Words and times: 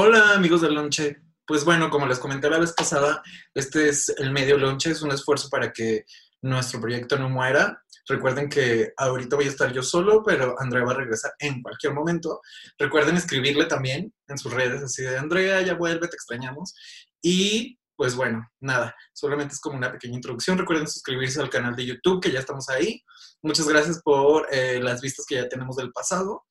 Hola 0.00 0.34
amigos 0.34 0.60
del 0.60 0.74
Lonche. 0.74 1.16
Pues 1.44 1.64
bueno, 1.64 1.90
como 1.90 2.06
les 2.06 2.20
comenté 2.20 2.48
la 2.48 2.60
vez 2.60 2.72
pasada, 2.72 3.20
este 3.52 3.88
es 3.88 4.08
el 4.10 4.30
medio 4.30 4.56
Lonche, 4.56 4.92
es 4.92 5.02
un 5.02 5.10
esfuerzo 5.10 5.48
para 5.50 5.72
que 5.72 6.04
nuestro 6.40 6.80
proyecto 6.80 7.18
no 7.18 7.28
muera. 7.28 7.82
Recuerden 8.06 8.48
que 8.48 8.92
ahorita 8.96 9.34
voy 9.34 9.46
a 9.46 9.48
estar 9.48 9.72
yo 9.72 9.82
solo, 9.82 10.22
pero 10.24 10.54
Andrea 10.60 10.84
va 10.84 10.92
a 10.92 10.98
regresar 10.98 11.32
en 11.40 11.62
cualquier 11.62 11.94
momento. 11.94 12.40
Recuerden 12.78 13.16
escribirle 13.16 13.64
también 13.64 14.14
en 14.28 14.38
sus 14.38 14.54
redes 14.54 14.80
así 14.84 15.02
de 15.02 15.18
Andrea, 15.18 15.62
ya 15.62 15.74
vuelve, 15.74 16.06
te 16.06 16.14
extrañamos. 16.14 16.76
Y 17.20 17.76
pues 17.96 18.14
bueno, 18.14 18.48
nada, 18.60 18.94
solamente 19.12 19.54
es 19.54 19.60
como 19.60 19.78
una 19.78 19.90
pequeña 19.90 20.14
introducción. 20.14 20.58
Recuerden 20.58 20.86
suscribirse 20.86 21.40
al 21.40 21.50
canal 21.50 21.74
de 21.74 21.86
YouTube, 21.86 22.22
que 22.22 22.30
ya 22.30 22.38
estamos 22.38 22.68
ahí. 22.68 23.02
Muchas 23.42 23.66
gracias 23.66 24.00
por 24.00 24.46
eh, 24.52 24.78
las 24.80 25.00
vistas 25.00 25.26
que 25.28 25.34
ya 25.34 25.48
tenemos 25.48 25.74
del 25.74 25.90
pasado. 25.90 26.44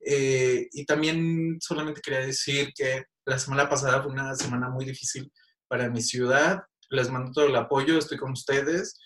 Eh, 0.00 0.68
y 0.72 0.84
también 0.84 1.58
solamente 1.60 2.00
quería 2.00 2.20
decir 2.20 2.72
que 2.74 3.04
la 3.26 3.38
semana 3.38 3.68
pasada 3.68 4.02
fue 4.02 4.12
una 4.12 4.34
semana 4.34 4.68
muy 4.68 4.84
difícil 4.84 5.30
para 5.68 5.88
mi 5.88 6.00
ciudad. 6.00 6.60
Les 6.90 7.10
mando 7.10 7.32
todo 7.32 7.46
el 7.46 7.56
apoyo, 7.56 7.98
estoy 7.98 8.18
con 8.18 8.32
ustedes 8.32 8.98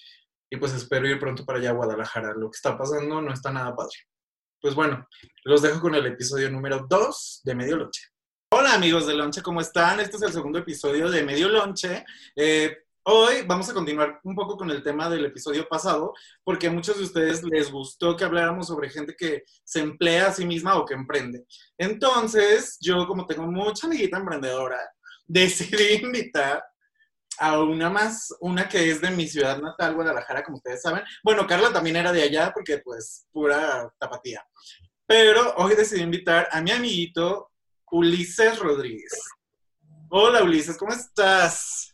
y 0.50 0.56
pues 0.56 0.72
espero 0.74 1.08
ir 1.08 1.18
pronto 1.18 1.44
para 1.44 1.58
allá 1.58 1.70
a 1.70 1.74
Guadalajara. 1.74 2.34
Lo 2.34 2.50
que 2.50 2.56
está 2.56 2.76
pasando 2.76 3.20
no 3.20 3.32
está 3.32 3.50
nada 3.50 3.74
padre. 3.74 3.96
Pues 4.60 4.74
bueno, 4.74 5.08
los 5.44 5.62
dejo 5.62 5.80
con 5.80 5.94
el 5.94 6.06
episodio 6.06 6.50
número 6.50 6.86
2 6.88 7.40
de 7.44 7.54
Medio 7.54 7.76
Lonche. 7.76 8.02
Hola 8.54 8.74
amigos 8.74 9.06
de 9.06 9.14
Lonche, 9.14 9.40
¿cómo 9.40 9.62
están? 9.62 9.98
Este 9.98 10.16
es 10.16 10.22
el 10.22 10.32
segundo 10.32 10.58
episodio 10.58 11.10
de 11.10 11.24
Medio 11.24 11.48
Lonche. 11.48 12.04
Eh, 12.36 12.81
Hoy 13.04 13.42
vamos 13.48 13.68
a 13.68 13.74
continuar 13.74 14.20
un 14.22 14.36
poco 14.36 14.56
con 14.56 14.70
el 14.70 14.80
tema 14.80 15.10
del 15.10 15.24
episodio 15.24 15.66
pasado, 15.68 16.14
porque 16.44 16.68
a 16.68 16.70
muchos 16.70 16.98
de 16.98 17.02
ustedes 17.02 17.42
les 17.42 17.68
gustó 17.68 18.16
que 18.16 18.22
habláramos 18.22 18.68
sobre 18.68 18.90
gente 18.90 19.16
que 19.16 19.42
se 19.64 19.80
emplea 19.80 20.28
a 20.28 20.32
sí 20.32 20.44
misma 20.44 20.76
o 20.76 20.84
que 20.84 20.94
emprende. 20.94 21.44
Entonces, 21.76 22.78
yo 22.80 23.08
como 23.08 23.26
tengo 23.26 23.42
mucha 23.50 23.88
amiguita 23.88 24.18
emprendedora, 24.18 24.78
decidí 25.26 25.94
invitar 25.94 26.62
a 27.38 27.60
una 27.60 27.90
más, 27.90 28.28
una 28.38 28.68
que 28.68 28.92
es 28.92 29.00
de 29.00 29.10
mi 29.10 29.26
ciudad 29.26 29.60
natal, 29.60 29.96
Guadalajara, 29.96 30.44
como 30.44 30.58
ustedes 30.58 30.82
saben. 30.82 31.02
Bueno, 31.24 31.44
Carla 31.48 31.72
también 31.72 31.96
era 31.96 32.12
de 32.12 32.22
allá 32.22 32.52
porque 32.54 32.78
pues 32.78 33.26
pura 33.32 33.92
tapatía. 33.98 34.46
Pero 35.06 35.54
hoy 35.56 35.74
decidí 35.74 36.02
invitar 36.02 36.48
a 36.52 36.60
mi 36.60 36.70
amiguito 36.70 37.50
Ulises 37.90 38.60
Rodríguez. 38.60 39.12
Hola 40.08 40.44
Ulises, 40.44 40.78
¿cómo 40.78 40.92
estás? 40.92 41.91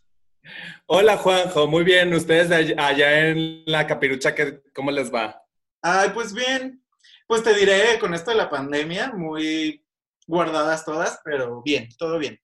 Hola 0.86 1.16
Juanjo, 1.16 1.66
muy 1.66 1.84
bien. 1.84 2.12
¿Ustedes 2.14 2.50
allá 2.78 3.28
en 3.28 3.62
la 3.66 3.86
capirucha, 3.86 4.34
cómo 4.74 4.90
les 4.90 5.12
va? 5.12 5.42
Ay, 5.82 6.10
pues 6.14 6.32
bien. 6.32 6.82
Pues 7.27 7.42
te 7.42 7.55
diré, 7.55 7.98
con 7.98 8.14
esto 8.14 8.30
de 8.30 8.38
la 8.38 8.48
pandemia, 8.48 9.12
muy 9.12 9.84
guardadas 10.27 10.84
todas, 10.84 11.20
pero 11.24 11.62
bien, 11.62 11.88
todo 11.98 12.18
bien. 12.18 12.40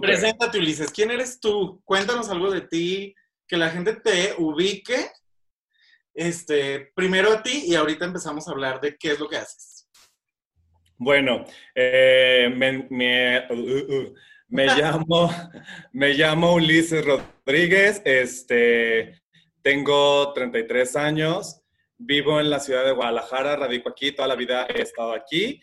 Preséntate, 0.00 0.58
Ulises. 0.58 0.92
¿Quién 0.92 1.10
eres 1.10 1.40
tú? 1.40 1.82
Cuéntanos 1.84 2.28
algo 2.28 2.50
de 2.50 2.62
ti, 2.62 3.14
que 3.46 3.56
la 3.56 3.70
gente 3.70 3.94
te 3.94 4.34
ubique. 4.38 5.10
Este, 6.12 6.90
primero 6.94 7.32
a 7.32 7.42
ti 7.42 7.64
y 7.66 7.74
ahorita 7.74 8.04
empezamos 8.04 8.46
a 8.46 8.50
hablar 8.50 8.80
de 8.80 8.96
qué 8.96 9.12
es 9.12 9.20
lo 9.20 9.28
que 9.28 9.36
haces. 9.36 9.88
Bueno, 10.96 11.44
eh, 11.74 12.52
me, 12.54 13.46
uh, 13.48 13.54
uh, 13.54 13.94
uh. 13.94 14.14
Me 14.50 14.66
llamo, 14.76 15.30
me 15.92 16.14
llamo 16.14 16.54
Ulises 16.54 17.04
Rodríguez, 17.04 18.02
este, 18.04 19.22
tengo 19.62 20.32
33 20.32 20.96
años, 20.96 21.62
vivo 21.96 22.40
en 22.40 22.50
la 22.50 22.60
ciudad 22.60 22.84
de 22.84 22.92
Guadalajara, 22.92 23.56
radico 23.56 23.88
aquí, 23.88 24.12
toda 24.12 24.28
la 24.28 24.34
vida 24.34 24.66
he 24.66 24.82
estado 24.82 25.12
aquí 25.12 25.60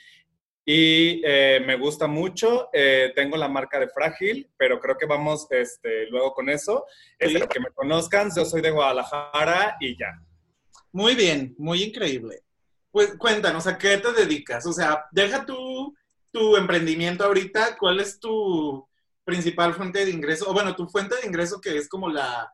y 0.69 1.21
eh, 1.23 1.63
me 1.65 1.77
gusta 1.77 2.07
mucho. 2.07 2.67
Eh, 2.73 3.13
tengo 3.15 3.37
la 3.37 3.47
marca 3.47 3.79
de 3.79 3.87
Frágil, 3.87 4.51
pero 4.57 4.81
creo 4.81 4.97
que 4.97 5.05
vamos 5.05 5.47
este, 5.49 6.07
luego 6.07 6.33
con 6.33 6.49
eso. 6.49 6.83
Es 7.17 7.31
que 7.47 7.59
me 7.61 7.71
conozcan, 7.73 8.29
yo 8.35 8.43
soy 8.43 8.59
de 8.59 8.71
Guadalajara 8.71 9.77
y 9.79 9.97
ya. 9.97 10.21
Muy 10.91 11.15
bien, 11.15 11.55
muy 11.57 11.83
increíble. 11.83 12.43
Pues 12.91 13.15
cuéntanos, 13.17 13.65
¿a 13.65 13.77
qué 13.77 13.97
te 13.97 14.11
dedicas? 14.11 14.65
O 14.65 14.73
sea, 14.73 15.05
deja 15.11 15.45
tú 15.45 15.55
tu 15.55 15.95
emprendimiento 16.57 17.23
ahorita? 17.23 17.77
¿Cuál 17.77 17.99
es 17.99 18.19
tu 18.19 18.87
principal 19.23 19.73
fuente 19.73 20.05
de 20.05 20.11
ingreso? 20.11 20.49
O 20.49 20.53
bueno, 20.53 20.75
tu 20.75 20.87
fuente 20.87 21.15
de 21.15 21.27
ingreso 21.27 21.59
que 21.59 21.77
es 21.77 21.89
como 21.89 22.09
la, 22.09 22.53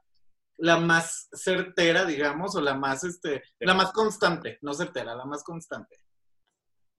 la 0.57 0.77
más 0.77 1.29
certera, 1.33 2.05
digamos, 2.05 2.55
o 2.55 2.61
la 2.61 2.75
más, 2.75 3.03
este, 3.03 3.43
la 3.59 3.73
más 3.73 3.91
constante, 3.91 4.57
no 4.61 4.73
certera, 4.73 5.15
la 5.15 5.25
más 5.25 5.43
constante. 5.43 5.97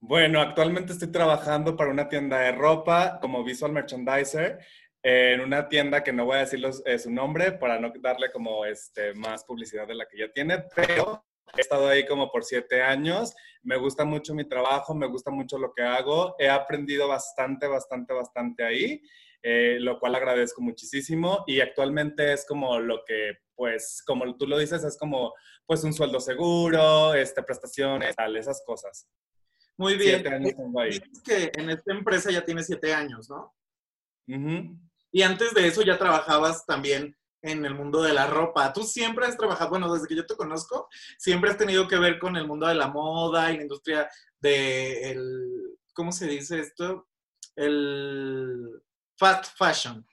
Bueno, 0.01 0.41
actualmente 0.41 0.93
estoy 0.93 1.11
trabajando 1.11 1.77
para 1.77 1.91
una 1.91 2.09
tienda 2.09 2.39
de 2.41 2.53
ropa 2.53 3.19
como 3.21 3.43
visual 3.43 3.73
merchandiser 3.73 4.59
en 5.03 5.41
una 5.41 5.69
tienda 5.69 6.03
que 6.03 6.13
no 6.13 6.25
voy 6.25 6.37
a 6.37 6.41
decir 6.41 6.63
eh, 6.85 6.99
su 6.99 7.11
nombre 7.11 7.53
para 7.53 7.79
no 7.79 7.93
darle 8.01 8.31
como 8.31 8.65
este, 8.65 9.15
más 9.15 9.45
publicidad 9.45 9.87
de 9.87 9.95
la 9.95 10.07
que 10.07 10.19
ya 10.19 10.33
tiene, 10.33 10.65
pero 10.75 11.25
He 11.57 11.61
estado 11.61 11.89
ahí 11.89 12.07
como 12.07 12.31
por 12.31 12.45
siete 12.45 12.83
años. 12.83 13.35
Me 13.63 13.77
gusta 13.77 14.05
mucho 14.05 14.35
mi 14.35 14.49
trabajo, 14.49 14.95
me 14.95 15.07
gusta 15.07 15.31
mucho 15.31 15.59
lo 15.59 15.73
que 15.73 15.83
hago. 15.83 16.35
He 16.39 16.49
aprendido 16.49 17.09
bastante, 17.09 17.67
bastante, 17.67 18.13
bastante 18.13 18.65
ahí, 18.65 19.03
eh, 19.43 19.79
lo 19.81 19.99
cual 19.99 20.15
agradezco 20.15 20.63
muchísimo. 20.63 21.45
Y 21.47 21.61
actualmente 21.61 22.33
es 22.33 22.45
como 22.47 22.79
lo 22.79 23.05
que, 23.05 23.39
pues, 23.55 24.03
como 24.07 24.37
tú 24.37 24.47
lo 24.47 24.59
dices, 24.59 24.83
es 24.85 24.99
como, 24.99 25.33
pues, 25.67 25.85
un 25.85 25.93
sueldo 25.93 26.21
seguro, 26.21 27.15
este, 27.15 27.43
prestaciones, 27.43 28.17
tal, 28.17 28.37
esas 28.37 28.63
cosas. 28.67 29.09
Muy 29.77 29.97
bien. 29.97 30.21
Siete 30.21 30.35
años 30.35 30.57
tengo 30.57 30.81
ahí. 30.81 30.91
Dices 30.91 31.23
que 31.25 31.53
en 31.61 31.71
esta 31.71 31.93
empresa 31.93 32.31
ya 32.31 32.45
tienes 32.45 32.67
siete 32.67 32.93
años, 32.93 33.29
¿no? 33.29 33.55
Y 35.13 35.23
antes 35.23 35.55
de 35.55 35.67
eso 35.67 35.83
ya 35.83 35.99
trabajabas 35.99 36.65
también 36.67 37.17
en 37.45 37.65
el 37.65 37.75
mundo 37.75 38.03
de 38.03 38.15
la 38.15 38.27
ropa. 38.27 38.73
Tú 38.73 38.83
siempre 38.83 39.27
has 39.27 39.37
trabajado, 39.37 39.71
bueno, 39.71 39.93
desde 39.93 40.09
que 40.09 40.17
yo 40.17 40.27
te 40.27 40.35
conozco, 40.35 40.89
siempre 41.19 41.51
has 41.51 41.59
tenido 41.59 41.87
que 41.87 41.99
ver 41.99 42.19
con 42.19 42.37
el 42.37 42.47
mundo 42.47 42.67
de 42.67 42.75
la 42.75 42.89
moda 42.89 43.53
y 43.53 43.59
la 43.59 43.63
industria 43.63 44.09
de 44.41 45.11
el, 45.11 45.79
¿cómo 45.93 46.11
se 46.11 46.27
dice 46.27 46.61
esto? 46.61 47.07
El 47.55 48.83
fast 49.19 49.57
fashion. 49.57 50.07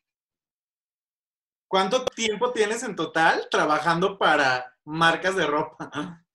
¿Cuánto 1.67 2.03
tiempo 2.03 2.51
tienes 2.51 2.83
en 2.83 2.97
total 2.97 3.47
trabajando 3.49 4.17
para 4.17 4.77
marcas 4.83 5.37
de 5.37 5.47
ropa? 5.47 6.25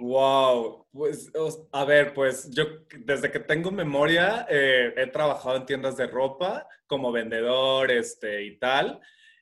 Wow, 0.00 0.86
pues 0.92 1.30
a 1.72 1.84
ver, 1.84 2.14
pues 2.14 2.50
yo 2.50 2.64
desde 3.00 3.30
que 3.30 3.40
tengo 3.40 3.70
memoria 3.70 4.46
eh, 4.48 4.94
he 4.96 5.06
trabajado 5.08 5.56
en 5.56 5.66
tiendas 5.66 5.96
de 5.96 6.06
ropa 6.06 6.66
como 6.86 7.12
vendedor 7.12 7.90
este, 7.90 8.44
y 8.44 8.58
tal. 8.58 9.00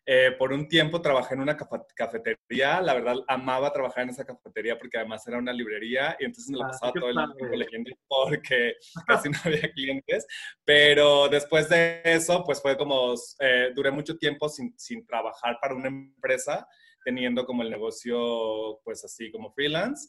Eh, 0.09 0.31
por 0.39 0.53
un 0.53 0.69
tiempo 0.69 1.03
trabajé 1.03 1.35
en 1.35 1.41
una 1.41 1.57
cafetería, 1.57 2.81
la 2.81 2.95
verdad 2.95 3.17
amaba 3.27 3.73
trabajar 3.73 4.05
en 4.05 4.11
esa 4.11 4.25
cafetería 4.25 4.79
porque 4.79 4.99
además 4.99 5.27
era 5.27 5.37
una 5.37 5.53
librería 5.53 6.17
y 6.21 6.27
entonces 6.27 6.49
me 6.49 6.59
la 6.59 6.67
ah, 6.67 6.69
pasaba 6.69 6.93
todo 6.93 7.09
el 7.09 7.17
tiempo 7.17 7.57
leyendo 7.57 7.91
porque 8.09 8.75
casi 9.09 9.29
no 9.31 9.39
había 9.45 9.69
clientes, 9.73 10.25
pero 10.65 11.29
después 11.29 11.69
de 11.69 12.03
eso 12.05 12.45
pues 12.45 12.63
fue 12.63 12.77
como, 12.77 13.15
eh, 13.41 13.73
duré 13.75 13.91
mucho 13.91 14.17
tiempo 14.17 14.49
sin, 14.49 14.79
sin 14.79 15.05
trabajar 15.05 15.59
para 15.61 15.75
una 15.75 15.89
empresa, 15.89 16.69
teniendo 17.05 17.45
como 17.45 17.63
el 17.63 17.71
negocio 17.71 18.79
pues 18.85 19.05
así 19.05 19.33
como 19.33 19.51
freelance. 19.51 20.09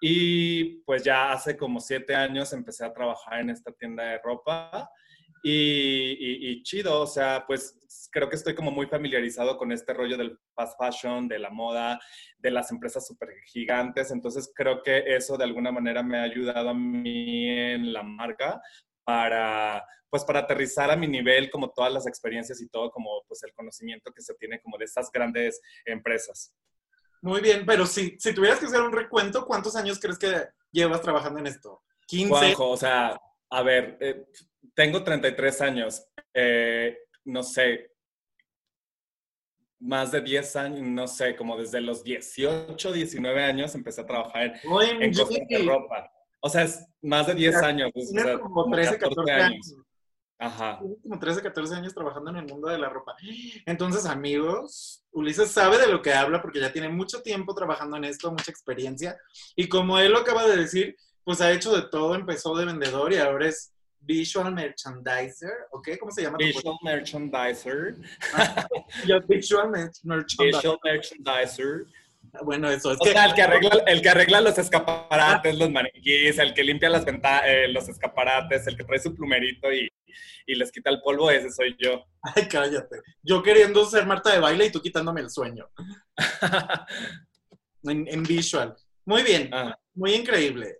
Y 0.00 0.82
pues 0.82 1.02
ya 1.02 1.32
hace 1.32 1.56
como 1.56 1.80
siete 1.80 2.14
años 2.14 2.52
empecé 2.52 2.84
a 2.84 2.92
trabajar 2.92 3.40
en 3.40 3.50
esta 3.50 3.72
tienda 3.72 4.04
de 4.04 4.18
ropa 4.18 4.90
y, 5.42 6.62
chido, 6.62 7.00
o 7.00 7.06
sea, 7.06 7.44
pues 7.46 7.76
creo 8.10 8.28
que 8.28 8.36
estoy 8.36 8.54
como 8.54 8.70
muy 8.70 8.86
familiarizado 8.86 9.56
con 9.56 9.72
este 9.72 9.92
rollo 9.92 10.16
del 10.16 10.38
fast 10.54 10.78
fashion, 10.78 11.28
de 11.28 11.38
la 11.38 11.50
moda, 11.50 12.00
de 12.38 12.50
las 12.50 12.70
empresas 12.70 13.06
súper 13.06 13.30
gigantes, 13.46 14.10
entonces 14.10 14.50
creo 14.54 14.82
que 14.82 15.04
eso 15.06 15.36
de 15.36 15.44
alguna 15.44 15.72
manera 15.72 16.02
me 16.02 16.18
ha 16.18 16.22
ayudado 16.22 16.70
a 16.70 16.74
mí 16.74 17.48
en 17.48 17.92
la 17.92 18.02
marca 18.02 18.60
para, 19.04 19.84
pues 20.10 20.24
para 20.24 20.40
aterrizar 20.40 20.90
a 20.90 20.96
mi 20.96 21.06
nivel 21.06 21.50
como 21.50 21.70
todas 21.70 21.92
las 21.92 22.06
experiencias 22.06 22.60
y 22.60 22.68
todo 22.68 22.90
como 22.90 23.24
pues 23.26 23.42
el 23.42 23.52
conocimiento 23.52 24.12
que 24.12 24.22
se 24.22 24.34
tiene 24.34 24.60
como 24.60 24.78
de 24.78 24.84
estas 24.84 25.10
grandes 25.10 25.60
empresas. 25.84 26.54
Muy 27.20 27.40
bien, 27.40 27.64
pero 27.66 27.84
si, 27.86 28.16
si 28.18 28.32
tuvieras 28.32 28.60
que 28.60 28.66
hacer 28.66 28.80
un 28.80 28.92
recuento, 28.92 29.44
¿cuántos 29.44 29.74
años 29.76 29.98
crees 29.98 30.18
que 30.18 30.48
llevas 30.70 31.02
trabajando 31.02 31.40
en 31.40 31.48
esto? 31.48 31.82
15. 32.06 32.54
o 32.58 32.76
sea, 32.76 33.20
a 33.50 33.62
ver, 33.62 33.96
eh, 34.00 34.26
tengo 34.74 35.02
33 35.02 35.60
años. 35.60 36.06
Eh, 36.34 36.98
no 37.24 37.42
sé, 37.42 37.90
más 39.80 40.10
de 40.10 40.20
10 40.20 40.56
años, 40.56 40.82
no 40.82 41.06
sé, 41.06 41.36
como 41.36 41.56
desde 41.56 41.80
los 41.80 42.02
18, 42.02 42.92
19 42.92 43.44
años 43.44 43.74
empecé 43.74 44.00
a 44.00 44.06
trabajar 44.06 44.54
en, 45.00 45.12
cosas 45.12 45.38
de 45.48 45.58
ropa. 45.64 46.10
O 46.40 46.48
sea, 46.48 46.62
es 46.62 46.86
más 47.02 47.26
de 47.26 47.34
10 47.34 47.56
años. 47.56 47.90
como 48.42 48.70
13, 48.70 48.98
14, 48.98 49.32
años. 49.32 49.74
Ajá. 50.38 50.78
Como 51.02 51.18
13, 51.18 51.42
14 51.42 51.74
años 51.74 51.94
trabajando 51.94 52.30
en 52.30 52.36
el 52.36 52.46
mundo 52.46 52.68
de 52.68 52.78
la 52.78 52.88
ropa. 52.88 53.16
Entonces, 53.66 54.06
amigos, 54.06 55.04
Ulises 55.10 55.50
sabe 55.50 55.78
de 55.78 55.88
lo 55.88 56.00
que 56.00 56.12
habla 56.12 56.40
porque 56.40 56.60
ya 56.60 56.72
tiene 56.72 56.88
mucho 56.88 57.22
tiempo 57.22 57.54
trabajando 57.54 57.96
en 57.96 58.04
esto, 58.04 58.30
mucha 58.30 58.50
experiencia. 58.50 59.16
Y 59.56 59.68
como 59.68 59.98
él 59.98 60.12
lo 60.12 60.18
acaba 60.18 60.46
de 60.46 60.56
decir, 60.56 60.96
pues 61.28 61.42
ha 61.42 61.52
hecho 61.52 61.76
de 61.76 61.82
todo, 61.90 62.14
empezó 62.14 62.56
de 62.56 62.64
vendedor 62.64 63.12
y 63.12 63.16
ahora 63.18 63.48
es 63.48 63.70
visual 64.00 64.54
merchandiser, 64.54 65.52
¿ok? 65.72 65.90
¿Cómo 66.00 66.10
se 66.10 66.22
llama? 66.22 66.38
tu 66.38 66.46
Visual 66.46 66.76
merchandiser. 66.82 67.96
Yo, 69.06 69.20
visual 69.28 69.68
mer- 69.68 69.90
merchandiser. 70.04 70.54
Visual 70.54 70.78
merchandiser. 70.82 71.84
Bueno, 72.44 72.70
eso 72.70 72.92
es 72.92 72.98
O 72.98 73.04
que 73.04 73.10
sea, 73.12 73.26
el 73.26 73.34
que 73.34 73.42
arregla, 73.42 73.82
el 73.86 74.00
que 74.00 74.08
arregla 74.08 74.40
los 74.40 74.56
escaparates, 74.56 75.58
los 75.58 75.70
maniquíes, 75.70 76.38
el 76.38 76.54
que 76.54 76.64
limpia 76.64 76.88
las 76.88 77.04
venta- 77.04 77.46
eh, 77.46 77.68
los 77.68 77.86
escaparates, 77.90 78.66
el 78.66 78.76
que 78.78 78.84
trae 78.84 78.98
su 78.98 79.14
plumerito 79.14 79.70
y, 79.70 79.86
y 80.46 80.54
les 80.54 80.72
quita 80.72 80.88
el 80.88 81.02
polvo, 81.02 81.30
ese 81.30 81.50
soy 81.50 81.76
yo. 81.78 82.06
Ay, 82.22 82.48
cállate. 82.48 83.02
Yo 83.22 83.42
queriendo 83.42 83.84
ser 83.84 84.06
Marta 84.06 84.32
de 84.32 84.40
baile 84.40 84.64
y 84.64 84.70
tú 84.72 84.80
quitándome 84.80 85.20
el 85.20 85.28
sueño. 85.28 85.68
En, 87.84 88.06
en 88.08 88.22
visual. 88.24 88.74
Muy 89.04 89.22
bien, 89.22 89.50
Ah. 89.52 89.78
muy 89.94 90.12
increíble. 90.14 90.78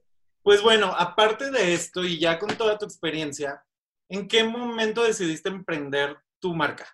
Pues 0.49 0.63
bueno, 0.63 0.95
aparte 0.97 1.51
de 1.51 1.75
esto 1.75 2.03
y 2.03 2.19
ya 2.19 2.39
con 2.39 2.49
toda 2.57 2.79
tu 2.79 2.87
experiencia, 2.87 3.63
¿en 4.09 4.27
qué 4.27 4.45
momento 4.45 5.05
decidiste 5.05 5.51
emprender 5.51 6.17
tu 6.41 6.55
marca? 6.55 6.87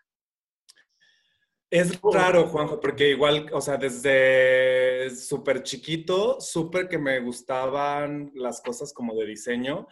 Es 1.71 2.01
raro, 2.03 2.49
Juanjo, 2.49 2.81
porque 2.81 3.11
igual, 3.11 3.47
o 3.53 3.61
sea, 3.61 3.77
desde 3.77 5.09
súper 5.15 5.63
chiquito, 5.63 6.41
súper 6.41 6.89
que 6.89 6.99
me 6.99 7.21
gustaban 7.21 8.33
las 8.35 8.61
cosas 8.61 8.93
como 8.93 9.15
de 9.15 9.25
diseño 9.25 9.87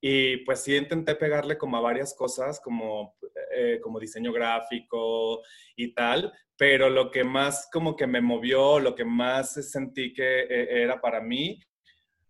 y 0.00 0.38
pues 0.38 0.60
sí 0.60 0.74
intenté 0.74 1.14
pegarle 1.14 1.58
como 1.58 1.76
a 1.76 1.82
varias 1.82 2.14
cosas, 2.14 2.58
como, 2.58 3.18
eh, 3.54 3.80
como 3.82 4.00
diseño 4.00 4.32
gráfico 4.32 5.42
y 5.76 5.92
tal, 5.92 6.32
pero 6.56 6.88
lo 6.88 7.10
que 7.10 7.22
más 7.22 7.68
como 7.70 7.96
que 7.96 8.06
me 8.06 8.22
movió, 8.22 8.80
lo 8.80 8.94
que 8.94 9.04
más 9.04 9.52
sentí 9.70 10.14
que 10.14 10.44
eh, 10.44 10.82
era 10.84 11.02
para 11.02 11.20
mí, 11.20 11.60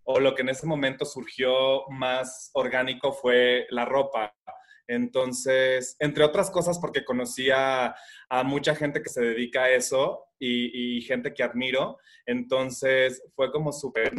o 0.04 0.20
lo 0.20 0.34
que 0.34 0.42
en 0.42 0.50
ese 0.50 0.66
momento 0.66 1.04
surgió 1.04 1.88
más 1.90 2.50
orgánico 2.54 3.12
fue 3.12 3.66
la 3.70 3.84
ropa. 3.84 4.34
Entonces, 4.86 5.96
entre 5.98 6.24
otras 6.24 6.50
cosas, 6.50 6.78
porque 6.78 7.04
conocía 7.04 7.94
a 8.28 8.42
mucha 8.44 8.74
gente 8.74 9.02
que 9.02 9.08
se 9.08 9.22
dedica 9.22 9.64
a 9.64 9.70
eso 9.70 10.26
y, 10.38 10.98
y 10.98 11.00
gente 11.02 11.32
que 11.32 11.42
admiro. 11.42 11.98
Entonces 12.26 13.22
fue 13.34 13.50
como 13.50 13.72
súper 13.72 14.12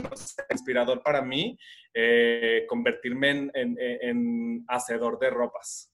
inspirador 0.50 1.04
para 1.04 1.22
mí 1.22 1.58
eh, 1.94 2.66
convertirme 2.68 3.30
en, 3.30 3.52
en- 3.54 3.78
en 3.80 4.66
hacedor 4.68 5.20
de 5.20 5.30
ropas. 5.30 5.92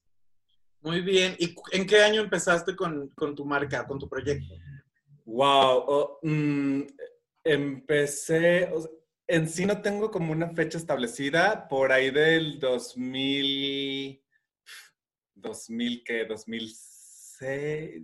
Muy 0.80 1.00
bien. 1.00 1.36
¿Y 1.38 1.54
en 1.72 1.86
qué 1.86 2.02
año 2.02 2.22
empezaste 2.22 2.74
con, 2.74 3.08
con 3.10 3.34
tu 3.34 3.44
marca, 3.44 3.86
con 3.86 3.98
tu 3.98 4.08
proyecto? 4.08 4.54
Wow, 5.24 5.84
oh, 5.86 6.18
mm, 6.22 6.82
empecé, 7.44 8.70
en 9.32 9.48
sí 9.48 9.64
no 9.64 9.80
tengo 9.80 10.10
como 10.10 10.32
una 10.32 10.50
fecha 10.50 10.76
establecida, 10.76 11.66
por 11.68 11.90
ahí 11.90 12.10
del 12.10 12.58
2000, 12.60 14.22
2000 15.34 16.04
que 16.04 16.26
2006, 16.26 18.02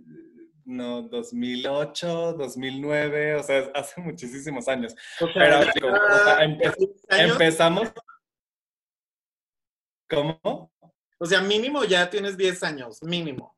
no, 0.65 1.03
2008, 1.03 2.33
2009, 2.33 3.35
o 3.35 3.43
sea, 3.43 3.71
hace 3.75 4.01
muchísimos 4.01 4.67
años. 4.67 4.95
O 5.21 5.25
sea, 5.27 5.33
Pero, 5.35 5.63
ya 5.63 5.71
digo, 5.73 5.87
o 5.89 6.23
sea, 6.23 6.39
empe- 6.45 6.75
10 6.77 6.89
años, 7.09 7.31
empezamos. 7.33 7.93
¿Cómo? 10.09 10.71
o 11.21 11.25
sea, 11.25 11.41
mínimo 11.41 11.83
ya 11.83 12.09
tienes 12.09 12.37
10 12.37 12.63
años, 12.63 13.03
mínimo. 13.03 13.55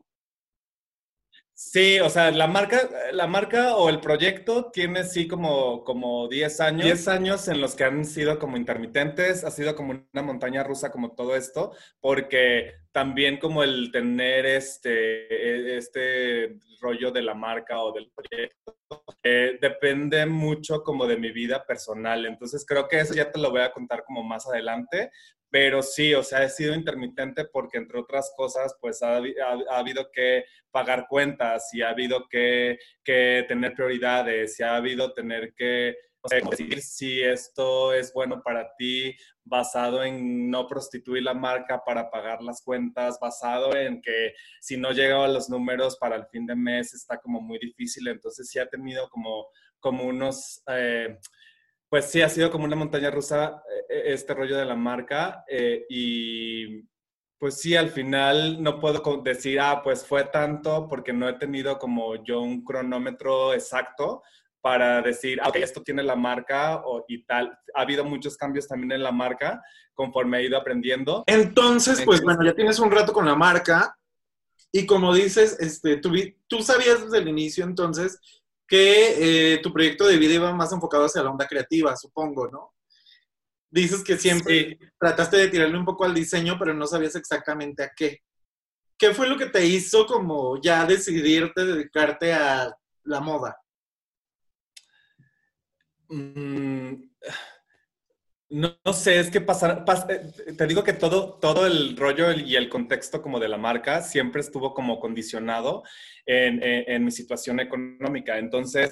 Sí, 1.63 1.99
o 1.99 2.09
sea, 2.09 2.31
la 2.31 2.47
marca, 2.47 2.89
la 3.13 3.27
marca 3.27 3.75
o 3.75 3.87
el 3.87 4.01
proyecto 4.01 4.71
tiene 4.71 5.03
sí 5.03 5.27
como, 5.27 5.83
como 5.83 6.27
10 6.27 6.59
años. 6.59 6.83
10 6.83 7.07
años 7.07 7.47
en 7.47 7.61
los 7.61 7.75
que 7.75 7.83
han 7.83 8.03
sido 8.03 8.39
como 8.39 8.57
intermitentes, 8.57 9.43
ha 9.43 9.51
sido 9.51 9.75
como 9.75 9.91
una 10.11 10.23
montaña 10.23 10.63
rusa 10.63 10.91
como 10.91 11.11
todo 11.11 11.35
esto, 11.35 11.71
porque 12.01 12.73
también 12.91 13.37
como 13.37 13.61
el 13.61 13.91
tener 13.91 14.47
este, 14.47 15.77
este 15.77 16.57
rollo 16.81 17.11
de 17.11 17.21
la 17.21 17.35
marca 17.35 17.79
o 17.79 17.93
del 17.93 18.11
proyecto, 18.11 18.75
eh, 19.23 19.59
depende 19.61 20.25
mucho 20.25 20.83
como 20.83 21.05
de 21.05 21.17
mi 21.17 21.31
vida 21.31 21.63
personal. 21.63 22.25
Entonces 22.25 22.65
creo 22.65 22.87
que 22.87 22.99
eso 22.99 23.13
ya 23.13 23.31
te 23.31 23.39
lo 23.39 23.51
voy 23.51 23.61
a 23.61 23.71
contar 23.71 24.03
como 24.03 24.23
más 24.23 24.47
adelante, 24.47 25.11
pero 25.51 25.83
sí, 25.83 26.13
o 26.15 26.23
sea, 26.23 26.43
he 26.45 26.49
sido 26.49 26.73
intermitente 26.73 27.45
porque 27.45 27.77
entre 27.77 27.99
otras 27.99 28.33
cosas, 28.37 28.75
pues 28.81 29.03
ha, 29.03 29.17
ha- 29.17 29.21
ha 29.69 29.77
habido 29.79 30.09
que 30.11 30.45
pagar 30.71 31.07
cuentas 31.09 31.69
y 31.73 31.81
ha 31.81 31.89
habido 31.89 32.27
que, 32.29 32.79
que 33.03 33.45
tener 33.49 33.73
prioridades 33.75 34.59
y 34.59 34.63
ha 34.63 34.77
habido 34.77 35.13
tener 35.13 35.53
que 35.55 35.95
sé, 36.25 36.41
decidir 36.49 36.81
si 36.81 37.21
esto 37.21 37.93
es 37.93 38.13
bueno 38.13 38.41
para 38.43 38.73
ti, 38.77 39.13
basado 39.43 40.03
en 40.03 40.49
no 40.49 40.67
prostituir 40.67 41.23
la 41.23 41.33
marca 41.33 41.83
para 41.83 42.09
pagar 42.09 42.41
las 42.41 42.61
cuentas, 42.63 43.17
basado 43.19 43.75
en 43.75 44.01
que 44.01 44.33
si 44.61 44.77
no 44.77 44.91
llegaba 44.91 45.25
a 45.25 45.29
los 45.29 45.49
números 45.49 45.97
para 45.97 46.15
el 46.15 46.25
fin 46.27 46.45
de 46.45 46.55
mes 46.55 46.93
está 46.93 47.17
como 47.19 47.41
muy 47.41 47.59
difícil. 47.59 48.07
Entonces 48.07 48.49
sí 48.49 48.59
ha 48.59 48.69
tenido 48.69 49.09
como, 49.09 49.47
como 49.79 50.05
unos... 50.05 50.63
eh, 50.67 51.17
pues 51.91 52.05
sí, 52.05 52.21
ha 52.21 52.29
sido 52.29 52.49
como 52.49 52.63
una 52.63 52.77
montaña 52.77 53.11
rusa 53.11 53.61
eh, 53.89 54.13
este 54.13 54.33
rollo 54.33 54.55
de 54.55 54.63
la 54.63 54.77
marca 54.77 55.43
eh, 55.45 55.85
y 55.89 56.83
pues 57.37 57.59
sí, 57.59 57.75
al 57.75 57.89
final 57.89 58.63
no 58.63 58.79
puedo 58.79 59.01
decir, 59.21 59.59
ah, 59.59 59.81
pues 59.83 60.05
fue 60.05 60.23
tanto 60.23 60.87
porque 60.87 61.11
no 61.11 61.27
he 61.27 61.33
tenido 61.33 61.77
como 61.77 62.23
yo 62.23 62.39
un 62.39 62.63
cronómetro 62.63 63.53
exacto 63.53 64.23
para 64.61 65.01
decir, 65.01 65.41
ah, 65.43 65.49
ok, 65.49 65.57
esto 65.57 65.83
tiene 65.83 66.01
la 66.01 66.15
marca 66.15 66.81
o, 66.85 67.03
y 67.09 67.25
tal. 67.25 67.59
Ha 67.75 67.81
habido 67.81 68.05
muchos 68.05 68.37
cambios 68.37 68.69
también 68.69 68.93
en 68.93 69.03
la 69.03 69.11
marca 69.11 69.61
conforme 69.93 70.37
he 70.39 70.45
ido 70.45 70.57
aprendiendo. 70.57 71.25
Entonces, 71.27 72.03
pues 72.05 72.21
Entonces- 72.21 72.23
bueno, 72.23 72.45
ya 72.45 72.55
tienes 72.55 72.79
un 72.79 72.91
rato 72.91 73.11
con 73.11 73.25
la 73.25 73.35
marca 73.35 73.97
y 74.71 74.85
como 74.85 75.13
dices, 75.13 75.57
este, 75.59 75.97
tú, 75.97 76.13
tú 76.47 76.63
sabías 76.63 77.03
desde 77.03 77.17
el 77.17 77.27
inicio 77.27 77.65
entonces 77.65 78.17
que 78.71 79.55
eh, 79.55 79.57
tu 79.57 79.73
proyecto 79.73 80.07
de 80.07 80.15
vida 80.15 80.35
iba 80.35 80.53
más 80.53 80.71
enfocado 80.71 81.03
hacia 81.03 81.21
la 81.21 81.29
onda 81.29 81.45
creativa, 81.45 81.93
supongo, 81.97 82.47
¿no? 82.47 82.73
Dices 83.69 84.01
que 84.01 84.17
siempre 84.17 84.77
Sí. 84.79 84.79
trataste 84.97 85.35
de 85.35 85.49
tirarle 85.49 85.77
un 85.77 85.83
poco 85.83 86.05
al 86.05 86.13
diseño, 86.13 86.55
pero 86.57 86.73
no 86.73 86.87
sabías 86.87 87.17
exactamente 87.17 87.83
a 87.83 87.91
qué. 87.93 88.21
¿Qué 88.97 89.13
fue 89.13 89.27
lo 89.27 89.37
que 89.37 89.47
te 89.47 89.65
hizo 89.65 90.05
como 90.05 90.61
ya 90.61 90.85
decidirte 90.85 91.65
dedicarte 91.65 92.31
a 92.31 92.73
la 93.03 93.19
moda? 93.19 93.57
Mm, 96.07 96.93
No, 98.53 98.75
sé, 98.93 99.17
es 99.17 99.31
que 99.31 99.39
pasar, 99.39 99.85
pas- 99.85 100.05
eh, 100.09 100.53
te 100.57 100.67
digo 100.67 100.83
que 100.83 100.91
todo, 100.91 101.39
todo 101.39 101.65
el 101.65 101.95
rollo 101.95 102.33
y 102.33 102.57
el 102.57 102.67
contexto 102.67 103.21
como 103.21 103.39
de 103.39 103.47
la 103.47 103.57
marca 103.57 104.01
siempre 104.01 104.41
estuvo 104.41 104.73
como 104.73 104.99
condicionado 104.99 105.83
en, 106.25 107.05
mi 107.05 107.11
situación 107.11 107.61
económica. 107.61 108.37
Entonces, 108.37 108.91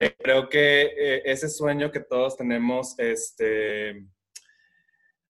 eh, 0.00 0.14
creo 0.18 0.48
que 0.48 0.84
eh, 0.96 1.22
ese 1.26 1.50
sueño 1.50 1.90
que 1.90 2.00
todos 2.00 2.38
tenemos, 2.38 2.98
este, 2.98 4.02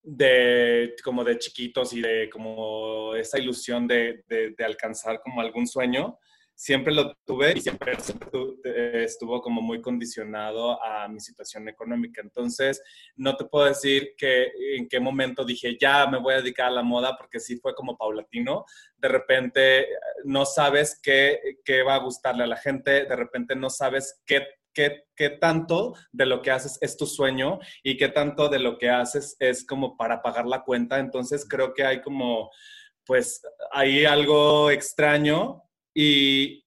de 0.01 0.95
como 1.03 1.25
de 1.25 1.37
chiquitos 1.37 1.93
y 1.93 2.01
de 2.03 2.31
como 2.31 3.17
esa 3.17 3.37
ilusión 3.41 3.89
de- 3.89 4.23
de 4.29 4.65
alcanzar 4.65 5.21
como 5.25 5.41
algún 5.41 5.67
sueño, 5.67 6.21
siempre 6.57 6.95
lo 6.95 7.15
tuve 7.27 7.53
y 7.55 7.61
siempre, 7.61 7.93
eh, 7.93 9.03
estuvo 9.05 9.43
como 9.43 9.61
muy 9.61 9.83
condicionado 9.83 10.83
a 10.83 11.07
mi 11.07 11.21
situación 11.21 11.69
económica. 11.69 12.23
Entonces, 12.23 12.83
no 13.15 13.37
te 13.37 13.45
puedo 13.45 13.67
decir 13.67 14.15
que 14.17 14.51
en 14.77 14.89
qué 14.89 14.99
momento 14.99 15.45
dije, 15.45 15.77
ya 15.79 16.07
me 16.07 16.19
voy 16.19 16.33
a 16.33 16.39
dedicar 16.39 16.69
a 16.69 16.71
la 16.71 16.83
moda, 16.83 17.15
porque 17.19 17.41
sí 17.41 17.59
fue 17.59 17.75
como 17.75 17.99
paulatino. 17.99 18.65
De 18.97 19.09
repente 19.09 19.81
eh, 19.81 19.87
no 20.25 20.47
sabes 20.47 20.99
qué, 21.03 21.39
qué 21.63 21.83
va 21.83 21.97
a 21.97 22.03
gustarle 22.03 22.45
a 22.45 22.49
la 22.49 22.57
gente, 22.57 23.05
de 23.05 23.17
repente 23.17 23.55
no 23.55 23.69
sabes 23.69 24.23
qué, 24.25 24.47
qué, 24.73 25.05
qué 25.15 25.29
tanto 25.29 25.93
de 26.11 26.25
lo 26.25 26.41
que 26.41 26.53
haces 26.53 26.79
es 26.81 26.97
tu 26.97 27.07
sueño 27.07 27.59
y 27.83 27.99
qué 27.99 28.09
tanto 28.09 28.49
de 28.49 28.61
lo 28.61 28.79
que 28.79 28.89
haces 28.89 29.37
es 29.41 29.67
como 29.67 29.99
para 29.99 30.23
pagar 30.23 30.47
la 30.47 30.65
cuenta. 30.65 31.01
Entonces, 31.01 31.47
creo 31.47 31.75
que 31.75 31.85
hay 31.85 32.01
como, 32.01 32.51
pues, 33.05 33.43
hay 33.73 34.07
algo 34.07 34.71
extraño 34.71 35.65
y... 35.97 36.63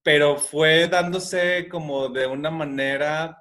Pero 0.00 0.36
fue 0.38 0.88
dándose 0.88 1.68
como 1.68 2.08
de 2.08 2.26
una 2.26 2.50
manera 2.50 3.36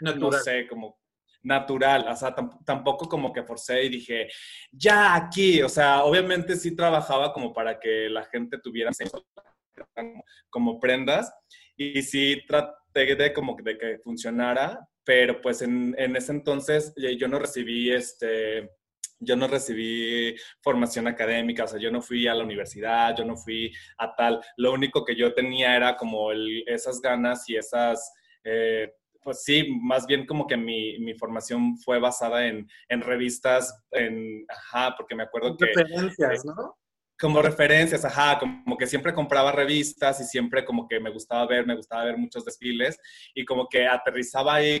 no 0.00 0.12
Natural. 0.12 0.40
sé, 0.42 0.68
como 0.68 1.00
natural, 1.42 2.06
o 2.08 2.14
sea, 2.14 2.32
tam- 2.34 2.64
tampoco 2.64 3.08
como 3.08 3.32
que 3.32 3.42
forcé 3.42 3.82
y 3.82 3.88
dije, 3.88 4.28
ya 4.70 5.16
aquí, 5.16 5.62
o 5.62 5.68
sea, 5.68 6.04
obviamente 6.04 6.54
sí 6.54 6.76
trabajaba 6.76 7.32
como 7.32 7.52
para 7.52 7.80
que 7.80 8.08
la 8.08 8.24
gente 8.26 8.58
tuviera 8.58 8.92
como 10.50 10.78
prendas 10.78 11.32
y 11.76 12.02
sí 12.02 12.42
traté 12.46 13.16
de 13.16 13.32
como 13.32 13.56
de 13.60 13.76
que 13.76 13.98
funcionara, 13.98 14.78
pero 15.02 15.40
pues 15.40 15.62
en, 15.62 15.94
en 15.98 16.14
ese 16.14 16.32
entonces 16.32 16.92
eh, 16.96 17.16
yo 17.16 17.26
no 17.26 17.38
recibí 17.38 17.90
este... 17.90 18.70
Yo 19.18 19.36
no 19.36 19.48
recibí 19.48 20.34
formación 20.60 21.06
académica, 21.06 21.64
o 21.64 21.68
sea, 21.68 21.80
yo 21.80 21.90
no 21.90 22.02
fui 22.02 22.26
a 22.26 22.34
la 22.34 22.44
universidad, 22.44 23.16
yo 23.16 23.24
no 23.24 23.36
fui 23.36 23.72
a 23.98 24.14
tal. 24.14 24.40
Lo 24.56 24.72
único 24.72 25.04
que 25.04 25.16
yo 25.16 25.32
tenía 25.32 25.74
era 25.76 25.96
como 25.96 26.32
el- 26.32 26.64
esas 26.66 27.00
ganas 27.00 27.48
y 27.48 27.56
esas, 27.56 28.12
eh, 28.44 28.92
pues 29.22 29.42
sí, 29.42 29.68
más 29.82 30.06
bien 30.06 30.26
como 30.26 30.46
que 30.46 30.56
mi, 30.56 30.98
mi 31.00 31.14
formación 31.14 31.76
fue 31.78 31.98
basada 31.98 32.46
en, 32.46 32.68
en, 32.88 33.00
revistas, 33.00 33.82
en, 33.90 34.44
ajá, 34.48 34.94
porque 34.96 35.14
me 35.14 35.24
acuerdo 35.24 35.56
que... 35.56 35.66
Referencias, 35.66 36.44
¿no? 36.44 36.76
Como 37.18 37.40
referencias, 37.40 38.04
ajá, 38.04 38.38
como 38.38 38.76
que 38.76 38.86
siempre 38.86 39.14
compraba 39.14 39.50
revistas 39.50 40.20
y 40.20 40.24
siempre 40.24 40.64
como 40.64 40.86
que 40.86 41.00
me 41.00 41.10
gustaba 41.10 41.46
ver, 41.46 41.66
me 41.66 41.74
gustaba 41.74 42.04
ver 42.04 42.18
muchos 42.18 42.44
desfiles 42.44 42.98
y 43.34 43.44
como 43.44 43.68
que 43.68 43.86
aterrizaba 43.86 44.56
ahí, 44.56 44.78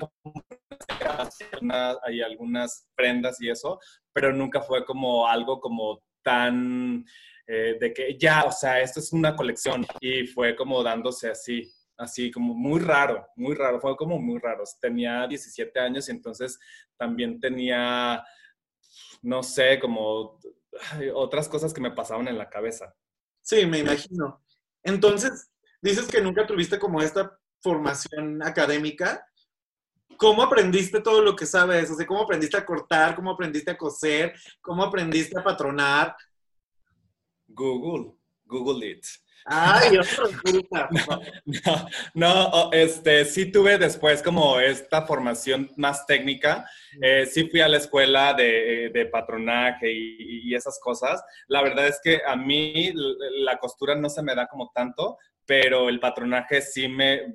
hay 2.04 2.20
algunas 2.20 2.86
prendas 2.94 3.40
y 3.40 3.48
eso, 3.48 3.80
pero 4.12 4.32
nunca 4.32 4.60
fue 4.60 4.84
como 4.84 5.26
algo 5.26 5.60
como 5.60 6.02
tan 6.22 7.06
eh, 7.46 7.76
de 7.80 7.94
que 7.94 8.18
ya, 8.18 8.44
o 8.44 8.52
sea, 8.52 8.80
esto 8.80 9.00
es 9.00 9.12
una 9.12 9.34
colección 9.34 9.86
y 10.00 10.26
fue 10.26 10.54
como 10.54 10.82
dándose 10.82 11.30
así 11.30 11.72
así 11.98 12.30
como 12.30 12.54
muy 12.54 12.80
raro, 12.80 13.26
muy 13.36 13.54
raro, 13.54 13.80
fue 13.80 13.96
como 13.96 14.18
muy 14.18 14.38
raro. 14.38 14.64
Tenía 14.80 15.26
17 15.26 15.78
años 15.80 16.08
y 16.08 16.12
entonces 16.12 16.58
también 16.96 17.40
tenía, 17.40 18.22
no 19.22 19.42
sé, 19.42 19.78
como 19.80 20.38
otras 21.14 21.48
cosas 21.48 21.72
que 21.72 21.80
me 21.80 21.90
pasaban 21.90 22.28
en 22.28 22.38
la 22.38 22.48
cabeza. 22.48 22.94
Sí, 23.40 23.66
me 23.66 23.78
imagino. 23.78 24.42
Entonces, 24.82 25.50
dices 25.80 26.08
que 26.08 26.20
nunca 26.20 26.46
tuviste 26.46 26.78
como 26.78 27.00
esta 27.00 27.38
formación 27.60 28.42
académica. 28.42 29.26
¿Cómo 30.16 30.42
aprendiste 30.42 31.00
todo 31.00 31.20
lo 31.22 31.36
que 31.36 31.46
sabes? 31.46 31.90
O 31.90 31.94
sea, 31.94 32.06
¿cómo 32.06 32.22
aprendiste 32.22 32.56
a 32.56 32.64
cortar? 32.64 33.14
¿Cómo 33.14 33.30
aprendiste 33.30 33.70
a 33.70 33.78
coser? 33.78 34.34
¿Cómo 34.60 34.82
aprendiste 34.82 35.38
a 35.38 35.44
patronar? 35.44 36.16
Google, 37.48 38.14
Google 38.44 38.86
It. 38.88 39.04
Ay, 39.48 39.96
no, 41.44 41.88
no, 42.14 42.72
este, 42.72 43.24
sí 43.24 43.52
tuve 43.52 43.78
después 43.78 44.20
como 44.20 44.58
esta 44.58 45.06
formación 45.06 45.70
más 45.76 46.04
técnica. 46.04 46.68
Eh, 47.00 47.26
sí 47.26 47.48
fui 47.48 47.60
a 47.60 47.68
la 47.68 47.76
escuela 47.76 48.34
de, 48.34 48.90
de 48.92 49.06
patronaje 49.06 49.92
y, 49.92 50.52
esas 50.52 50.80
cosas. 50.80 51.22
La 51.46 51.62
verdad 51.62 51.86
es 51.86 52.00
que 52.02 52.22
a 52.26 52.34
mí 52.34 52.92
la 53.38 53.58
costura 53.58 53.94
no 53.94 54.08
se 54.08 54.22
me 54.22 54.34
da 54.34 54.48
como 54.48 54.72
tanto, 54.74 55.18
pero 55.44 55.88
el 55.88 56.00
patronaje 56.00 56.60
sí 56.60 56.88
me, 56.88 57.34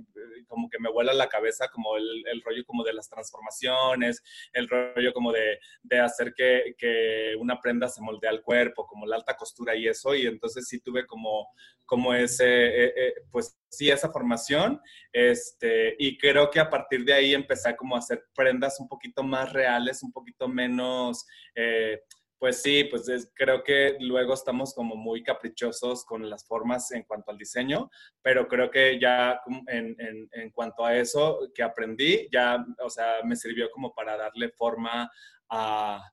como 0.51 0.69
que 0.69 0.79
me 0.79 0.91
vuela 0.91 1.13
la 1.13 1.29
cabeza 1.29 1.69
como 1.69 1.95
el, 1.95 2.41
rollo 2.43 2.65
como 2.65 2.83
de 2.83 2.93
las 2.93 3.09
transformaciones, 3.09 4.21
el 4.51 4.67
rollo 4.67 5.13
como 5.13 5.31
de, 5.31 5.59
de 5.81 5.99
hacer 5.99 6.33
que, 6.35 6.75
que, 6.77 7.33
una 7.39 7.59
prenda 7.59 7.87
se 7.87 8.01
moldee 8.01 8.29
al 8.29 8.41
cuerpo, 8.41 8.85
como 8.85 9.05
la 9.05 9.15
alta 9.15 9.37
costura 9.37 9.75
y 9.75 9.87
eso, 9.87 10.13
y 10.13 10.27
entonces 10.27 10.67
sí 10.67 10.81
tuve 10.81 11.07
como, 11.07 11.47
como 11.85 12.13
ese, 12.13 12.45
eh, 12.45 12.93
eh, 12.95 13.13
pues 13.31 13.57
sí, 13.69 13.89
esa 13.89 14.11
formación, 14.11 14.81
este, 15.13 15.95
y 15.97 16.17
creo 16.17 16.51
que 16.51 16.59
a 16.59 16.69
partir 16.69 17.05
de 17.05 17.13
ahí 17.13 17.33
empecé 17.33 17.73
como 17.77 17.95
a 17.95 17.99
hacer 17.99 18.25
prendas 18.35 18.79
un 18.81 18.89
poquito 18.89 19.23
más 19.23 19.51
reales, 19.53 20.03
un 20.03 20.11
poquito 20.11 20.49
menos... 20.49 21.25
Eh, 21.55 22.01
pues 22.41 22.63
sí, 22.63 22.85
pues 22.85 23.07
creo 23.35 23.63
que 23.63 23.97
luego 23.99 24.33
estamos 24.33 24.73
como 24.73 24.95
muy 24.95 25.21
caprichosos 25.21 26.03
con 26.03 26.27
las 26.27 26.43
formas 26.43 26.91
en 26.91 27.03
cuanto 27.03 27.29
al 27.29 27.37
diseño, 27.37 27.91
pero 28.23 28.47
creo 28.47 28.71
que 28.71 28.99
ya 28.99 29.39
en, 29.67 29.95
en, 29.99 30.27
en, 30.31 30.49
cuanto 30.49 30.83
a 30.83 30.97
eso 30.97 31.51
que 31.53 31.61
aprendí, 31.61 32.27
ya, 32.31 32.65
o 32.83 32.89
sea, 32.89 33.17
me 33.23 33.35
sirvió 33.35 33.69
como 33.69 33.93
para 33.93 34.17
darle 34.17 34.49
forma 34.49 35.07
a, 35.51 36.11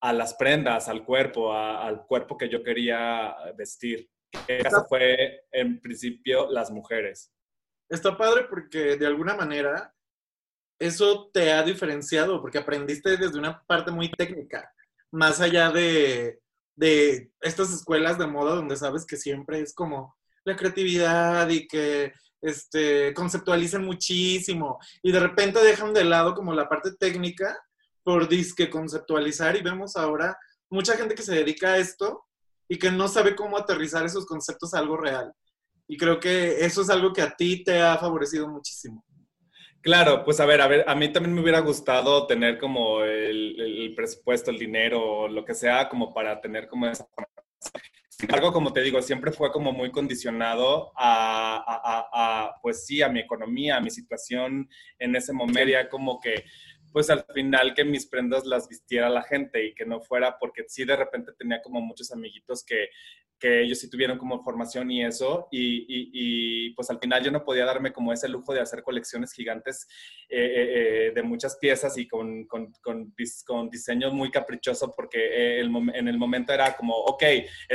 a 0.00 0.12
las 0.12 0.34
prendas, 0.34 0.88
al 0.88 1.04
cuerpo, 1.04 1.52
a, 1.52 1.86
al 1.86 2.04
cuerpo 2.04 2.36
que 2.36 2.48
yo 2.48 2.64
quería 2.64 3.36
vestir. 3.56 4.10
Eso 4.48 4.84
fue 4.88 5.44
en 5.52 5.80
principio 5.80 6.50
las 6.50 6.72
mujeres. 6.72 7.32
Está 7.88 8.18
padre 8.18 8.46
porque 8.50 8.96
de 8.96 9.06
alguna 9.06 9.36
manera 9.36 9.94
eso 10.80 11.30
te 11.32 11.52
ha 11.52 11.62
diferenciado, 11.62 12.40
porque 12.40 12.58
aprendiste 12.58 13.16
desde 13.16 13.38
una 13.38 13.62
parte 13.68 13.92
muy 13.92 14.10
técnica 14.10 14.68
más 15.10 15.40
allá 15.40 15.70
de, 15.70 16.40
de 16.76 17.32
estas 17.40 17.72
escuelas 17.72 18.18
de 18.18 18.26
moda 18.26 18.54
donde 18.54 18.76
sabes 18.76 19.04
que 19.04 19.16
siempre 19.16 19.60
es 19.60 19.74
como 19.74 20.16
la 20.44 20.56
creatividad 20.56 21.48
y 21.48 21.66
que 21.66 22.12
este, 22.40 23.12
conceptualicen 23.12 23.84
muchísimo 23.84 24.78
y 25.02 25.12
de 25.12 25.20
repente 25.20 25.62
dejan 25.62 25.92
de 25.92 26.04
lado 26.04 26.34
como 26.34 26.54
la 26.54 26.68
parte 26.68 26.92
técnica 26.92 27.58
por 28.02 28.28
disque 28.28 28.70
conceptualizar 28.70 29.56
y 29.56 29.62
vemos 29.62 29.96
ahora 29.96 30.38
mucha 30.70 30.96
gente 30.96 31.14
que 31.14 31.22
se 31.22 31.34
dedica 31.34 31.72
a 31.72 31.78
esto 31.78 32.24
y 32.68 32.78
que 32.78 32.90
no 32.90 33.08
sabe 33.08 33.34
cómo 33.34 33.58
aterrizar 33.58 34.06
esos 34.06 34.24
conceptos 34.24 34.72
a 34.72 34.78
algo 34.78 34.96
real. 34.96 35.32
Y 35.88 35.96
creo 35.96 36.20
que 36.20 36.64
eso 36.64 36.82
es 36.82 36.88
algo 36.88 37.12
que 37.12 37.20
a 37.20 37.34
ti 37.34 37.64
te 37.64 37.82
ha 37.82 37.98
favorecido 37.98 38.48
muchísimo. 38.48 39.04
Claro, 39.82 40.24
pues 40.24 40.40
a 40.40 40.46
ver, 40.46 40.60
a 40.60 40.66
ver, 40.68 40.84
a 40.86 40.94
mí 40.94 41.10
también 41.10 41.34
me 41.34 41.40
hubiera 41.40 41.60
gustado 41.60 42.26
tener 42.26 42.58
como 42.58 43.02
el, 43.02 43.92
presupuesto, 43.96 44.50
el 44.50 44.58
dinero, 44.58 45.26
lo 45.28 45.44
que 45.44 45.54
sea, 45.54 45.88
como 45.88 46.12
para 46.12 46.40
tener 46.40 46.68
como 46.68 46.86
esa 46.86 47.08
sin 48.20 48.28
embargo, 48.28 48.52
como 48.52 48.70
te 48.70 48.82
digo, 48.82 49.00
siempre 49.00 49.32
fue 49.32 49.50
como 49.50 49.72
muy 49.72 49.90
condicionado 49.90 50.92
a, 50.94 51.56
a, 51.56 52.08
a, 52.12 52.60
pues 52.60 52.84
sí, 52.84 53.00
a 53.00 53.08
mi 53.08 53.20
economía, 53.20 53.78
a 53.78 53.80
mi 53.80 53.88
situación 53.88 54.68
en 54.98 55.16
ese 55.16 55.32
momento. 55.32 55.70
Ya 55.70 55.88
como 55.88 56.20
que, 56.20 56.44
pues 56.92 57.08
al 57.08 57.24
final 57.32 57.72
que 57.74 57.82
mis 57.82 58.04
prendas 58.04 58.44
las 58.44 58.68
vistiera 58.68 59.08
la 59.08 59.22
gente 59.22 59.64
y 59.64 59.74
que 59.74 59.86
no 59.86 60.02
fuera 60.02 60.38
porque 60.38 60.64
sí 60.68 60.84
de 60.84 60.96
repente 60.96 61.32
tenía 61.38 61.62
como 61.62 61.80
muchos 61.80 62.12
amiguitos 62.12 62.62
que 62.62 62.90
que 63.40 63.62
ellos 63.62 63.78
sí 63.78 63.88
tuvieron 63.88 64.18
como 64.18 64.42
formación 64.44 64.90
y 64.90 65.04
eso, 65.04 65.48
y, 65.50 65.86
y, 65.88 66.70
pues 66.74 66.90
al 66.90 66.98
final 67.00 67.24
yo 67.24 67.30
no 67.30 67.42
podía 67.42 67.64
darme 67.64 67.92
como 67.92 68.12
ese 68.12 68.28
lujo 68.28 68.52
de 68.52 68.60
hacer 68.60 68.82
colecciones 68.82 69.32
gigantes 69.32 69.88
eh, 70.28 70.38
eh, 70.38 71.06
eh 71.08 71.12
de 71.14 71.22
muchas 71.22 71.56
piezas 71.56 71.96
y 71.96 72.06
con, 72.06 72.46
con, 72.46 72.72
con, 72.82 73.14
con, 73.46 73.70
diseño 73.70 74.12
muy 74.12 74.30
caprichoso, 74.30 74.92
porque 74.94 75.58
el, 75.58 75.70
en 75.94 76.06
el 76.06 76.18
momento 76.18 76.52
era 76.52 76.76
como, 76.76 76.94
ok, 76.94 77.24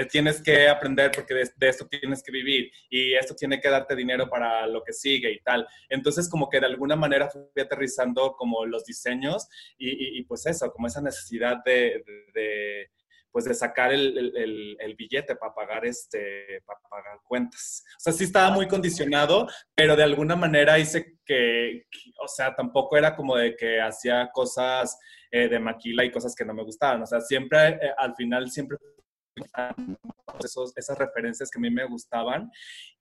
tienes 0.09 0.41
que 0.41 0.69
aprender 0.69 1.11
porque 1.13 1.33
de, 1.33 1.49
de, 1.55 1.69
esto 1.69 1.87
tienes 1.87 2.21
que 2.23 2.31
vivir 2.31 2.71
y 2.89 3.13
esto 3.15 3.35
tiene 3.35 3.59
que 3.59 3.69
darte 3.69 3.95
dinero 3.95 4.29
para 4.29 4.67
lo 4.67 4.83
que 4.83 4.93
sigue 4.93 5.31
y 5.31 5.41
tal. 5.41 5.67
Entonces 5.89 6.29
como 6.29 6.47
que 6.47 6.59
de 6.59 6.67
alguna 6.67 6.95
manera 6.95 7.29
fui 7.29 7.41
aterrizando 7.59 8.35
como 8.37 8.65
los 8.65 8.85
diseños 8.85 9.47
y, 9.77 10.19
y 10.19 10.23
pues 10.23 10.45
eso, 10.45 10.71
como 10.71 10.87
esa 10.87 11.01
necesidad 11.01 11.57
de, 11.65 12.03
de 12.33 12.89
pues 13.35 13.43
de 13.43 13.53
sacar 13.53 13.91
el, 13.91 14.77
el, 14.79 14.95
billete 14.95 15.35
para 15.35 15.53
pagar, 15.53 15.85
este, 15.85 16.61
para 16.65 16.79
pagar 16.89 17.19
cuentas. 17.27 17.83
O 17.97 17.99
sea, 17.99 18.13
sí 18.13 18.23
estaba 18.23 18.49
muy 18.49 18.65
condicionado, 18.65 19.45
pero 19.75 19.97
de 19.97 20.03
alguna 20.03 20.37
manera 20.37 20.79
hice 20.79 21.17
que, 21.25 21.85
o 22.23 22.29
sea, 22.29 22.55
tampoco 22.55 22.95
era 22.95 23.13
como 23.13 23.35
de 23.35 23.57
que 23.57 23.81
hacía 23.81 24.29
cosas 24.31 24.97
eh, 25.29 25.49
de 25.49 25.59
maquila 25.59 26.05
y 26.05 26.11
cosas 26.11 26.33
que 26.33 26.45
no 26.45 26.53
me 26.53 26.63
gustaban. 26.63 27.01
O 27.01 27.05
sea, 27.05 27.19
siempre, 27.19 27.71
eh, 27.71 27.91
al 27.97 28.15
final, 28.15 28.49
siempre 28.49 28.77
esos, 30.43 30.75
esas 30.77 30.97
referencias 30.97 31.49
que 31.49 31.59
a 31.59 31.61
mí 31.61 31.69
me 31.69 31.85
gustaban. 31.85 32.51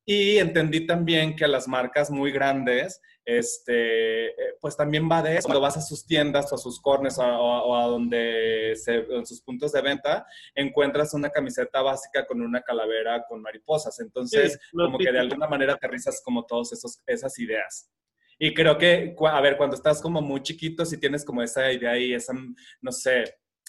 Y 0.07 0.39
entendí 0.39 0.87
también 0.87 1.35
que 1.35 1.49
las 1.49 1.67
marcas 1.67 2.11
muy 2.11 2.31
grandes 2.31 3.01
este, 3.25 4.27
eh, 4.27 4.57
pues 4.61 4.77
también 4.77 5.09
va 5.11 5.23
de 5.23 5.39
eso. 5.39 5.47
Cuando 5.47 5.61
vas 5.61 5.77
a 5.77 5.81
sus 5.81 6.07
tiendas 6.07 6.53
o 6.53 6.57
a 6.57 6.59
sus 6.59 6.81
cornes 6.81 7.19
o, 7.19 7.77
a 7.77 7.87
donde 7.87 8.75
se, 8.77 8.97
en 8.97 9.25
sus 9.25 9.41
puntos 9.41 9.73
de 9.73 9.81
venta, 9.81 10.27
encuentras 10.55 11.15
una 11.15 11.31
camiseta 11.31 11.81
básica 11.81 12.27
con 12.27 12.43
una 12.43 12.61
calavera 12.61 13.25
con 13.27 13.41
mariposas. 13.41 13.99
Entonces, 14.01 14.59
como 14.73 14.99
que 14.99 15.11
de 15.11 15.21
alguna 15.21 15.47
manera 15.47 15.75
aterrizas 15.75 16.21
como 16.23 16.45
todas 16.45 16.73
esas 17.07 17.39
ideas. 17.39 17.91
Y 18.39 18.53
creo 18.53 18.77
que, 18.77 19.15
a 19.31 19.41
ver, 19.41 19.57
cuando 19.57 19.77
estás 19.77 20.03
como 20.03 20.21
muy 20.21 20.43
chiquito, 20.43 20.85
si 20.85 20.99
tienes 20.99 21.25
como 21.25 21.43
esa 21.43 21.73
idea 21.73 21.97
y 21.97 22.13
esa, 22.13 22.35
no 22.81 22.93
sé, 22.93 23.25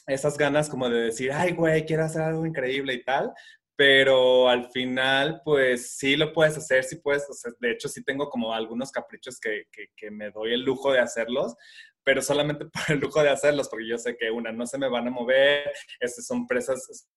esas 0.08 0.38
ganas 0.38 0.70
como 0.70 0.90
de 0.90 1.02
decir, 1.02 1.32
ay, 1.32 1.54
güey, 1.54 1.86
quiero 1.86 2.04
hacer 2.04 2.22
algo 2.22 2.46
increíble 2.46 2.94
y 2.94 3.04
tal, 3.04 3.34
pero 3.76 4.48
al 4.48 4.72
final, 4.72 5.42
pues 5.44 5.98
sí 5.98 6.16
lo 6.16 6.32
puedes 6.32 6.58
hacer, 6.58 6.84
sí 6.84 6.98
puedes, 6.98 7.28
de 7.60 7.72
hecho 7.72 7.90
sí 7.90 8.04
tengo 8.04 8.30
como 8.30 8.54
algunos 8.54 8.92
caprichos 8.92 9.40
que, 9.40 9.66
que, 9.96 10.12
me 10.12 10.32
doy 10.32 10.54
el 10.54 10.62
lujo 10.62 10.94
de 10.94 11.00
hacerlos, 11.00 11.56
pero 12.04 12.22
solamente 12.22 12.66
por 12.74 12.96
el 12.96 13.00
lujo 13.00 13.22
de 13.22 13.30
hacerlos, 13.30 13.68
porque 13.68 13.88
yo 13.88 13.98
sé 13.98 14.16
que 14.18 14.32
una, 14.32 14.52
no 14.52 14.66
se 14.66 14.78
me 14.78 14.88
van 14.88 15.08
a 15.08 15.12
mover, 15.12 15.72
estas 16.00 16.26
son 16.26 16.48
presas, 16.48 17.10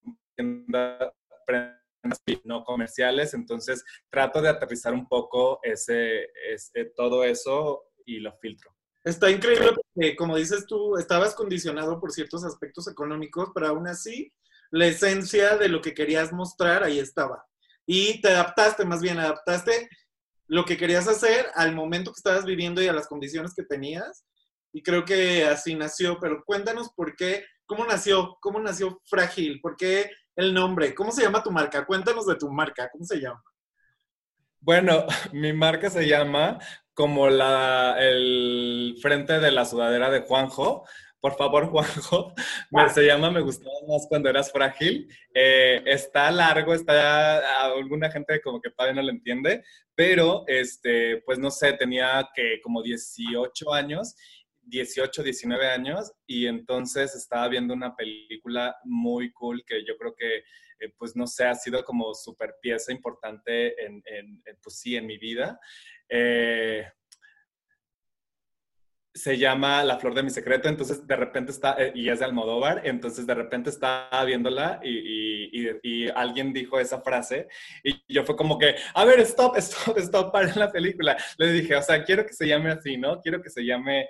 no 2.43 2.63
comerciales, 2.63 3.33
entonces 3.33 3.83
trato 4.09 4.41
de 4.41 4.49
aterrizar 4.49 4.93
un 4.93 5.07
poco 5.07 5.59
ese, 5.63 6.27
ese, 6.51 6.85
todo 6.95 7.23
eso 7.23 7.83
y 8.05 8.19
lo 8.19 8.33
filtro. 8.37 8.78
Está 9.09 9.31
increíble 9.31 9.71
porque, 9.73 10.15
como 10.15 10.37
dices 10.37 10.67
tú, 10.67 10.95
estabas 10.97 11.33
condicionado 11.33 11.99
por 11.99 12.11
ciertos 12.11 12.43
aspectos 12.43 12.87
económicos, 12.87 13.49
pero 13.55 13.67
aún 13.67 13.87
así 13.87 14.31
la 14.69 14.85
esencia 14.85 15.57
de 15.57 15.67
lo 15.67 15.81
que 15.81 15.95
querías 15.95 16.31
mostrar 16.31 16.83
ahí 16.83 16.99
estaba. 16.99 17.43
Y 17.87 18.21
te 18.21 18.29
adaptaste, 18.29 18.85
más 18.85 19.01
bien 19.01 19.17
adaptaste 19.17 19.89
lo 20.45 20.63
que 20.63 20.77
querías 20.77 21.07
hacer 21.07 21.47
al 21.55 21.73
momento 21.73 22.11
que 22.11 22.19
estabas 22.19 22.45
viviendo 22.45 22.83
y 22.83 22.87
a 22.87 22.93
las 22.93 23.07
condiciones 23.07 23.55
que 23.55 23.63
tenías. 23.63 24.25
Y 24.71 24.83
creo 24.83 25.05
que 25.05 25.45
así 25.45 25.73
nació, 25.73 26.19
pero 26.19 26.43
cuéntanos 26.45 26.91
por 26.95 27.15
qué, 27.15 27.45
cómo 27.65 27.85
nació, 27.85 28.37
cómo 28.41 28.59
nació 28.59 29.01
Frágil, 29.05 29.59
por 29.59 29.75
qué 29.75 30.11
el 30.35 30.53
nombre, 30.53 30.93
cómo 30.93 31.11
se 31.11 31.23
llama 31.23 31.41
tu 31.41 31.49
marca, 31.49 31.83
cuéntanos 31.87 32.27
de 32.27 32.35
tu 32.35 32.51
marca, 32.51 32.89
¿cómo 32.91 33.05
se 33.05 33.19
llama? 33.19 33.43
Bueno, 34.59 35.07
mi 35.33 35.51
marca 35.51 35.89
se 35.89 36.07
llama 36.07 36.59
como 36.99 37.29
la, 37.29 37.95
el 37.97 38.97
frente 39.01 39.39
de 39.39 39.51
la 39.51 39.63
sudadera 39.63 40.09
de 40.09 40.19
Juanjo. 40.19 40.85
Por 41.21 41.37
favor, 41.37 41.67
Juanjo, 41.71 42.33
se 42.93 43.05
llama 43.05 43.31
Me 43.31 43.39
gustaba 43.39 43.73
más 43.87 44.05
cuando 44.09 44.27
eras 44.27 44.51
frágil. 44.51 45.07
Eh, 45.33 45.81
está 45.85 46.29
largo, 46.29 46.73
está 46.73 47.63
alguna 47.63 48.11
gente 48.11 48.41
como 48.41 48.59
que 48.59 48.71
todavía 48.71 48.95
no 48.95 49.03
lo 49.03 49.11
entiende, 49.11 49.63
pero 49.95 50.43
este, 50.47 51.21
pues 51.25 51.39
no 51.39 51.49
sé, 51.51 51.71
tenía 51.71 52.27
que 52.35 52.59
como 52.61 52.83
18 52.83 53.73
años 53.73 54.15
18, 54.69 55.23
19 55.23 55.67
años 55.67 56.11
y 56.27 56.45
entonces 56.45 57.15
estaba 57.15 57.47
viendo 57.47 57.73
una 57.73 57.95
película 57.95 58.75
muy 58.83 59.31
cool 59.31 59.63
que 59.65 59.83
yo 59.85 59.97
creo 59.97 60.13
que, 60.15 60.37
eh, 60.79 60.93
pues 60.97 61.15
no 61.15 61.27
sé, 61.27 61.45
ha 61.45 61.55
sido 61.55 61.83
como 61.83 62.13
super 62.13 62.55
pieza 62.61 62.91
importante 62.91 63.83
en, 63.83 64.01
en, 64.05 64.43
pues 64.61 64.79
sí, 64.79 64.95
en 64.95 65.07
mi 65.07 65.17
vida. 65.17 65.59
Eh, 66.09 66.85
se 69.13 69.37
llama 69.37 69.83
La 69.83 69.97
Flor 69.97 70.13
de 70.13 70.23
mi 70.23 70.29
Secreto, 70.29 70.69
entonces 70.69 71.05
de 71.05 71.15
repente 71.15 71.51
está, 71.51 71.75
eh, 71.77 71.91
y 71.93 72.09
es 72.09 72.19
de 72.19 72.25
Almodóvar, 72.25 72.81
entonces 72.85 73.27
de 73.27 73.33
repente 73.35 73.69
estaba 73.69 74.23
viéndola 74.23 74.79
y, 74.81 75.49
y, 75.51 75.79
y, 75.83 76.09
alguien 76.09 76.53
dijo 76.53 76.79
esa 76.79 77.01
frase 77.01 77.47
y 77.83 78.01
yo 78.07 78.23
fue 78.23 78.35
como 78.35 78.57
que, 78.57 78.75
a 78.93 79.05
ver, 79.05 79.19
stop, 79.21 79.55
stop, 79.57 79.97
stop, 79.97 80.31
para 80.31 80.55
la 80.55 80.71
película. 80.71 81.17
Le 81.37 81.51
dije, 81.51 81.75
o 81.75 81.81
sea, 81.81 82.03
quiero 82.03 82.25
que 82.25 82.33
se 82.33 82.47
llame 82.47 82.71
así, 82.71 82.97
¿no? 82.97 83.19
Quiero 83.19 83.41
que 83.41 83.49
se 83.49 83.65
llame 83.65 84.07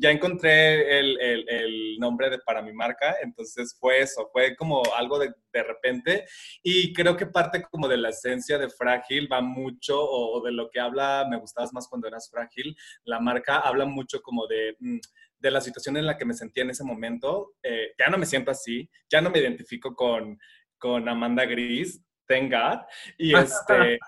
ya 0.00 0.10
encontré 0.10 0.98
el, 0.98 1.18
el, 1.20 1.98
nombre 1.98 2.28
de, 2.28 2.38
para 2.38 2.62
mi 2.62 2.72
marca, 2.72 3.16
entonces 3.22 3.76
fue 3.78 4.00
eso, 4.00 4.28
fue 4.32 4.56
como 4.56 4.82
algo 4.96 5.18
de, 5.18 5.32
de, 5.52 5.62
repente 5.62 6.24
y 6.62 6.92
creo 6.92 7.16
que 7.16 7.26
parte 7.26 7.62
como 7.70 7.88
de 7.88 7.96
la 7.96 8.10
esencia 8.10 8.58
de 8.58 8.68
Frágil 8.68 9.28
va 9.32 9.40
mucho, 9.40 9.98
o, 9.98 10.42
de 10.42 10.52
lo 10.52 10.68
que 10.70 10.80
habla, 10.80 11.26
me 11.30 11.38
gustabas 11.38 11.72
más 11.72 11.88
cuando 11.88 12.08
eras 12.08 12.28
frágil, 12.30 12.76
la 13.04 13.20
marca 13.20 13.58
habla 13.58 13.84
mucho 13.84 14.20
como 14.22 14.46
de... 14.46 14.76
Mm, 14.80 14.98
de 15.38 15.50
la 15.50 15.60
situación 15.60 15.98
en 15.98 16.06
la 16.06 16.16
que 16.16 16.24
me 16.24 16.32
sentía 16.32 16.62
en 16.62 16.70
ese 16.70 16.82
momento, 16.82 17.52
eh, 17.62 17.92
ya 17.98 18.08
no 18.08 18.16
me 18.16 18.24
siento 18.24 18.50
así, 18.50 18.88
ya 19.10 19.20
no 19.20 19.28
me 19.28 19.38
identifico 19.38 19.94
con, 19.94 20.38
con 20.78 21.08
Amanda 21.08 21.44
Gris, 21.44 22.02
thank 22.26 22.52
God, 22.52 22.80
y 23.18 23.34
este, 23.36 23.98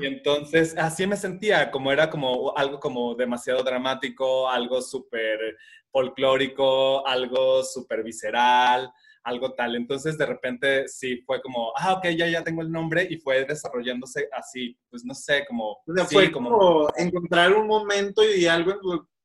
y 0.00 0.06
entonces 0.06 0.76
así 0.76 1.06
me 1.06 1.16
sentía, 1.16 1.70
como 1.70 1.90
era 1.90 2.10
como 2.10 2.56
algo 2.56 2.78
como 2.78 3.14
demasiado 3.14 3.62
dramático, 3.62 4.48
algo 4.48 4.80
súper 4.82 5.56
folclórico, 5.90 7.06
algo 7.06 7.62
súper 7.64 8.02
visceral, 8.02 8.92
algo 9.24 9.52
tal. 9.54 9.76
Entonces 9.76 10.16
de 10.16 10.26
repente 10.26 10.88
sí 10.88 11.22
fue 11.26 11.40
como, 11.40 11.72
ah, 11.76 11.94
ok, 11.94 12.08
ya, 12.16 12.28
ya 12.28 12.44
tengo 12.44 12.62
el 12.62 12.70
nombre 12.70 13.06
y 13.08 13.16
fue 13.18 13.44
desarrollándose 13.44 14.28
así, 14.32 14.78
pues 14.88 15.04
no 15.04 15.14
sé, 15.14 15.44
como... 15.46 15.78
fue 16.10 16.30
como, 16.30 16.88
encontrar 16.96 17.52
un 17.54 17.66
momento 17.66 18.22
y 18.22 18.46
algo 18.46 18.74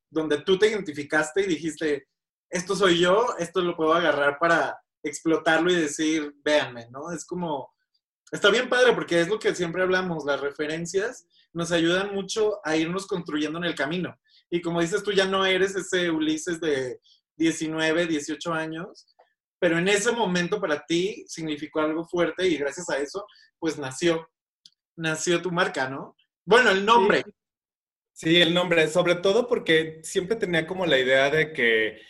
donde 0.10 0.42
tú 0.42 0.58
te 0.58 0.70
identificaste 0.70 1.42
y 1.42 1.48
dijiste, 1.48 2.08
esto 2.50 2.75
soy 2.75 3.00
yo, 3.00 3.36
esto 3.38 3.62
lo 3.62 3.75
puedo 3.75 3.94
agarrar 3.94 4.38
para 4.39 4.80
explotarlo 5.04 5.72
y 5.72 5.75
decir, 5.75 6.34
véanme, 6.44 6.88
¿no? 6.89 7.12
Es 7.12 7.25
como 7.25 7.75
Está 8.32 8.50
bien 8.50 8.70
padre 8.70 8.94
porque 8.94 9.22
es 9.22 9.27
lo 9.27 9.39
que 9.39 9.53
siempre 9.53 9.84
hablamos, 9.84 10.25
las 10.25 10.39
referencias 10.41 11.27
nos 11.53 11.72
ayudan 11.72 12.13
mucho 12.13 12.60
a 12.63 12.75
irnos 12.75 13.08
construyendo 13.08 13.58
en 13.60 13.65
el 13.65 13.75
camino. 13.75 14.17
Y 14.50 14.62
como 14.62 14.82
dices, 14.82 15.03
tú 15.03 15.12
ya 15.12 15.25
no 15.25 15.46
eres 15.46 15.75
ese 15.75 16.10
Ulises 16.12 16.60
de 16.60 17.00
19, 17.38 18.08
18 18.08 18.53
años, 18.53 19.08
pero 19.60 19.77
en 19.77 19.88
ese 19.88 20.12
momento 20.12 20.60
para 20.60 20.86
ti 20.86 21.24
significó 21.27 21.79
algo 21.79 22.05
fuerte 22.05 22.48
y 22.48 22.58
gracias 22.58 22.89
a 22.89 22.98
eso, 22.98 23.25
pues 23.60 23.77
nació, 23.77 24.27
nació 24.96 25.41
tu 25.41 25.51
marca, 25.51 25.89
¿no? 25.89 26.15
Bueno, 26.44 26.72
el 26.72 26.86
nombre. 26.86 27.24
Sí, 28.12 28.41
el 28.41 28.53
nombre, 28.53 28.88
sobre 28.88 29.15
todo 29.15 29.48
porque 29.48 30.00
siempre 30.03 30.36
tenía 30.36 30.67
como 30.67 30.86
la 30.86 31.00
idea 31.00 31.29
de 31.29 31.53
que 31.53 32.01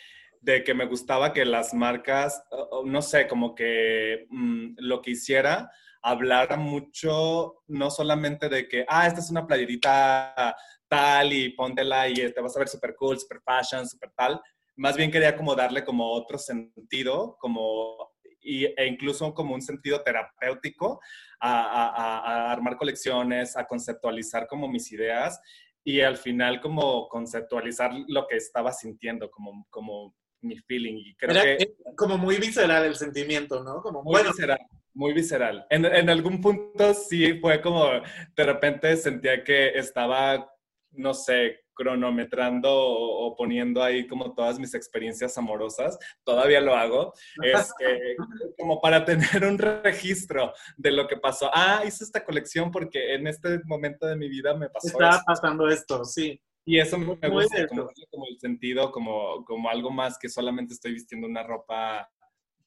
de 0.46 0.62
que 0.62 0.74
me 0.74 0.86
gustaba 0.86 1.32
que 1.32 1.44
las 1.44 1.74
marcas, 1.74 2.40
no 2.84 3.02
sé, 3.02 3.26
como 3.26 3.56
que 3.56 4.26
mm, 4.30 4.76
lo 4.78 5.02
que 5.02 5.10
hiciera 5.10 5.72
hablar 6.06 6.56
mucho, 6.56 7.62
no 7.66 7.90
solamente 7.90 8.48
de 8.48 8.68
que, 8.68 8.84
ah, 8.88 9.08
esta 9.08 9.18
es 9.18 9.28
una 9.28 9.44
playerita 9.44 10.56
tal 10.86 11.32
y 11.32 11.50
póntela 11.50 12.08
y 12.08 12.14
te 12.14 12.40
vas 12.40 12.54
a 12.54 12.60
ver 12.60 12.68
súper 12.68 12.94
cool, 12.94 13.18
súper 13.18 13.40
fashion, 13.44 13.88
súper 13.88 14.12
tal. 14.16 14.40
Más 14.76 14.96
bien 14.96 15.10
quería 15.10 15.36
como 15.36 15.56
darle 15.56 15.84
como 15.84 16.12
otro 16.12 16.38
sentido, 16.38 17.36
como, 17.40 18.12
y, 18.40 18.66
e 18.66 18.86
incluso 18.86 19.34
como 19.34 19.52
un 19.52 19.62
sentido 19.62 20.00
terapéutico 20.02 21.00
a, 21.40 21.88
a, 21.88 22.52
armar 22.52 22.76
colecciones, 22.76 23.56
a 23.56 23.66
conceptualizar 23.66 24.46
como 24.46 24.68
mis 24.68 24.92
ideas 24.92 25.40
y 25.82 26.02
al 26.02 26.18
final 26.18 26.60
como 26.60 27.08
conceptualizar 27.08 27.90
lo 28.06 28.28
que 28.28 28.36
estaba 28.36 28.72
sintiendo, 28.72 29.28
como, 29.28 29.66
como 29.70 30.14
mi 30.40 30.58
feeling. 30.58 30.96
Y 30.98 31.14
creo 31.16 31.42
que, 31.42 31.76
como 31.96 32.18
muy 32.18 32.36
visceral 32.36 32.84
el 32.84 32.94
sentimiento, 32.94 33.62
¿no? 33.62 33.80
Como 33.82 34.02
muy 34.02 34.22
visceral 34.22 34.58
muy 34.96 35.12
visceral. 35.12 35.66
En, 35.68 35.84
en, 35.84 36.08
algún 36.08 36.40
punto 36.40 36.94
sí 36.94 37.38
fue 37.38 37.60
como, 37.60 37.86
de 38.34 38.44
repente 38.44 38.96
sentía 38.96 39.44
que 39.44 39.68
estaba, 39.78 40.50
no 40.92 41.12
sé, 41.12 41.66
cronometrando 41.76 42.70
o, 42.72 43.36
poniendo 43.36 43.82
ahí 43.82 44.06
como 44.08 44.34
todas 44.34 44.58
mis 44.58 44.74
experiencias 44.74 45.36
amorosas. 45.38 45.98
Todavía 46.24 46.60
lo 46.60 46.74
hago. 46.74 47.12
Este, 47.42 48.16
como 48.58 48.80
para 48.80 49.04
tener 49.04 49.44
un 49.44 49.58
registro 49.58 50.52
de 50.76 50.90
lo 50.90 51.06
que 51.06 51.18
pasó. 51.18 51.50
Ah, 51.52 51.82
hice 51.86 52.02
esta 52.02 52.24
colección 52.24 52.72
porque 52.72 53.14
en 53.14 53.26
este 53.26 53.60
momento 53.64 54.06
de 54.06 54.16
mi 54.16 54.28
vida 54.28 54.54
me 54.54 54.70
pasó 54.70 54.88
Estaba 54.88 55.22
pasando 55.24 55.68
esto, 55.68 56.04
sí. 56.04 56.40
Y 56.68 56.80
eso 56.80 56.98
me 56.98 57.06
gusta, 57.06 57.68
como, 57.68 57.88
como, 58.10 58.26
el 58.28 58.40
sentido, 58.40 58.90
como, 58.90 59.44
como 59.44 59.70
algo 59.70 59.90
más 59.90 60.18
que 60.18 60.28
solamente 60.28 60.74
estoy 60.74 60.94
vistiendo 60.94 61.28
una 61.28 61.44
ropa 61.44 62.10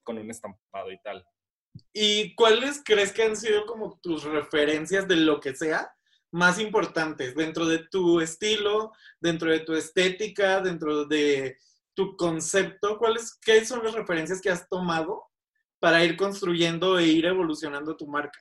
con 0.04 0.18
un 0.18 0.32
estampado 0.32 0.90
y 0.90 0.98
tal. 1.02 1.26
¿Y 1.92 2.34
cuáles 2.36 2.82
crees 2.84 3.12
que 3.12 3.24
han 3.24 3.36
sido 3.36 3.66
como 3.66 4.00
tus 4.02 4.24
referencias 4.24 5.06
de 5.06 5.18
lo 5.18 5.42
que 5.42 5.54
sea 5.54 5.94
más 6.32 6.60
importantes 6.60 7.36
dentro 7.36 7.66
de 7.66 7.80
tu 7.90 8.22
estilo, 8.22 8.94
dentro 9.20 9.52
de 9.52 9.60
tu 9.60 9.74
estética, 9.74 10.62
dentro 10.62 11.04
de 11.04 11.58
tu 11.94 12.16
concepto? 12.16 12.98
¿Cuáles 12.98 13.38
qué 13.42 13.66
son 13.66 13.84
las 13.84 13.94
referencias 13.94 14.40
que 14.40 14.50
has 14.50 14.70
tomado 14.70 15.26
para 15.78 16.06
ir 16.06 16.16
construyendo 16.16 16.98
e 16.98 17.08
ir 17.08 17.26
evolucionando 17.26 17.98
tu 17.98 18.08
marca? 18.08 18.40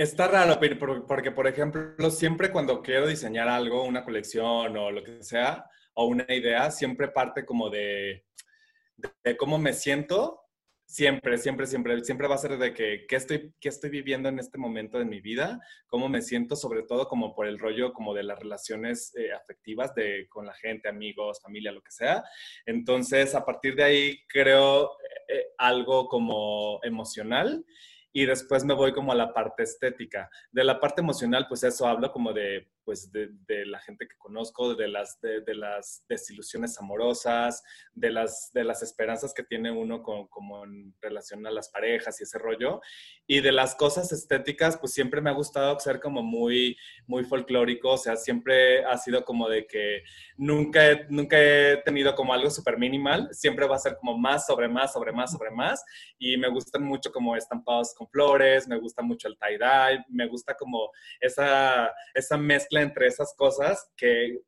Está 0.00 0.28
raro, 0.28 0.58
porque, 1.06 1.30
por 1.30 1.46
ejemplo, 1.46 2.10
siempre 2.10 2.50
cuando 2.50 2.80
quiero 2.80 3.06
diseñar 3.06 3.48
algo, 3.48 3.84
una 3.84 4.02
colección 4.02 4.74
o 4.74 4.90
lo 4.90 5.04
que 5.04 5.22
sea, 5.22 5.66
o 5.92 6.06
una 6.06 6.24
idea, 6.30 6.70
siempre 6.70 7.08
parte 7.08 7.44
como 7.44 7.68
de, 7.68 8.24
de 8.96 9.36
cómo 9.36 9.58
me 9.58 9.74
siento 9.74 10.40
Siempre, 10.90 11.38
siempre, 11.38 11.68
siempre, 11.68 12.04
siempre 12.04 12.26
va 12.26 12.34
a 12.34 12.38
ser 12.38 12.58
de 12.58 12.74
que 12.74 13.06
qué 13.06 13.14
estoy, 13.14 13.54
qué 13.60 13.68
estoy 13.68 13.90
viviendo 13.90 14.28
en 14.28 14.40
este 14.40 14.58
momento 14.58 14.98
de 14.98 15.04
mi 15.04 15.20
vida, 15.20 15.60
cómo 15.86 16.08
me 16.08 16.20
siento, 16.20 16.56
sobre 16.56 16.82
todo 16.82 17.06
como 17.06 17.32
por 17.32 17.46
el 17.46 17.60
rollo 17.60 17.92
como 17.92 18.12
de 18.12 18.24
las 18.24 18.40
relaciones 18.40 19.14
eh, 19.14 19.32
afectivas 19.32 19.94
de, 19.94 20.26
con 20.28 20.46
la 20.46 20.54
gente, 20.54 20.88
amigos, 20.88 21.40
familia, 21.40 21.70
lo 21.70 21.80
que 21.80 21.92
sea. 21.92 22.24
Entonces, 22.66 23.36
a 23.36 23.44
partir 23.44 23.76
de 23.76 23.84
ahí 23.84 24.18
creo 24.26 24.86
eh, 24.86 25.34
eh, 25.36 25.46
algo 25.58 26.08
como 26.08 26.80
emocional 26.82 27.64
y 28.12 28.26
después 28.26 28.64
me 28.64 28.74
voy 28.74 28.92
como 28.92 29.12
a 29.12 29.14
la 29.14 29.32
parte 29.32 29.62
estética. 29.62 30.28
De 30.50 30.64
la 30.64 30.80
parte 30.80 31.00
emocional, 31.00 31.46
pues 31.48 31.62
eso 31.62 31.86
hablo 31.86 32.10
como 32.12 32.32
de 32.32 32.70
pues 32.90 33.12
de, 33.12 33.30
la 33.66 33.78
gente 33.78 34.08
que 34.08 34.16
conozco, 34.18 34.74
de 34.74 34.88
las, 34.88 35.20
de, 35.20 35.54
las 35.54 36.04
desilusiones 36.08 36.76
amorosas, 36.80 37.62
de 37.94 38.10
las, 38.10 38.50
de 38.52 38.64
las 38.64 38.82
esperanzas 38.82 39.32
que 39.32 39.44
tiene 39.44 39.70
uno 39.70 40.02
con, 40.02 40.26
como 40.26 40.64
en 40.64 40.92
relación 41.00 41.46
a 41.46 41.52
las 41.52 41.68
parejas 41.68 42.20
y 42.20 42.24
ese 42.24 42.36
rollo. 42.38 42.80
Y 43.28 43.42
de 43.42 43.52
las 43.52 43.76
cosas 43.76 44.10
estéticas, 44.10 44.76
pues 44.76 44.92
siempre 44.92 45.20
me 45.20 45.30
ha 45.30 45.34
gustado 45.34 45.78
ser 45.78 46.00
como 46.00 46.20
muy, 46.20 46.76
muy 47.06 47.22
folclórico, 47.22 47.90
o 47.92 47.96
sea, 47.96 48.16
siempre 48.16 48.84
ha 48.84 48.98
sido 48.98 49.24
como 49.24 49.48
de 49.48 49.68
que 49.68 50.02
nunca 50.36 50.90
he, 50.90 51.06
nunca 51.10 51.36
he 51.38 51.76
tenido 51.84 52.16
como 52.16 52.34
algo 52.34 52.50
súper 52.50 52.76
minimal, 52.76 53.28
siempre 53.30 53.68
va 53.68 53.76
a 53.76 53.78
ser 53.78 53.98
como 54.00 54.18
más 54.18 54.46
sobre 54.46 54.68
más, 54.68 54.92
sobre 54.92 55.12
más, 55.12 55.30
sobre 55.30 55.52
más. 55.52 55.84
Y 56.18 56.36
me 56.36 56.48
gustan 56.48 56.82
mucho 56.82 57.12
como 57.12 57.36
estampados 57.36 57.94
con 57.94 58.08
flores, 58.08 58.66
me 58.66 58.80
gusta 58.80 59.00
mucho 59.00 59.28
el 59.28 59.38
tie-dye, 59.38 60.04
me 60.08 60.26
gusta 60.26 60.54
como 60.54 60.90
esa, 61.20 61.94
esa 62.14 62.36
mezcla 62.36 62.79
entre 62.80 63.06
esas 63.06 63.34
cosas 63.36 63.90
que, 63.96 64.40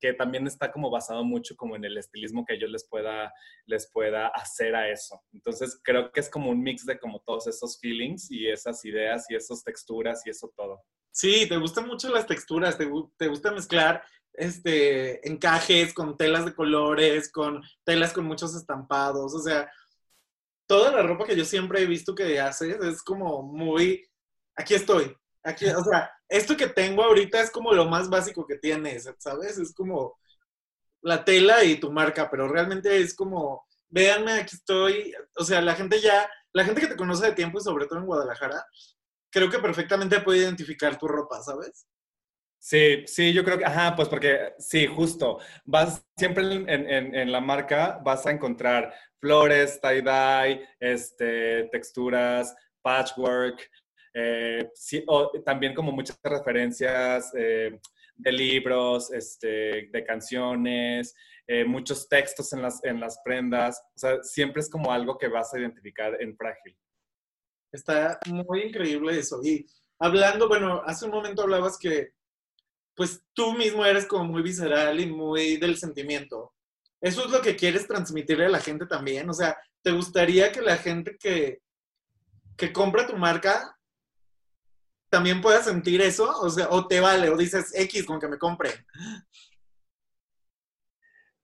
que 0.00 0.12
también 0.12 0.46
está 0.46 0.70
como 0.70 0.90
basado 0.90 1.24
mucho 1.24 1.56
como 1.56 1.76
en 1.76 1.84
el 1.84 1.96
estilismo 1.98 2.44
que 2.44 2.58
yo 2.58 2.66
les 2.66 2.86
pueda, 2.88 3.32
les 3.66 3.90
pueda 3.90 4.28
hacer 4.28 4.74
a 4.74 4.90
eso. 4.90 5.20
Entonces 5.32 5.80
creo 5.82 6.12
que 6.12 6.20
es 6.20 6.28
como 6.28 6.50
un 6.50 6.62
mix 6.62 6.84
de 6.86 6.98
como 6.98 7.20
todos 7.20 7.46
esos 7.46 7.78
feelings 7.80 8.30
y 8.30 8.48
esas 8.48 8.84
ideas 8.84 9.26
y 9.30 9.34
esas 9.34 9.64
texturas 9.64 10.26
y 10.26 10.30
eso 10.30 10.52
todo. 10.56 10.82
Sí, 11.10 11.48
te 11.48 11.56
gustan 11.56 11.86
mucho 11.86 12.10
las 12.10 12.26
texturas, 12.26 12.78
te, 12.78 12.88
te 13.16 13.28
gusta 13.28 13.50
mezclar 13.50 14.02
este, 14.38 15.28
encajes 15.28 15.92
con 15.92 16.16
telas 16.16 16.44
de 16.44 16.54
colores, 16.54 17.30
con 17.30 17.62
telas 17.84 18.12
con 18.12 18.24
muchos 18.24 18.54
estampados, 18.54 19.34
o 19.34 19.40
sea, 19.40 19.70
toda 20.66 20.92
la 20.92 21.02
ropa 21.02 21.24
que 21.24 21.36
yo 21.36 21.44
siempre 21.44 21.82
he 21.82 21.86
visto 21.86 22.14
que 22.14 22.38
haces 22.38 22.76
es 22.82 23.02
como 23.02 23.42
muy, 23.42 24.08
aquí 24.54 24.74
estoy, 24.74 25.16
aquí, 25.48 25.66
o 25.66 25.82
sea, 25.84 26.10
esto 26.28 26.56
que 26.56 26.68
tengo 26.68 27.02
ahorita 27.02 27.40
es 27.40 27.50
como 27.50 27.72
lo 27.72 27.86
más 27.86 28.08
básico 28.08 28.46
que 28.46 28.56
tienes, 28.58 29.10
¿sabes? 29.18 29.58
Es 29.58 29.74
como, 29.74 30.18
la 31.02 31.24
tela 31.24 31.64
y 31.64 31.76
tu 31.76 31.90
marca, 31.90 32.30
pero 32.30 32.48
realmente 32.48 33.00
es 33.00 33.14
como, 33.14 33.66
véanme, 33.88 34.32
aquí 34.32 34.56
estoy, 34.56 35.14
o 35.36 35.44
sea, 35.44 35.60
la 35.60 35.74
gente 35.74 36.00
ya, 36.00 36.30
la 36.52 36.64
gente 36.64 36.80
que 36.80 36.88
te 36.88 36.96
conoce 36.96 37.26
de 37.26 37.32
tiempo 37.32 37.58
y 37.58 37.62
sobre 37.62 37.86
todo 37.86 37.98
en 37.98 38.06
Guadalajara, 38.06 38.64
creo 39.30 39.50
que 39.50 39.58
perfectamente 39.58 40.20
puede 40.20 40.40
identificar 40.40 40.98
tu 40.98 41.06
ropa, 41.06 41.40
¿sabes? 41.42 41.86
Sí, 42.60 43.04
sí, 43.06 43.32
yo 43.32 43.44
creo 43.44 43.56
que, 43.56 43.64
ajá, 43.64 43.94
pues 43.94 44.08
porque 44.08 44.54
sí, 44.58 44.86
justo, 44.86 45.38
vas 45.64 46.04
siempre 46.16 46.42
en, 46.44 47.32
la 47.32 47.40
marca, 47.40 48.00
vas 48.02 48.26
a 48.26 48.32
encontrar 48.32 48.92
flores, 49.20 49.80
tie-dye, 49.80 50.68
este, 50.80 51.68
texturas, 51.70 52.54
patchwork, 52.82 53.70
eh, 54.20 54.68
también 55.44 55.74
como 55.74 55.92
muchas 55.92 56.18
referencias 56.24 57.32
eh, 57.36 57.78
de 58.16 58.32
libros, 58.32 59.12
este, 59.12 59.88
de 59.92 60.04
canciones, 60.04 61.14
eh, 61.46 61.64
muchos 61.64 62.08
textos 62.08 62.52
en 62.52 62.62
las, 62.62 62.82
en 62.84 62.98
las 62.98 63.20
prendas, 63.24 63.80
o 63.94 63.98
sea, 63.98 64.22
siempre 64.22 64.60
es 64.60 64.68
como 64.68 64.92
algo 64.92 65.16
que 65.16 65.28
vas 65.28 65.54
a 65.54 65.60
identificar 65.60 66.20
en 66.20 66.36
Frágil. 66.36 66.76
Está 67.70 68.18
muy 68.26 68.62
increíble 68.62 69.16
eso. 69.18 69.40
Y 69.44 69.66
hablando, 70.00 70.48
bueno, 70.48 70.82
hace 70.84 71.04
un 71.04 71.12
momento 71.12 71.42
hablabas 71.42 71.78
que 71.78 72.10
pues 72.96 73.22
tú 73.32 73.52
mismo 73.52 73.84
eres 73.84 74.06
como 74.06 74.24
muy 74.24 74.42
visceral 74.42 74.98
y 74.98 75.06
muy 75.06 75.56
del 75.58 75.76
sentimiento. 75.76 76.52
¿Eso 77.00 77.24
es 77.24 77.30
lo 77.30 77.40
que 77.40 77.54
quieres 77.54 77.86
transmitirle 77.86 78.46
a 78.46 78.50
la 78.50 78.58
gente 78.58 78.86
también? 78.86 79.30
O 79.30 79.32
sea, 79.32 79.56
¿te 79.82 79.92
gustaría 79.92 80.50
que 80.50 80.60
la 80.60 80.76
gente 80.76 81.16
que, 81.16 81.60
que 82.56 82.72
compra 82.72 83.06
tu 83.06 83.16
marca 83.16 83.77
también 85.10 85.40
pueda 85.40 85.62
sentir 85.62 86.00
eso? 86.00 86.30
O 86.40 86.50
sea, 86.50 86.68
o 86.70 86.86
te 86.86 87.00
vale, 87.00 87.30
o 87.30 87.36
dices 87.36 87.72
X 87.74 88.04
con 88.04 88.20
que 88.20 88.28
me 88.28 88.38
compre. 88.38 88.70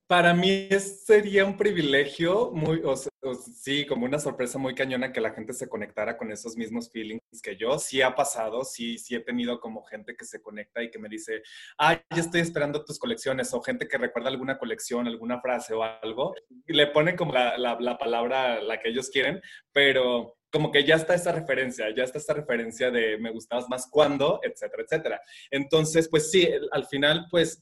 Para 0.07 0.35
mí 0.35 0.69
sería 0.71 1.47
un 1.47 1.57
privilegio, 1.57 2.51
muy, 2.53 2.83
o, 2.85 2.95
sí, 3.35 3.87
como 3.87 4.05
una 4.05 4.19
sorpresa 4.19 4.59
muy 4.59 4.75
cañona 4.75 5.11
que 5.11 5.21
la 5.21 5.33
gente 5.33 5.55
se 5.55 5.67
conectara 5.67 6.19
con 6.19 6.31
esos 6.31 6.59
mismos 6.59 6.91
feelings 6.91 7.23
que 7.43 7.57
yo. 7.57 7.79
Sí 7.79 8.03
ha 8.03 8.15
pasado, 8.15 8.65
sí, 8.65 8.99
sí 8.99 9.15
he 9.15 9.21
tenido 9.21 9.61
como 9.61 9.83
gente 9.85 10.15
que 10.15 10.27
se 10.27 10.43
conecta 10.43 10.83
y 10.83 10.91
que 10.91 10.99
me 10.99 11.09
dice, 11.09 11.43
ah, 11.79 11.99
ya 12.15 12.21
estoy 12.21 12.43
esperando 12.43 12.85
tus 12.85 12.99
colecciones, 12.99 13.55
o 13.55 13.63
gente 13.63 13.89
que 13.89 13.97
recuerda 13.97 14.29
alguna 14.29 14.59
colección, 14.59 15.07
alguna 15.07 15.41
frase 15.41 15.73
o 15.73 15.83
algo, 15.83 16.35
y 16.67 16.75
le 16.75 16.89
ponen 16.89 17.17
como 17.17 17.33
la, 17.33 17.57
la, 17.57 17.79
la 17.81 17.97
palabra, 17.97 18.61
la 18.61 18.79
que 18.79 18.91
ellos 18.91 19.09
quieren, 19.09 19.41
pero 19.73 20.37
como 20.55 20.71
que 20.71 20.85
ya 20.85 20.95
está 20.95 21.17
esa 21.17 21.33
referencia, 21.33 21.93
ya 21.93 22.05
está 22.05 22.19
esa 22.19 22.33
referencia 22.33 22.89
de 22.89 23.19
me 23.19 23.33
gustabas 23.33 23.69
más 23.69 23.89
cuando, 23.91 24.39
etcétera, 24.41 24.85
etcétera. 24.85 25.21
Entonces, 25.51 26.09
pues 26.09 26.31
sí, 26.31 26.49
al 26.71 26.87
final, 26.87 27.27
pues 27.29 27.61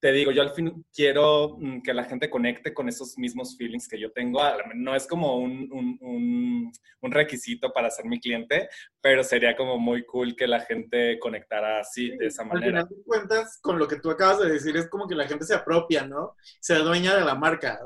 te 0.00 0.10
digo, 0.10 0.32
yo 0.32 0.42
al 0.42 0.50
fin 0.50 0.84
quiero 0.92 1.56
mm, 1.60 1.82
que 1.82 1.94
la 1.94 2.02
gente 2.02 2.28
conecte 2.28 2.74
con 2.74 2.88
esos 2.88 3.16
mismos 3.16 3.56
feelings 3.56 3.86
que 3.86 4.00
yo 4.00 4.10
tengo. 4.10 4.40
No 4.74 4.96
es 4.96 5.06
como 5.06 5.36
un, 5.36 5.68
un, 5.70 6.72
un, 7.00 7.12
requisito 7.12 7.72
para 7.72 7.88
ser 7.90 8.06
mi 8.06 8.18
cliente, 8.18 8.68
pero 9.00 9.22
sería 9.22 9.54
como 9.56 9.78
muy 9.78 10.04
cool 10.04 10.34
que 10.34 10.48
la 10.48 10.58
gente 10.62 11.20
conectara 11.20 11.78
así, 11.78 12.16
de 12.16 12.26
esa 12.26 12.42
manera. 12.42 12.80
Al 12.80 12.88
final 12.88 12.98
de 12.98 13.04
cuentas, 13.04 13.60
con 13.62 13.78
lo 13.78 13.86
que 13.86 14.00
tú 14.00 14.10
acabas 14.10 14.40
de 14.40 14.50
decir, 14.50 14.76
es 14.76 14.88
como 14.88 15.06
que 15.06 15.14
la 15.14 15.28
gente 15.28 15.44
se 15.44 15.54
apropia, 15.54 16.04
¿no? 16.04 16.34
Se 16.58 16.74
adueña 16.74 17.14
de 17.14 17.24
la 17.24 17.36
marca, 17.36 17.78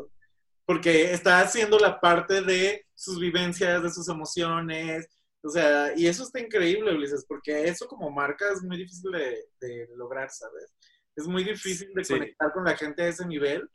porque 0.67 1.13
está 1.13 1.41
haciendo 1.41 1.79
la 1.79 2.01
parte 2.01 2.43
de 2.43 2.85
sus 2.95 3.19
vivencias, 3.19 3.83
de 3.83 3.91
sus 3.91 4.09
emociones, 4.09 5.09
o 5.43 5.49
sea, 5.49 5.93
y 5.97 6.07
eso 6.07 6.25
está 6.25 6.41
increíble, 6.41 6.93
Ulises, 6.93 7.25
porque 7.27 7.69
eso 7.69 7.87
como 7.87 8.11
marca 8.11 8.53
es 8.53 8.63
muy 8.63 8.77
difícil 8.77 9.13
de, 9.13 9.45
de 9.61 9.89
lograr, 9.97 10.29
¿sabes? 10.29 10.75
Es 11.15 11.27
muy 11.29 11.45
difícil 11.45 11.93
de 11.95 12.05
conectar 12.05 12.53
con 12.53 12.65
la 12.65 12.77
gente 12.77 13.03
a 13.03 13.09
ese 13.09 13.25
nivel, 13.25 13.71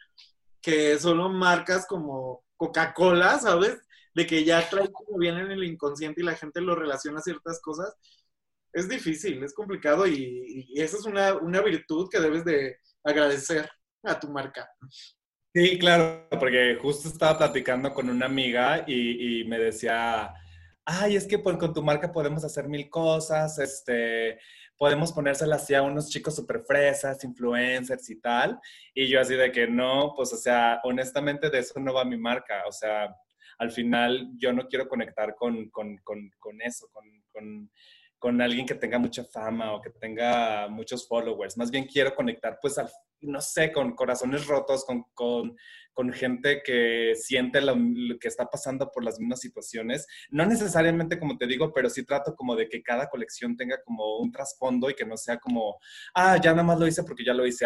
que 0.61 0.99
solo 0.99 1.29
marcas 1.29 1.87
como 1.87 2.43
Coca-Cola, 2.57 3.39
¿sabes? 3.39 3.79
De 4.13 4.27
que 4.27 4.43
ya 4.43 4.69
trae 4.69 4.91
como 4.91 5.17
bien 5.17 5.37
en 5.37 5.49
el 5.49 5.63
inconsciente 5.63 6.21
y 6.21 6.25
la 6.25 6.35
gente 6.35 6.59
lo 6.61 6.75
relaciona 6.75 7.19
a 7.19 7.23
ciertas 7.23 7.61
cosas. 7.61 7.95
Es 8.73 8.89
difícil, 8.89 9.41
es 9.43 9.53
complicado 9.53 10.05
y, 10.07 10.73
esa 10.75 10.97
es 10.97 11.05
una, 11.05 11.35
una 11.35 11.61
virtud 11.61 12.09
que 12.11 12.19
debes 12.19 12.43
de 12.45 12.77
agradecer 13.03 13.69
a 14.03 14.19
tu 14.19 14.29
marca. 14.29 14.69
Sí, 15.53 15.77
claro, 15.79 16.27
porque 16.29 16.77
justo 16.81 17.09
estaba 17.09 17.37
platicando 17.37 17.93
con 17.93 18.09
una 18.09 18.25
amiga 18.25 18.85
y, 18.87 19.43
me 19.45 19.59
decía, 19.59 20.33
ay, 20.85 21.17
es 21.17 21.27
que 21.27 21.39
pues, 21.39 21.57
con 21.57 21.73
tu 21.73 21.83
marca 21.83 22.11
podemos 22.13 22.45
hacer 22.45 22.69
mil 22.69 22.89
cosas, 22.89 23.59
este, 23.59 24.39
podemos 24.77 25.11
ponérsela 25.11 25.57
así 25.57 25.73
a 25.73 25.81
unos 25.81 26.09
chicos 26.09 26.37
súper 26.37 26.61
fresas, 26.61 27.23
influencers 27.25 28.09
y 28.09 28.21
tal. 28.21 28.59
Y 28.93 29.09
yo 29.09 29.19
así 29.19 29.35
de 29.35 29.51
que 29.51 29.67
no, 29.67 30.13
pues 30.15 30.31
o 30.31 30.37
sea, 30.37 30.79
honestamente 30.85 31.49
de 31.49 31.59
eso 31.59 31.79
no 31.81 31.93
va 31.93 32.05
mi 32.05 32.17
marca. 32.17 32.63
O 32.65 32.71
sea, 32.71 33.13
al 33.59 33.71
final 33.71 34.29
yo 34.37 34.53
no 34.53 34.67
quiero 34.67 34.87
conectar 34.87 35.35
con, 35.35 35.69
con, 35.69 35.97
con, 35.97 36.31
con 36.39 36.61
eso, 36.61 36.89
con, 36.93 37.69
con, 38.21 38.41
alguien 38.41 38.65
que 38.65 38.75
tenga 38.75 38.99
mucha 38.99 39.23
fama 39.23 39.73
o 39.73 39.81
que 39.81 39.89
tenga 39.89 40.67
muchos 40.69 41.07
followers. 41.07 41.57
Más 41.57 41.71
bien 41.71 41.85
quiero 41.85 42.13
conectar, 42.13 42.59
pues, 42.61 42.77
al, 42.77 42.89
no 43.21 43.41
sé, 43.41 43.71
con 43.71 43.95
corazones 43.95 44.45
rotos, 44.47 44.85
con, 44.85 45.05
con 45.93 46.13
gente 46.13 46.61
que 46.63 47.13
siente 47.15 47.61
lo, 47.61 47.75
que 48.19 48.27
está 48.27 48.45
pasando 48.45 48.89
por 48.91 49.03
las 49.03 49.19
mismas 49.19 49.39
situaciones. 49.39 50.07
No 50.29 50.45
necesariamente, 50.45 51.19
como 51.19 51.37
te 51.37 51.47
digo, 51.47 51.73
pero 51.73 51.89
sí 51.89 52.05
trato 52.05 52.35
como 52.35 52.55
de 52.55 52.69
que 52.69 52.81
cada 52.81 53.09
colección 53.09 53.57
tenga 53.57 53.81
como 53.83 54.17
un 54.17 54.31
trasfondo 54.31 54.89
y 54.89 54.95
que 54.95 55.05
no 55.05 55.17
sea 55.17 55.37
como, 55.37 55.77
ah, 56.13 56.37
ya 56.41 56.51
nada 56.51 56.63
más 56.63 56.79
lo 56.79 56.87
hice 56.87 57.03
porque 57.03 57.25
ya 57.25 57.33
lo 57.33 57.45
hice 57.45 57.65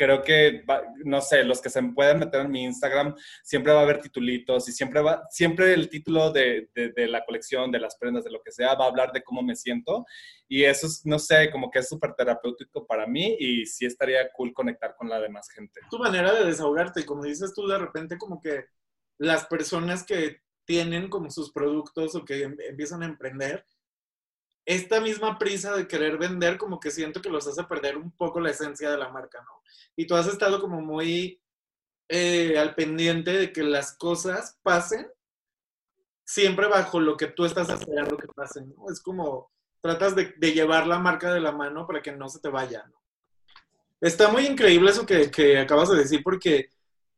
creo 0.00 0.22
que, 0.22 0.64
no 1.04 1.20
sé, 1.20 1.44
los 1.44 1.60
que 1.60 1.68
se 1.68 1.82
pueden 1.82 2.20
meter 2.20 2.40
en 2.40 2.50
mi 2.50 2.64
Instagram, 2.64 3.14
siempre 3.42 3.74
va 3.74 3.80
a 3.80 3.82
haber 3.82 4.00
titulitos 4.00 4.66
y 4.66 4.72
siempre 4.72 5.02
va, 5.02 5.24
siempre 5.28 5.74
el 5.74 5.90
título 5.90 6.32
de, 6.32 6.70
de, 6.74 7.06
la 7.06 7.22
colección, 7.22 7.70
de 7.70 7.80
las 7.80 7.98
prendas, 7.98 8.24
de 8.24 8.30
lo 8.30 8.40
que 8.42 8.50
sea, 8.50 8.74
va 8.76 8.86
a 8.86 8.88
hablar 8.88 9.12
de 9.12 9.22
cómo 9.22 9.42
me 9.42 9.54
siento. 9.54 10.06
Y 10.48 10.64
eso 10.64 10.86
es, 10.86 11.04
no 11.04 11.18
sé, 11.18 11.50
como 11.50 11.70
que 11.70 11.80
es 11.80 11.88
súper 11.90 12.14
terapéutico 12.14 12.86
para 12.86 13.06
mí 13.06 13.36
y 13.38 13.66
sí 13.66 13.84
estaría 13.84 14.32
cool 14.32 14.54
conectar 14.54 14.96
con 14.96 15.10
la 15.10 15.20
demás 15.20 15.50
gente. 15.50 15.82
Tu 15.90 15.98
manera 15.98 16.32
de 16.32 16.46
desahogarte, 16.46 17.04
como 17.04 17.24
dices 17.24 17.52
tú, 17.54 17.68
de 17.68 17.76
repente 17.76 18.16
como 18.16 18.40
que 18.40 18.64
las 19.18 19.44
personas 19.44 20.02
que 20.02 20.40
tienen 20.64 21.10
como 21.10 21.30
sus 21.30 21.52
productos 21.52 22.14
o 22.14 22.24
que 22.24 22.42
em, 22.42 22.56
empiezan 22.66 23.02
a 23.02 23.06
emprender, 23.06 23.66
esta 24.70 25.00
misma 25.00 25.36
prisa 25.36 25.74
de 25.74 25.88
querer 25.88 26.16
vender 26.16 26.56
como 26.56 26.78
que 26.78 26.92
siento 26.92 27.20
que 27.20 27.28
los 27.28 27.44
hace 27.44 27.64
perder 27.64 27.96
un 27.96 28.12
poco 28.12 28.38
la 28.38 28.50
esencia 28.50 28.88
de 28.88 28.98
la 28.98 29.08
marca, 29.08 29.42
¿no? 29.42 29.62
Y 29.96 30.06
tú 30.06 30.14
has 30.14 30.28
estado 30.28 30.60
como 30.60 30.80
muy 30.80 31.42
eh, 32.08 32.56
al 32.56 32.76
pendiente 32.76 33.32
de 33.32 33.52
que 33.52 33.64
las 33.64 33.96
cosas 33.96 34.60
pasen 34.62 35.10
siempre 36.24 36.68
bajo 36.68 37.00
lo 37.00 37.16
que 37.16 37.26
tú 37.26 37.44
estás 37.44 37.68
esperando 37.68 38.16
que 38.16 38.28
pasen, 38.28 38.72
¿no? 38.76 38.88
Es 38.92 39.00
como 39.00 39.50
tratas 39.80 40.14
de, 40.14 40.36
llevar 40.38 40.86
la 40.86 41.00
marca 41.00 41.32
de 41.32 41.40
la 41.40 41.50
mano 41.50 41.84
para 41.84 42.00
que 42.00 42.12
no 42.12 42.28
se 42.28 42.38
te 42.38 42.48
vaya, 42.48 42.84
¿no? 42.86 42.96
Está 44.00 44.28
muy 44.28 44.46
increíble 44.46 44.92
eso 44.92 45.04
que, 45.04 45.32
que 45.32 45.58
acabas 45.58 45.88
de 45.88 45.98
decir 45.98 46.22
porque 46.22 46.70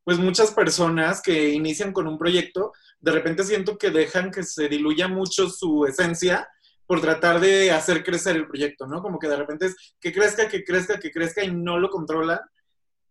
pues 0.04 0.18
muchas 0.18 0.52
personas 0.52 1.20
que 1.20 1.50
inician 1.50 1.92
con 1.92 2.06
un 2.06 2.16
proyecto, 2.16 2.72
de 2.98 3.12
repente 3.12 3.44
siento 3.44 3.76
que 3.76 3.90
dejan 3.90 4.30
que 4.30 4.42
se 4.42 4.68
diluya 4.68 5.06
mucho 5.06 5.50
su 5.50 5.84
esencia 5.84 6.48
por 6.86 7.00
tratar 7.00 7.40
de 7.40 7.70
hacer 7.70 8.04
crecer 8.04 8.36
el 8.36 8.46
proyecto, 8.46 8.86
¿no? 8.86 9.02
Como 9.02 9.18
que 9.18 9.28
de 9.28 9.36
repente 9.36 9.66
es 9.66 9.94
que 10.00 10.12
crezca, 10.12 10.48
que 10.48 10.64
crezca, 10.64 10.98
que 10.98 11.10
crezca 11.10 11.42
y 11.42 11.50
no 11.50 11.78
lo 11.78 11.90
controla. 11.90 12.42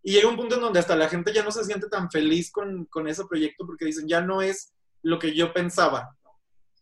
Y 0.04 0.14
llega 0.14 0.30
un 0.30 0.36
punto 0.36 0.56
en 0.56 0.62
donde 0.62 0.80
hasta 0.80 0.96
la 0.96 1.10
gente 1.10 1.34
ya 1.34 1.44
no 1.44 1.52
se 1.52 1.64
siente 1.64 1.88
tan 1.88 2.10
feliz 2.10 2.52
con, 2.52 2.86
con 2.86 3.08
ese 3.08 3.26
proyecto 3.26 3.66
porque 3.66 3.86
dicen, 3.86 4.08
ya 4.08 4.22
no 4.22 4.42
es 4.42 4.74
lo 5.04 5.20
que 5.20 5.34
yo 5.34 5.54
pensaba 5.54 6.16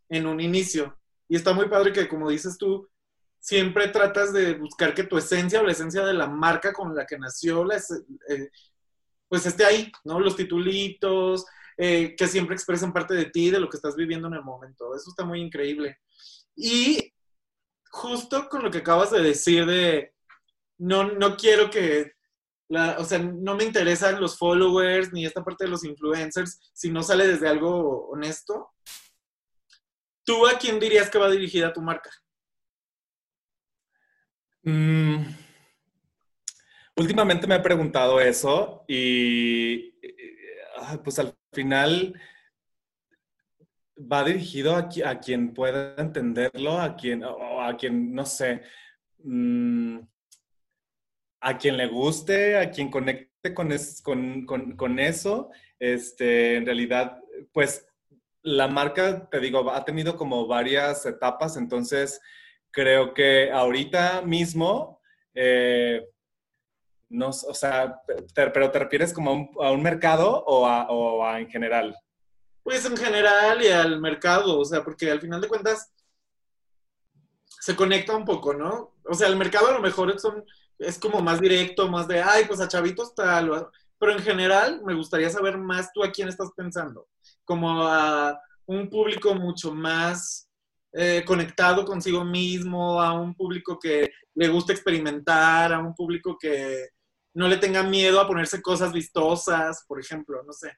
en 0.10 0.26
un 0.26 0.40
inicio. 0.40 0.98
Y 1.28 1.36
está 1.36 1.54
muy 1.54 1.68
padre 1.70 1.94
que, 1.94 2.08
como 2.08 2.30
dices 2.30 2.58
tú, 2.58 2.90
siempre 3.40 3.88
tratas 3.90 4.34
de 4.34 4.56
buscar 4.56 4.94
que 4.94 5.04
tu 5.04 5.18
esencia 5.18 5.62
o 5.62 5.64
la 5.64 5.72
esencia 5.72 6.06
de 6.06 6.14
la 6.14 6.28
marca 6.28 6.74
con 6.74 6.96
la 6.96 7.06
que 7.06 7.18
nació, 7.18 7.64
la, 7.64 7.78
eh, 7.78 8.50
pues 9.28 9.46
esté 9.46 9.64
ahí, 9.64 9.92
¿no? 10.04 10.20
Los 10.20 10.36
titulitos, 10.36 11.46
eh, 11.78 12.16
que 12.18 12.28
siempre 12.28 12.56
expresen 12.56 12.92
parte 12.92 13.14
de 13.14 13.26
ti, 13.26 13.50
de 13.50 13.60
lo 13.60 13.70
que 13.70 13.78
estás 13.78 13.96
viviendo 13.96 14.28
en 14.28 14.34
el 14.34 14.44
momento. 14.44 14.94
Eso 14.96 15.12
está 15.12 15.24
muy 15.24 15.40
increíble. 15.40 16.00
Y 16.62 17.14
justo 17.90 18.50
con 18.50 18.64
lo 18.64 18.70
que 18.70 18.80
acabas 18.80 19.12
de 19.12 19.22
decir 19.22 19.66
de, 19.66 20.14
no, 20.78 21.06
no 21.14 21.38
quiero 21.38 21.70
que, 21.70 22.12
o 22.98 23.06
sea, 23.06 23.20
no 23.20 23.56
me 23.56 23.64
interesan 23.64 24.20
los 24.20 24.38
followers 24.38 25.14
ni 25.14 25.26
esta 25.26 25.42
parte 25.42 25.64
de 25.64 25.70
los 25.70 25.86
influencers 25.86 26.60
si 26.74 26.92
no 26.92 27.02
sale 27.02 27.26
desde 27.28 27.48
algo 27.48 28.10
honesto. 28.10 28.74
¿Tú 30.26 30.46
a 30.46 30.60
quién 30.60 30.82
dirías 30.82 31.10
que 31.10 31.18
va 31.18 31.30
dirigida 31.30 31.72
tu 31.72 31.82
marca? 31.82 32.12
Mm, 34.64 35.24
últimamente 36.98 37.48
me 37.48 37.56
he 37.56 37.62
preguntado 37.62 38.20
eso 38.20 38.84
y 38.86 39.98
pues 41.06 41.20
al 41.20 41.34
final 41.54 42.20
va 44.00 44.24
dirigido 44.24 44.76
a, 44.76 44.90
a, 45.06 45.20
quien 45.20 45.54
pueda 45.54 45.96
entenderlo, 45.98 46.80
a 46.80 46.96
quien, 46.96 47.24
o 47.24 47.62
a 47.62 47.76
quien, 47.76 48.14
no 48.14 48.26
sé, 48.26 48.62
mm, 49.24 50.00
a 51.42 51.58
quien 51.58 51.78
le 51.78 51.88
guste, 51.88 52.58
a 52.58 52.70
quien 52.70 52.90
conecte 52.90 53.54
con, 53.54 54.46
con, 54.76 55.00
eso, 55.00 55.50
este, 55.80 56.58
en 56.58 56.66
realidad, 56.66 57.20
pues 57.54 57.86
la 58.42 58.68
marca, 58.68 59.30
te 59.30 59.40
digo, 59.40 59.70
ha 59.72 59.84
tenido 59.86 60.16
como 60.16 60.48
varias 60.48 61.06
etapas, 61.06 61.58
entonces 61.58 62.22
creo 62.72 63.14
que 63.14 63.52
ahorita 63.52 64.22
mismo, 64.22 65.02
eh, 65.34 66.06
no, 67.10 67.30
o 67.30 67.54
sea, 67.54 68.02
pero 68.34 68.72
te 68.72 68.80
refieres 68.80 69.14
como 69.14 69.52
a 69.60 69.72
un, 69.72 69.82
mercado 69.82 70.44
o 70.46 70.66
a, 70.68 70.90
o 70.90 71.26
a, 71.26 71.40
en 71.40 71.50
general? 71.50 71.96
Pues 72.70 72.86
en 72.86 72.96
general 72.96 73.64
y 73.64 73.68
al 73.70 74.00
mercado, 74.00 74.60
o 74.60 74.64
sea, 74.64 74.84
porque 74.84 75.10
al 75.10 75.20
final 75.20 75.42
de 75.42 75.48
cuentas 75.48 75.92
se 77.48 77.76
conecta 77.76 78.16
un 78.16 78.26
poco, 78.26 78.54
¿no? 78.54 78.94
O 79.06 79.16
sea, 79.16 79.28
el 79.28 79.38
mercado 79.38 79.70
a 79.70 79.72
lo 79.72 79.80
mejor 79.80 80.20
son, 80.20 80.46
es 80.78 81.00
como 81.00 81.20
más 81.20 81.42
directo, 81.42 81.90
más 81.90 82.08
de, 82.08 82.22
ay, 82.22 82.46
pues 82.46 82.60
a 82.60 82.68
chavitos 82.68 83.16
tal, 83.16 83.68
pero 83.98 84.12
en 84.12 84.20
general 84.20 84.84
me 84.86 84.94
gustaría 84.94 85.32
saber 85.32 85.58
más 85.58 85.92
tú 85.92 86.04
a 86.04 86.12
quién 86.12 86.28
estás 86.28 86.52
pensando, 86.56 87.08
como 87.44 87.88
a 87.88 88.40
un 88.68 88.88
público 88.88 89.34
mucho 89.34 89.74
más 89.74 90.48
eh, 90.94 91.24
conectado 91.26 91.84
consigo 91.86 92.24
mismo, 92.24 93.02
a 93.02 93.20
un 93.20 93.34
público 93.34 93.80
que 93.80 94.12
le 94.36 94.48
gusta 94.48 94.74
experimentar, 94.74 95.74
a 95.74 95.80
un 95.80 95.96
público 95.96 96.38
que 96.40 96.90
no 97.34 97.48
le 97.48 97.58
tenga 97.58 97.82
miedo 97.82 98.22
a 98.22 98.28
ponerse 98.28 98.62
cosas 98.62 98.94
vistosas, 98.94 99.84
por 99.88 100.00
ejemplo, 100.00 100.44
no 100.44 100.54
sé. 100.54 100.78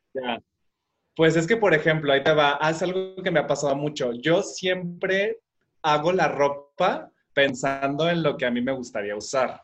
Pues 1.15 1.35
es 1.35 1.45
que, 1.45 1.57
por 1.57 1.73
ejemplo, 1.73 2.13
ahí 2.13 2.23
te 2.23 2.33
va, 2.33 2.57
es 2.69 2.81
algo 2.81 3.15
que 3.21 3.31
me 3.31 3.39
ha 3.39 3.47
pasado 3.47 3.75
mucho. 3.75 4.13
Yo 4.13 4.41
siempre 4.43 5.39
hago 5.81 6.11
la 6.13 6.27
ropa 6.27 7.11
pensando 7.33 8.09
en 8.09 8.23
lo 8.23 8.37
que 8.37 8.45
a 8.45 8.51
mí 8.51 8.61
me 8.61 8.71
gustaría 8.71 9.15
usar. 9.15 9.61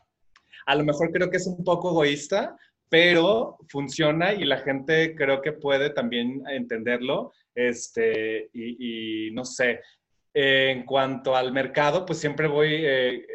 A 0.66 0.74
lo 0.74 0.84
mejor 0.84 1.10
creo 1.10 1.30
que 1.30 1.38
es 1.38 1.46
un 1.46 1.64
poco 1.64 1.90
egoísta, 1.90 2.56
pero 2.88 3.56
funciona 3.68 4.32
y 4.32 4.44
la 4.44 4.58
gente 4.58 5.14
creo 5.14 5.40
que 5.40 5.52
puede 5.52 5.90
también 5.90 6.42
entenderlo. 6.48 7.32
Este, 7.54 8.50
y, 8.52 9.30
no 9.32 9.44
sé, 9.44 9.80
en 10.34 10.84
cuanto 10.84 11.34
al 11.34 11.52
mercado, 11.52 12.04
pues 12.06 12.18
siempre 12.18 12.46
voy, 12.46 12.74
eh, 12.74 13.26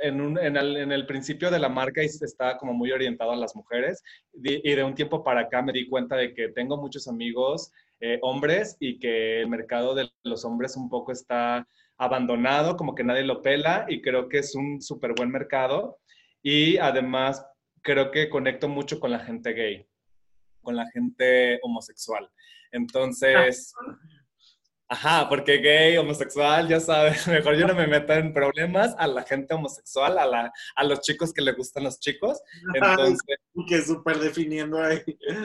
en, 0.00 0.92
el, 0.92 1.06
principio 1.06 1.50
de 1.50 1.58
la 1.58 1.68
marca 1.68 2.00
estaba 2.02 2.56
como 2.58 2.72
muy 2.72 2.92
orientado 2.92 3.32
a 3.32 3.36
las 3.36 3.54
mujeres 3.56 4.02
y 4.32 4.74
de 4.74 4.84
un 4.84 4.94
tiempo 4.94 5.22
para 5.24 5.42
acá 5.42 5.62
me 5.62 5.72
di 5.72 5.88
cuenta 5.88 6.16
de 6.16 6.34
que 6.34 6.48
tengo 6.48 6.76
muchos 6.76 7.08
amigos 7.08 7.72
eh, 8.00 8.18
hombres 8.22 8.76
y 8.80 8.98
que 8.98 9.40
el 9.40 9.48
mercado 9.48 9.94
de 9.94 10.10
los 10.22 10.44
hombres 10.44 10.76
un 10.76 10.88
poco 10.88 11.12
está 11.12 11.66
abandonado, 11.96 12.76
como 12.76 12.94
que 12.94 13.04
nadie 13.04 13.22
lo 13.22 13.42
pela 13.42 13.86
y 13.88 14.02
creo 14.02 14.28
que 14.28 14.38
es 14.38 14.54
un 14.54 14.82
súper 14.82 15.14
buen 15.14 15.30
mercado 15.30 15.98
y 16.42 16.76
además 16.78 17.44
creo 17.82 18.10
que 18.10 18.28
conecto 18.28 18.68
mucho 18.68 19.00
con 19.00 19.10
la 19.10 19.20
gente 19.20 19.52
gay, 19.52 19.86
con 20.60 20.76
la 20.76 20.86
gente 20.90 21.58
homosexual. 21.62 22.28
Entonces, 22.72 23.72
ajá, 24.88 25.28
porque 25.28 25.58
gay, 25.58 25.96
homosexual, 25.96 26.68
ya 26.68 26.80
sabes, 26.80 27.26
mejor 27.28 27.56
yo 27.56 27.66
no 27.66 27.74
me 27.74 27.86
meto 27.86 28.12
en 28.12 28.32
problemas 28.32 28.94
a 28.98 29.06
la 29.06 29.22
gente 29.22 29.54
homosexual, 29.54 30.18
a, 30.18 30.26
la, 30.26 30.52
a 30.74 30.84
los 30.84 31.00
chicos 31.00 31.32
que 31.32 31.42
le 31.42 31.52
gustan 31.52 31.84
los 31.84 31.98
chicos. 31.98 32.40
Entonces, 32.74 33.18
que 33.68 33.82
súper 33.82 34.18
definiendo 34.18 34.82
ahí. 34.82 35.02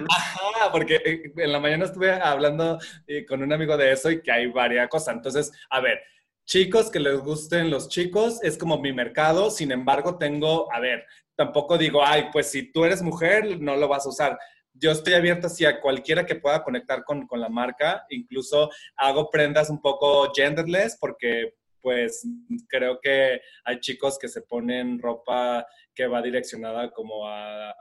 Ajá, 0.10 0.72
porque 0.72 0.96
eh, 1.04 1.34
en 1.36 1.52
la 1.52 1.60
mañana 1.60 1.86
estuve 1.86 2.12
hablando 2.12 2.78
eh, 3.08 3.26
con 3.26 3.42
un 3.42 3.52
amigo 3.54 3.76
de 3.78 3.92
eso 3.92 4.12
y 4.12 4.22
que 4.22 4.32
hay 4.32 4.48
varias 4.48 4.88
cosas. 4.90 5.16
Entonces, 5.16 5.52
a 5.70 5.80
ver, 5.80 6.00
chicos 6.46 6.92
que 6.92 7.00
les 7.00 7.20
gusten 7.20 7.70
los 7.70 7.90
chicos, 7.90 8.44
es 8.44 8.58
como 8.58 8.80
mi 8.80 8.94
mercado, 8.94 9.50
sin 9.50 9.72
embargo 9.72 10.18
tengo, 10.18 10.72
a 10.74 10.80
ver, 10.80 11.06
tampoco 11.36 11.78
digo, 11.78 12.06
ay, 12.06 12.26
pues 12.32 12.52
si 12.52 12.72
tú 12.72 12.86
eres 12.86 13.02
mujer, 13.02 13.60
no 13.60 13.76
lo 13.76 13.88
vas 13.88 14.06
a 14.06 14.10
usar. 14.10 14.40
Yo 14.82 14.92
estoy 14.92 15.14
abierto 15.14 15.46
hacia 15.46 15.80
cualquiera 15.80 16.26
que 16.26 16.36
pueda 16.36 16.64
conectar 16.64 17.04
con, 17.04 17.28
con 17.28 17.40
la 17.40 17.50
marca, 17.50 18.04
incluso 18.10 18.72
hago 18.98 19.30
prendas 19.30 19.70
un 19.70 19.80
poco 19.80 20.32
genderless 20.34 20.98
porque 21.00 21.54
pues 21.82 22.28
creo 22.68 23.00
que 23.00 23.42
hay 23.64 23.80
chicos 23.80 24.18
que 24.20 24.28
se 24.28 24.42
ponen 24.42 25.00
ropa 25.00 25.66
que 25.94 26.08
va 26.08 26.22
direccionada 26.22 26.92
como 26.92 27.28
a, 27.28 27.76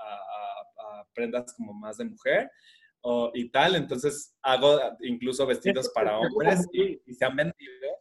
prendas 1.14 1.54
como 1.54 1.72
más 1.72 1.96
de 1.96 2.04
mujer 2.04 2.50
o, 3.02 3.30
y 3.32 3.50
tal, 3.50 3.76
entonces 3.76 4.34
hago 4.42 4.78
incluso 5.00 5.46
vestidos 5.46 5.88
para 5.94 6.18
hombres 6.18 6.66
y, 6.72 7.00
y 7.06 7.14
se 7.14 7.24
han 7.24 7.34
vendido. 7.34 8.00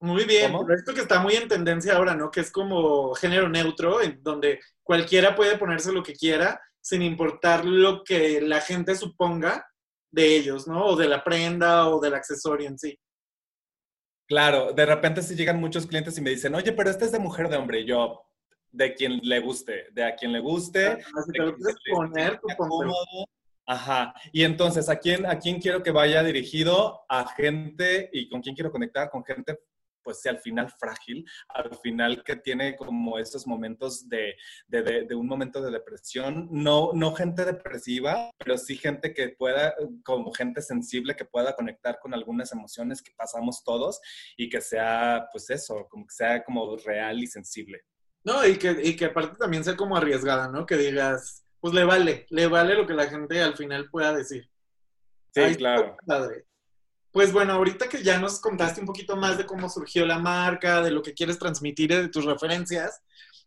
Muy 0.00 0.24
bien, 0.24 0.52
esto 0.76 0.94
que 0.94 1.00
está 1.00 1.18
muy 1.20 1.34
en 1.34 1.48
tendencia 1.48 1.96
ahora, 1.96 2.14
¿no? 2.14 2.30
Que 2.30 2.40
es 2.40 2.52
como 2.52 3.14
género 3.14 3.48
neutro, 3.48 4.02
en 4.02 4.22
donde 4.22 4.60
cualquiera 4.82 5.34
puede 5.34 5.56
ponerse 5.56 5.92
lo 5.92 6.02
que 6.02 6.12
quiera, 6.12 6.60
sin 6.84 7.00
importar 7.00 7.64
lo 7.64 8.04
que 8.04 8.42
la 8.42 8.60
gente 8.60 8.94
suponga 8.94 9.66
de 10.10 10.36
ellos, 10.36 10.68
¿no? 10.68 10.84
O 10.84 10.96
de 10.96 11.08
la 11.08 11.24
prenda 11.24 11.88
o 11.88 11.98
del 11.98 12.14
accesorio 12.14 12.68
en 12.68 12.78
sí. 12.78 12.98
Claro, 14.28 14.72
de 14.72 14.84
repente 14.84 15.22
si 15.22 15.34
llegan 15.34 15.58
muchos 15.58 15.86
clientes 15.86 16.16
y 16.18 16.20
me 16.20 16.30
dicen, 16.30 16.54
oye, 16.54 16.72
pero 16.72 16.90
este 16.90 17.06
es 17.06 17.12
de 17.12 17.18
mujer 17.18 17.48
de 17.48 17.56
hombre. 17.56 17.80
Y 17.80 17.86
yo, 17.86 18.22
de 18.70 18.92
quien 18.92 19.18
le 19.22 19.40
guste, 19.40 19.86
de 19.92 20.04
a 20.04 20.14
quien 20.14 20.32
le 20.32 20.40
guste. 20.40 20.86
Así 20.88 21.32
que 21.32 21.42
lo 21.42 21.56
quieres 21.56 21.76
poner, 21.90 22.40
Ajá. 23.66 24.14
Y 24.30 24.44
entonces, 24.44 24.90
¿a 24.90 24.96
quién, 24.96 25.24
¿a 25.24 25.38
quién 25.38 25.58
quiero 25.58 25.82
que 25.82 25.90
vaya 25.90 26.22
dirigido? 26.22 27.06
A 27.08 27.26
gente 27.34 28.10
y 28.12 28.28
con 28.28 28.42
quién 28.42 28.54
quiero 28.54 28.70
conectar, 28.70 29.08
con 29.08 29.24
gente 29.24 29.58
pues 30.04 30.20
sea 30.20 30.32
al 30.32 30.38
final 30.38 30.70
frágil, 30.70 31.24
al 31.48 31.74
final 31.78 32.22
que 32.22 32.36
tiene 32.36 32.76
como 32.76 33.18
estos 33.18 33.46
momentos 33.46 34.08
de, 34.08 34.36
un 35.16 35.26
momento 35.26 35.62
de 35.62 35.70
depresión, 35.70 36.48
no, 36.50 36.92
no 36.92 37.14
gente 37.14 37.44
depresiva, 37.44 38.30
pero 38.38 38.58
sí 38.58 38.76
gente 38.76 39.14
que 39.14 39.30
pueda, 39.30 39.74
como 40.04 40.32
gente 40.32 40.62
sensible, 40.62 41.16
que 41.16 41.24
pueda 41.24 41.56
conectar 41.56 41.98
con 42.00 42.14
algunas 42.14 42.52
emociones 42.52 43.02
que 43.02 43.12
pasamos 43.16 43.64
todos 43.64 44.00
y 44.36 44.48
que 44.48 44.60
sea, 44.60 45.26
pues 45.32 45.50
eso, 45.50 45.88
como 45.88 46.06
que 46.06 46.14
sea 46.14 46.44
como 46.44 46.76
real 46.76 47.22
y 47.22 47.26
sensible. 47.26 47.82
No, 48.22 48.46
y 48.46 48.56
que, 48.56 48.76
y 48.82 48.96
que 48.96 49.06
aparte 49.06 49.36
también 49.36 49.64
sea 49.64 49.76
como 49.76 49.96
arriesgada, 49.96 50.48
¿no? 50.48 50.64
Que 50.64 50.76
digas, 50.76 51.44
pues 51.60 51.74
le 51.74 51.84
vale, 51.84 52.26
le 52.30 52.46
vale 52.46 52.74
lo 52.74 52.86
que 52.86 52.94
la 52.94 53.06
gente 53.06 53.42
al 53.42 53.56
final 53.56 53.90
pueda 53.90 54.14
decir. 54.14 54.50
Sí, 55.34 55.56
claro. 55.56 55.96
Pues 57.14 57.32
bueno, 57.32 57.52
ahorita 57.52 57.88
que 57.88 58.02
ya 58.02 58.18
nos 58.18 58.40
contaste 58.40 58.80
un 58.80 58.88
poquito 58.88 59.14
más 59.14 59.38
de 59.38 59.46
cómo 59.46 59.68
surgió 59.68 60.04
la 60.04 60.18
marca, 60.18 60.82
de 60.82 60.90
lo 60.90 61.00
que 61.00 61.14
quieres 61.14 61.38
transmitir, 61.38 61.94
de 61.94 62.08
tus 62.08 62.24
referencias, 62.24 63.00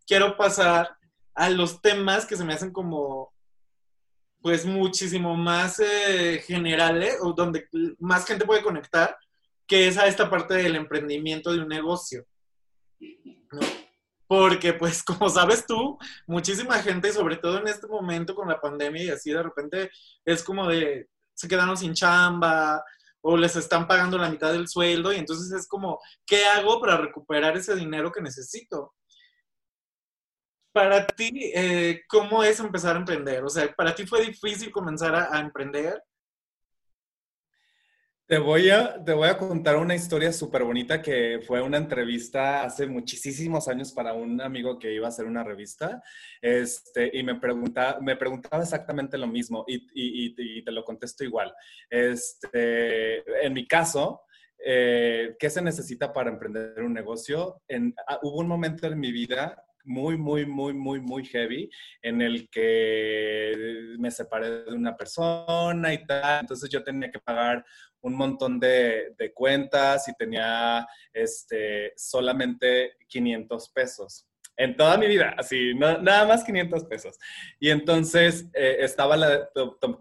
quiero 0.07 0.37
pasar 0.37 0.97
a 1.35 1.49
los 1.49 1.81
temas 1.81 2.25
que 2.25 2.37
se 2.37 2.45
me 2.45 2.53
hacen 2.53 2.71
como, 2.71 3.33
pues 4.41 4.65
muchísimo 4.65 5.35
más 5.35 5.81
eh, 5.81 6.41
generales, 6.47 7.17
o 7.19 7.33
donde 7.33 7.67
más 7.99 8.25
gente 8.25 8.45
puede 8.45 8.63
conectar, 8.63 9.17
que 9.67 9.89
es 9.89 9.97
a 9.97 10.07
esta 10.07 10.29
parte 10.29 10.53
del 10.53 10.77
emprendimiento 10.77 11.51
de 11.51 11.59
un 11.59 11.67
negocio. 11.67 12.25
Porque, 14.27 14.71
pues, 14.75 15.03
como 15.03 15.29
sabes 15.29 15.65
tú, 15.65 15.97
muchísima 16.25 16.75
gente, 16.75 17.11
sobre 17.11 17.35
todo 17.35 17.59
en 17.59 17.67
este 17.67 17.87
momento 17.87 18.33
con 18.33 18.47
la 18.47 18.61
pandemia 18.61 19.03
y 19.03 19.09
así 19.09 19.31
de 19.31 19.43
repente, 19.43 19.91
es 20.23 20.41
como 20.41 20.69
de, 20.69 21.09
se 21.33 21.49
quedaron 21.49 21.75
sin 21.75 21.93
chamba, 21.93 22.81
o 23.29 23.35
les 23.35 23.57
están 23.57 23.87
pagando 23.87 24.17
la 24.17 24.29
mitad 24.29 24.53
del 24.53 24.69
sueldo 24.69 25.11
y 25.11 25.17
entonces 25.17 25.51
es 25.51 25.67
como, 25.67 25.99
¿qué 26.25 26.45
hago 26.45 26.79
para 26.79 26.95
recuperar 26.95 27.57
ese 27.57 27.75
dinero 27.75 28.09
que 28.09 28.21
necesito? 28.21 28.93
Para 30.73 31.05
ti, 31.05 31.51
eh, 31.53 32.03
¿cómo 32.07 32.41
es 32.41 32.61
empezar 32.61 32.95
a 32.95 32.99
emprender? 32.99 33.43
O 33.43 33.49
sea, 33.49 33.69
¿para 33.75 33.93
ti 33.93 34.07
fue 34.07 34.21
difícil 34.21 34.71
comenzar 34.71 35.13
a 35.13 35.41
emprender? 35.41 36.01
Te 38.27 38.39
voy 38.39 38.69
a, 38.69 39.01
te 39.05 39.13
voy 39.13 39.29
a 39.29 39.37
contar 39.37 39.77
una 39.77 39.95
historia 39.95 40.33
súper 40.33 40.65
bonita 40.65 41.01
que 41.01 41.39
fue 41.47 41.61
una 41.61 41.77
entrevista 41.77 42.63
hace 42.63 42.85
muchísimos 42.85 43.69
años 43.69 43.93
para 43.93 44.11
un 44.11 44.41
amigo 44.41 44.77
que 44.77 44.93
iba 44.93 45.05
a 45.05 45.09
hacer 45.09 45.25
una 45.25 45.45
revista 45.45 46.03
este, 46.41 47.09
y 47.13 47.23
me, 47.23 47.35
pregunta, 47.35 47.99
me 48.01 48.17
preguntaba 48.17 48.61
exactamente 48.61 49.17
lo 49.17 49.27
mismo 49.27 49.63
y, 49.65 49.87
y, 49.93 50.61
te 50.61 50.71
lo 50.73 50.83
contesto 50.83 51.23
igual. 51.23 51.53
Este, 51.89 53.45
en 53.45 53.53
mi 53.53 53.65
caso, 53.65 54.23
eh, 54.59 55.37
¿qué 55.39 55.49
se 55.49 55.61
necesita 55.61 56.11
para 56.11 56.29
emprender 56.29 56.83
un 56.83 56.93
negocio? 56.93 57.61
En, 57.69 57.95
ah, 58.09 58.19
hubo 58.23 58.39
un 58.39 58.47
momento 58.49 58.87
en 58.87 58.99
mi 58.99 59.13
vida 59.13 59.63
muy, 59.87 60.17
muy, 60.17 60.45
muy, 60.45 60.73
muy, 60.73 60.99
muy 60.99 61.25
heavy 61.25 61.69
en 62.01 62.21
el 62.21 62.49
que 62.49 63.95
me 63.97 64.11
separé 64.11 64.65
de 64.65 64.73
una 64.73 64.95
persona 64.95 65.93
y 65.93 66.05
tal. 66.05 66.41
Entonces 66.41 66.69
yo 66.69 66.83
tenía 66.83 67.09
que 67.09 67.19
pagar 67.19 67.65
un 68.01 68.15
montón 68.15 68.59
de, 68.59 69.15
cuentas 69.33 70.07
y 70.07 70.13
tenía 70.15 70.85
este, 71.13 71.93
solamente 71.95 72.97
500 73.07 73.69
pesos. 73.69 74.27
En 74.59 74.75
toda 74.75 74.97
mi 74.97 75.05
vida, 75.05 75.35
así, 75.37 75.75
nada 75.75 76.25
más 76.25 76.43
500 76.43 76.85
pesos. 76.85 77.15
Y 77.59 77.69
entonces 77.69 78.49
eh, 78.55 78.77
estaba 78.79 79.15
la, 79.15 79.47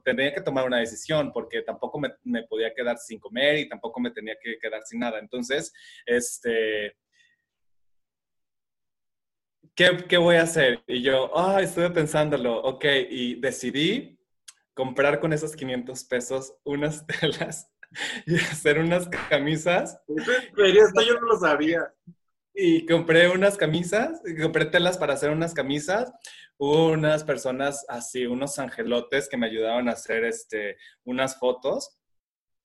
tenía 0.03 0.33
que 0.33 0.41
tomar 0.41 0.67
una 0.67 0.79
decisión 0.79 1.31
porque 1.31 1.61
tampoco 1.61 2.01
me, 2.01 2.15
me, 2.25 2.43
podía 2.45 2.73
quedar 2.73 2.97
sin 2.97 3.21
comer 3.21 3.59
y 3.59 3.69
tampoco 3.69 4.01
me 4.01 4.11
tenía 4.11 4.35
que 4.43 4.59
quedar 4.59 4.83
sin 4.85 5.01
nada. 5.01 5.19
Entonces, 5.19 5.75
este, 6.07 6.97
¿qué, 9.77 10.17
voy 10.17 10.37
a 10.37 10.43
hacer? 10.43 10.83
Y 10.87 11.03
yo, 11.03 11.31
ah, 11.39 11.61
estuve 11.61 11.91
pensándolo, 11.91 12.61
ok, 12.63 12.85
y 13.11 13.35
decidí 13.37 14.19
comprar 14.75 15.21
con 15.21 15.33
esos 15.33 15.55
500 15.55 16.05
pesos 16.05 16.55
unas 16.65 17.07
telas 17.21 17.71
y 18.27 18.37
hacer 18.37 18.79
unas 18.79 19.09
camisas. 19.09 20.01
Esto 20.09 21.03
yo 21.03 21.15
no 21.21 21.27
lo 21.27 21.39
sabía. 21.39 21.93
Y 22.55 22.87
compré 22.87 23.29
unas 23.29 23.59
camisas, 23.59 24.23
compré 24.41 24.65
telas 24.65 24.97
para 24.97 25.13
hacer 25.13 25.31
unas 25.31 25.53
camisas. 25.53 26.11
Hubo 26.57 26.89
unas 26.89 27.23
personas 27.23 27.85
así, 27.87 28.25
unos 28.25 28.59
angelotes 28.59 29.29
que 29.29 29.37
me 29.37 29.47
ayudaron 29.47 29.91
a 29.91 29.93
hacer 29.93 30.25
este, 30.25 30.79
unas 31.05 31.39
fotos. 31.39 31.99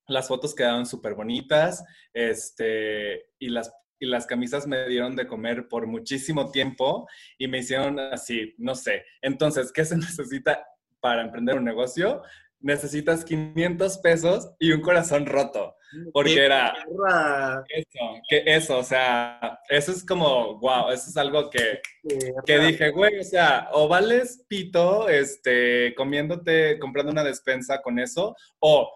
Las 0.07 0.29
fotos 0.29 0.55
quedaron 0.55 0.85
súper 0.85 1.13
bonitas 1.13 1.83
este, 2.13 3.31
y, 3.37 3.49
las, 3.49 3.73
y 4.01 4.07
las 4.07 4.25
camisas 4.25 4.67
me 4.67 4.85
dieron 4.89 5.15
de 5.15 5.27
comer 5.27 5.69
por 5.69 5.87
muchísimo 5.87 6.51
tiempo 6.51 7.07
y 7.37 7.47
me 7.47 7.59
hicieron 7.59 7.97
así, 7.99 8.53
no 8.57 8.75
sé. 8.75 9.05
Entonces, 9.21 9.71
¿qué 9.71 9.85
se 9.85 9.95
necesita 9.97 10.65
para 10.99 11.21
emprender 11.21 11.55
un 11.57 11.63
negocio? 11.63 12.21
necesitas 12.61 13.25
500 13.25 13.97
pesos 13.99 14.51
y 14.59 14.71
un 14.71 14.81
corazón 14.81 15.25
roto. 15.25 15.75
Porque 16.13 16.45
era 16.45 16.73
eso, 17.67 17.99
que 18.29 18.43
eso, 18.45 18.77
o 18.77 18.83
sea, 18.83 19.59
eso 19.67 19.91
es 19.91 20.05
como, 20.05 20.57
wow, 20.59 20.89
eso 20.89 21.09
es 21.09 21.17
algo 21.17 21.49
que, 21.49 21.81
que 22.45 22.59
dije, 22.59 22.91
güey, 22.91 23.19
o 23.19 23.23
sea, 23.25 23.67
o 23.73 23.89
vales 23.89 24.45
pito, 24.47 25.09
este, 25.09 25.93
comiéndote, 25.95 26.79
comprando 26.79 27.11
una 27.11 27.25
despensa 27.25 27.81
con 27.81 27.99
eso, 27.99 28.37
o 28.59 28.89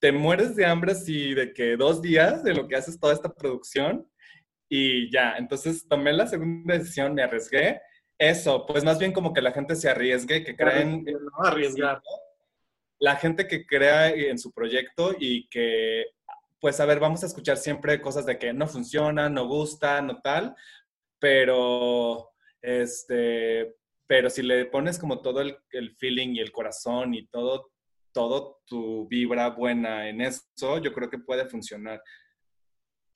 te 0.00 0.12
mueres 0.12 0.54
de 0.54 0.66
hambre 0.66 0.92
así 0.92 1.32
de 1.32 1.54
que 1.54 1.78
dos 1.78 2.02
días 2.02 2.44
de 2.44 2.52
lo 2.52 2.68
que 2.68 2.76
haces 2.76 3.00
toda 3.00 3.14
esta 3.14 3.32
producción 3.32 4.06
y 4.68 5.10
ya, 5.10 5.36
entonces 5.36 5.86
tomé 5.88 6.12
la 6.12 6.26
segunda 6.26 6.76
decisión, 6.76 7.14
me 7.14 7.22
arriesgué. 7.22 7.80
Eso, 8.18 8.66
pues 8.66 8.84
más 8.84 8.98
bien 8.98 9.12
como 9.12 9.32
que 9.32 9.40
la 9.40 9.52
gente 9.52 9.76
se 9.76 9.88
arriesgue, 9.88 10.44
que 10.44 10.56
creen... 10.56 11.04
No, 11.04 11.46
arriesgar 11.46 12.02
la 12.98 13.16
gente 13.16 13.46
que 13.46 13.66
crea 13.66 14.08
en 14.10 14.38
su 14.38 14.52
proyecto 14.52 15.14
y 15.18 15.48
que, 15.48 16.06
pues 16.60 16.80
a 16.80 16.86
ver, 16.86 16.98
vamos 16.98 17.22
a 17.22 17.26
escuchar 17.26 17.56
siempre 17.56 18.00
cosas 18.00 18.26
de 18.26 18.38
que 18.38 18.52
no 18.52 18.66
funciona, 18.66 19.28
no 19.28 19.46
gusta, 19.46 20.00
no 20.02 20.20
tal, 20.20 20.56
pero, 21.18 22.30
este, 22.60 23.76
pero 24.06 24.30
si 24.30 24.42
le 24.42 24.66
pones 24.66 24.98
como 24.98 25.20
todo 25.20 25.42
el, 25.42 25.96
feeling 25.96 26.34
y 26.34 26.40
el 26.40 26.52
corazón 26.52 27.14
y 27.14 27.26
todo, 27.28 27.70
todo 28.12 28.62
tu 28.66 29.06
vibra 29.06 29.50
buena 29.50 30.08
en 30.08 30.20
eso, 30.20 30.78
yo 30.82 30.92
creo 30.92 31.08
que 31.08 31.18
puede 31.18 31.48
funcionar. 31.48 32.02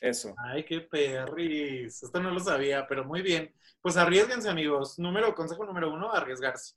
Eso. 0.02 0.34
Ay, 0.36 0.64
qué 0.64 0.80
perris. 0.80 2.02
Esto 2.02 2.20
no 2.20 2.32
lo 2.32 2.40
sabía, 2.40 2.84
pero 2.88 3.04
muy 3.04 3.22
bien. 3.22 3.54
Pues 3.80 3.96
arriesguense, 3.96 4.50
amigos. 4.50 4.98
Número, 4.98 5.32
consejo 5.32 5.64
número 5.64 5.92
uno, 5.92 6.12
arriesgarse. 6.12 6.74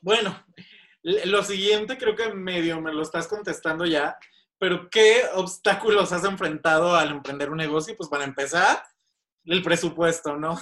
Bueno, 0.00 0.34
lo 1.02 1.42
siguiente 1.42 1.98
creo 1.98 2.16
que 2.16 2.32
medio 2.32 2.80
me 2.80 2.90
lo 2.90 3.02
estás 3.02 3.28
contestando 3.28 3.84
ya, 3.84 4.16
pero 4.58 4.88
¿qué 4.88 5.24
obstáculos 5.34 6.10
has 6.12 6.24
enfrentado 6.24 6.96
al 6.96 7.10
emprender 7.10 7.50
un 7.50 7.58
negocio? 7.58 7.94
Pues 7.98 8.08
para 8.08 8.24
empezar, 8.24 8.82
el 9.44 9.62
presupuesto, 9.62 10.38
¿no? 10.38 10.58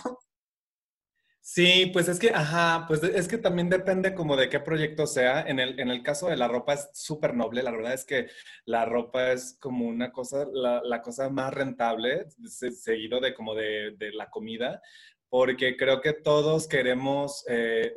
Sí, 1.45 1.91
pues 1.93 2.07
es 2.07 2.21
que, 2.21 2.31
ajá, 2.31 2.85
pues 2.87 3.03
es 3.03 3.27
que 3.27 3.37
también 3.37 3.69
depende 3.69 4.15
como 4.15 4.37
de 4.37 4.49
qué 4.49 4.61
proyecto 4.61 5.09
sea. 5.09 5.43
En 5.43 5.59
el, 5.59 5.79
en 5.81 5.89
el 5.91 6.05
caso 6.05 6.29
de 6.29 6.37
la 6.37 6.47
ropa 6.47 6.75
es 6.75 6.89
súper 6.95 7.35
noble. 7.35 7.65
La 7.65 7.73
verdad 7.73 7.95
es 7.95 8.05
que 8.05 8.29
la 8.65 8.85
ropa 8.85 9.33
es 9.33 9.59
como 9.61 9.87
una 9.87 10.13
cosa, 10.13 10.47
la, 10.53 11.03
cosa 11.03 11.31
más 11.31 11.53
rentable, 11.53 12.27
seguido 12.47 13.19
de 13.21 13.35
como 13.35 13.57
de, 13.57 13.97
de, 13.99 14.13
la 14.13 14.31
comida, 14.31 14.81
porque 15.29 15.77
creo 15.77 16.01
que 16.01 16.13
todos 16.13 16.69
queremos, 16.69 17.45
eh, 17.49 17.93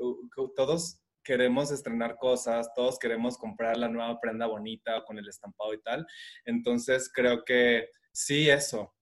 todos 0.56 1.00
queremos 1.24 1.70
estrenar 1.70 2.18
cosas, 2.18 2.74
todos 2.74 2.98
queremos 2.98 3.38
comprar 3.38 3.78
la 3.78 3.90
nueva 3.90 4.20
prenda 4.20 4.48
bonita 4.48 5.04
con 5.06 5.20
el 5.20 5.30
estampado 5.30 5.72
y 5.76 5.82
tal. 5.84 6.08
Entonces 6.46 7.12
creo 7.14 7.46
que 7.46 7.92
sí, 8.12 8.50
eso. 8.50 8.96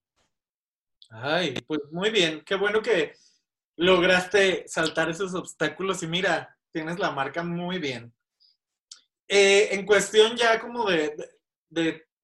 Ay, 1.09 1.53
pues 1.65 1.79
muy 1.91 2.09
bien, 2.09 2.43
qué 2.45 2.55
bueno 2.55 2.81
que 2.81 3.13
lograste 3.77 4.67
saltar 4.67 5.09
esos 5.09 5.33
obstáculos 5.33 6.03
y 6.03 6.07
mira, 6.07 6.57
tienes 6.71 6.99
la 6.99 7.11
marca 7.11 7.43
muy 7.43 7.79
bien. 7.79 8.13
Eh, 9.27 9.69
en 9.71 9.85
cuestión 9.85 10.35
ya 10.35 10.59
como 10.59 10.89
de, 10.89 11.15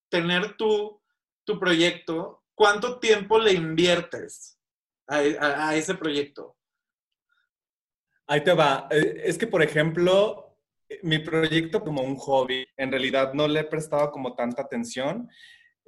tener 0.08 0.56
tu, 0.56 1.00
tu, 1.44 1.58
proyecto, 1.58 2.44
¿cuánto 2.54 2.98
tiempo 2.98 3.38
le 3.38 3.52
inviertes 3.52 4.58
a 5.06 5.74
ese 5.74 5.94
proyecto? 5.94 6.56
Ahí 8.30 8.44
te 8.44 8.52
va. 8.52 8.86
Eh, 8.92 9.22
es 9.24 9.36
que, 9.36 9.48
por 9.48 9.60
ejemplo, 9.60 10.56
mi 11.02 11.18
proyecto 11.18 11.80
como 11.80 12.02
un 12.02 12.14
hobby, 12.14 12.64
en 12.76 12.92
realidad 12.92 13.34
no 13.34 13.48
le 13.48 13.58
he 13.58 13.64
prestado 13.64 14.12
como 14.12 14.36
tanta 14.36 14.62
atención. 14.62 15.28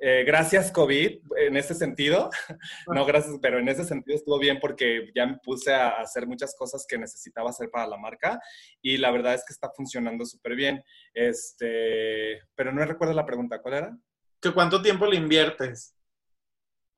Eh, 0.04 0.24
gracias 0.24 0.72
COVID, 0.72 1.20
en 1.36 1.56
ese 1.56 1.74
sentido, 1.74 2.28
no 2.88 3.06
gracias, 3.06 3.36
pero 3.40 3.60
en 3.60 3.68
ese 3.68 3.84
sentido 3.84 4.16
estuvo 4.16 4.36
bien 4.36 4.58
porque 4.60 5.12
ya 5.14 5.26
me 5.26 5.38
puse 5.38 5.72
a 5.72 5.90
hacer 5.90 6.26
muchas 6.26 6.56
cosas 6.56 6.84
que 6.88 6.98
necesitaba 6.98 7.50
hacer 7.50 7.70
para 7.70 7.86
la 7.86 7.96
marca 7.96 8.40
y 8.82 8.96
la 8.96 9.12
verdad 9.12 9.34
es 9.34 9.44
que 9.46 9.52
está 9.52 9.70
funcionando 9.70 10.24
súper 10.26 10.56
bien. 10.56 10.82
Este, 11.14 12.40
pero 12.56 12.72
no 12.72 12.84
recuerdo 12.84 13.14
la 13.14 13.24
pregunta, 13.24 13.62
¿cuál 13.62 13.74
era? 13.74 13.96
¿Que 14.40 14.50
¿Cuánto 14.52 14.82
tiempo 14.82 15.06
le 15.06 15.14
inviertes? 15.14 15.94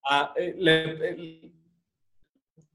Ah, 0.09 0.33
eh, 0.37 1.53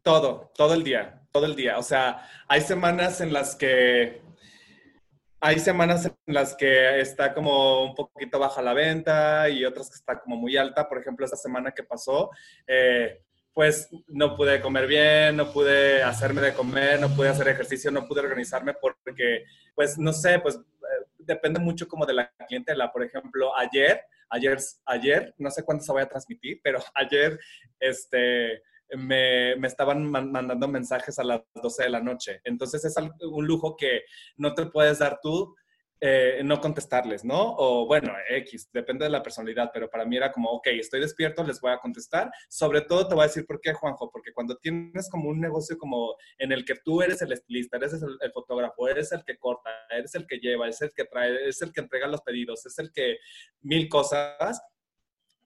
todo, 0.03 0.51
todo 0.53 0.75
el 0.75 0.83
día 0.83 1.19
todo 1.31 1.45
el 1.45 1.55
día. 1.55 1.77
O 1.77 1.83
sea, 1.83 2.27
hay 2.47 2.61
semanas 2.61 3.21
en 3.21 3.33
las 3.33 3.55
que 3.55 4.21
hay 5.41 5.59
semanas 5.59 6.05
en 6.05 6.33
las 6.33 6.55
que 6.55 6.99
está 6.99 7.33
como 7.33 7.83
un 7.83 7.95
poquito 7.95 8.39
baja 8.39 8.61
la 8.61 8.73
venta 8.73 9.49
y 9.49 9.63
otras 9.65 9.89
que 9.89 9.95
está 9.95 10.19
como 10.19 10.35
muy 10.35 10.57
alta. 10.57 10.87
Por 10.87 10.99
ejemplo, 10.99 11.25
esta 11.25 11.37
semana 11.37 11.71
que 11.71 11.83
pasó, 11.83 12.29
eh, 12.67 13.21
pues 13.53 13.89
no 14.07 14.35
pude 14.35 14.61
comer 14.61 14.87
bien, 14.87 15.37
no 15.37 15.51
pude 15.51 16.03
hacerme 16.03 16.41
de 16.41 16.53
comer, 16.53 16.99
no 16.99 17.09
pude 17.09 17.29
hacer 17.29 17.47
ejercicio, 17.47 17.91
no 17.91 18.07
pude 18.07 18.21
organizarme 18.21 18.73
porque, 18.73 19.45
pues 19.75 19.97
no 19.97 20.13
sé, 20.13 20.39
pues 20.39 20.55
eh, 20.55 21.05
depende 21.17 21.59
mucho 21.59 21.87
como 21.87 22.05
de 22.05 22.13
la 22.13 22.31
clientela. 22.47 22.91
Por 22.91 23.03
ejemplo, 23.03 23.55
ayer, 23.57 24.01
ayer, 24.29 24.57
ayer, 24.85 25.33
no 25.37 25.49
sé 25.51 25.63
cuándo 25.63 25.83
se 25.83 25.93
vaya 25.93 26.05
a 26.05 26.09
transmitir, 26.09 26.59
pero 26.63 26.79
ayer, 26.95 27.39
este, 27.79 28.61
me, 28.97 29.53
estaban 29.67 30.09
mandando 30.09 30.67
mensajes 30.67 31.19
a 31.19 31.23
las 31.23 31.41
12 31.55 31.83
de 31.83 31.89
la 31.89 31.99
noche. 31.99 32.41
Entonces 32.43 32.83
es 32.85 32.95
un 33.21 33.45
lujo 33.45 33.75
que 33.75 34.03
no 34.37 34.53
te 34.53 34.65
puedes 34.65 34.99
dar 34.99 35.19
tú 35.21 35.55
eh, 36.01 36.41
no 36.45 36.61
contestarles, 36.61 37.25
¿no? 37.25 37.55
O 37.57 37.85
bueno, 37.85 38.13
X, 38.29 38.69
depende 38.71 39.03
de 39.03 39.11
la 39.11 39.21
personalidad, 39.21 39.69
pero 39.73 39.89
para 39.89 40.05
mí 40.05 40.15
era 40.15 40.31
como, 40.31 40.49
ok, 40.49 40.67
estoy 40.67 41.01
despierto, 41.01 41.43
les 41.43 41.59
voy 41.59 41.73
a 41.73 41.79
contestar. 41.79 42.31
Sobre 42.47 42.81
todo 42.81 43.05
te 43.05 43.15
voy 43.15 43.25
a 43.25 43.27
decir 43.27 43.45
por 43.45 43.59
qué, 43.59 43.73
Juanjo, 43.73 44.09
porque 44.09 44.31
cuando 44.31 44.55
tienes 44.55 45.09
como 45.09 45.27
un 45.27 45.41
negocio 45.41 45.77
como 45.77 46.15
en 46.37 46.53
el 46.53 46.63
que 46.63 46.75
tú 46.85 47.01
eres 47.01 47.21
el 47.21 47.33
estilista, 47.33 47.75
eres 47.75 48.01
el, 48.01 48.17
el 48.21 48.31
fotógrafo, 48.31 48.87
eres 48.87 49.11
el 49.11 49.25
que 49.25 49.37
corta, 49.37 49.71
eres 49.89 50.15
el 50.15 50.25
que 50.25 50.37
lleva, 50.37 50.67
eres 50.67 50.81
el 50.81 50.93
que 50.95 51.03
trae, 51.03 51.49
es 51.49 51.61
el 51.61 51.73
que 51.73 51.81
entrega 51.81 52.07
los 52.07 52.21
pedidos, 52.21 52.65
es 52.65 52.79
el 52.79 52.93
que 52.93 53.17
mil 53.59 53.89
cosas, 53.89 54.61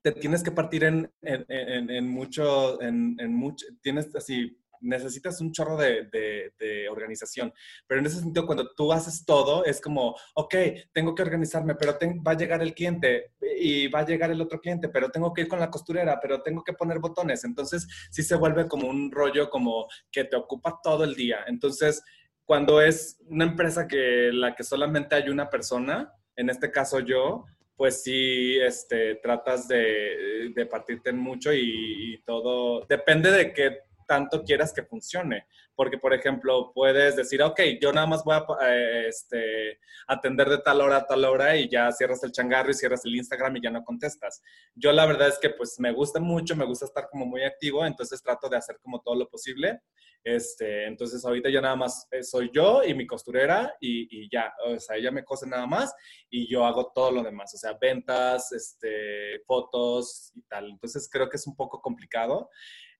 te 0.03 0.11
tienes 0.11 0.43
que 0.43 0.51
partir 0.51 0.83
en, 0.83 1.09
en, 1.21 1.45
en, 1.47 1.89
en 1.89 2.09
mucho, 2.09 2.79
en, 2.81 3.33
mucho, 3.33 3.65
tienes 3.81 4.13
así, 4.15 4.59
necesitas 4.81 5.39
un 5.39 5.53
chorro 5.53 5.77
de, 5.77 6.09
de, 6.11 6.89
organización. 6.89 7.53
Pero 7.87 8.01
en 8.01 8.07
ese 8.07 8.19
sentido, 8.19 8.45
cuando 8.45 8.69
tú 8.75 8.91
haces 8.91 9.25
todo, 9.25 9.63
es 9.63 9.79
como, 9.79 10.13
ok, 10.35 10.55
tengo 10.91 11.15
que 11.15 11.23
organizarme, 11.23 11.75
pero 11.75 11.97
va 12.27 12.33
a 12.33 12.37
llegar 12.37 12.61
el 12.61 12.73
cliente 12.73 13.31
y 13.57 13.87
va 13.87 13.99
a 13.99 14.05
llegar 14.05 14.29
el 14.29 14.41
otro 14.41 14.59
cliente, 14.59 14.89
pero 14.89 15.09
tengo 15.09 15.33
que 15.33 15.43
ir 15.43 15.47
con 15.47 15.61
la 15.61 15.71
costurera, 15.71 16.19
pero 16.21 16.41
tengo 16.41 16.63
que 16.65 16.73
poner 16.73 16.99
botones. 16.99 17.45
Entonces, 17.45 17.87
sí 18.11 18.23
se 18.23 18.35
vuelve 18.35 18.67
como 18.67 18.89
un 18.89 19.09
rollo 19.09 19.49
como 19.49 19.87
que 20.11 20.25
te 20.25 20.35
ocupa 20.35 20.81
todo 20.83 21.05
el 21.05 21.15
día. 21.15 21.45
Entonces, 21.47 22.03
cuando 22.43 22.81
es 22.81 23.17
una 23.27 23.45
empresa 23.45 23.87
que 23.87 24.31
la 24.33 24.53
que 24.53 24.65
solamente 24.65 25.15
hay 25.15 25.29
una 25.29 25.49
persona, 25.49 26.13
en 26.35 26.49
este 26.49 26.71
caso 26.71 26.99
yo, 26.99 27.45
pues 27.83 28.01
sí, 28.01 28.57
este, 28.61 29.15
tratas 29.15 29.67
de, 29.67 30.53
de 30.55 30.65
partirte 30.67 31.11
mucho 31.11 31.51
y, 31.53 32.23
todo, 32.25 32.85
depende 32.85 33.29
de 33.29 33.51
qué 33.51 33.79
tanto 34.13 34.43
quieras 34.43 34.71
que 34.71 34.83
funcione. 34.83 35.47
Porque, 35.75 35.97
por 35.97 36.13
ejemplo, 36.13 36.71
puedes 36.71 37.15
decir, 37.15 37.41
ok, 37.41 37.59
yo 37.81 37.91
nada 37.91 38.05
más 38.05 38.23
voy 38.23 38.35
a 38.35 38.45
eh, 38.69 39.07
este, 39.07 39.79
atender 40.07 40.47
de 40.47 40.59
tal 40.59 40.81
hora 40.81 40.97
a 40.97 41.07
tal 41.07 41.25
hora 41.25 41.55
y 41.57 41.67
ya 41.67 41.91
cierras 41.91 42.23
el 42.23 42.31
changarro 42.31 42.69
y 42.69 42.75
cierras 42.75 43.03
el 43.05 43.15
Instagram 43.15 43.57
y 43.57 43.61
ya 43.63 43.71
no 43.71 43.83
contestas. 43.83 44.43
Yo 44.75 44.91
la 44.91 45.07
verdad 45.07 45.29
es 45.29 45.39
que 45.39 45.49
pues 45.49 45.79
me 45.79 45.91
gusta 45.91 46.19
mucho, 46.19 46.55
me 46.55 46.65
gusta 46.65 46.85
estar 46.85 47.09
como 47.09 47.25
muy 47.25 47.43
activo, 47.43 47.83
entonces 47.83 48.21
trato 48.21 48.47
de 48.49 48.57
hacer 48.57 48.77
como 48.83 49.01
todo 49.01 49.15
lo 49.15 49.27
posible. 49.27 49.81
Este, 50.23 50.85
entonces 50.85 51.25
ahorita 51.25 51.49
ya 51.49 51.59
nada 51.59 51.75
más 51.75 52.07
eh, 52.11 52.23
soy 52.23 52.49
yo 52.53 52.81
y 52.83 52.93
mi 52.93 53.05
costurera 53.05 53.75
y, 53.81 54.29
ya, 54.31 54.53
o 54.65 54.79
sea, 54.79 54.95
ella 54.95 55.11
me 55.11 55.25
cose 55.25 55.45
nada 55.47 55.67
más 55.67 55.93
y 56.29 56.47
yo 56.49 56.65
hago 56.65 56.91
todo 56.95 57.11
lo 57.11 57.23
demás, 57.23 57.53
o 57.53 57.57
sea, 57.57 57.73
ventas, 57.81 58.51
este, 58.53 59.39
fotos 59.47 60.31
y 60.35 60.43
tal. 60.43 60.69
Entonces 60.69 61.09
creo 61.11 61.27
que 61.27 61.37
es 61.37 61.47
un 61.47 61.55
poco 61.55 61.81
complicado. 61.81 62.49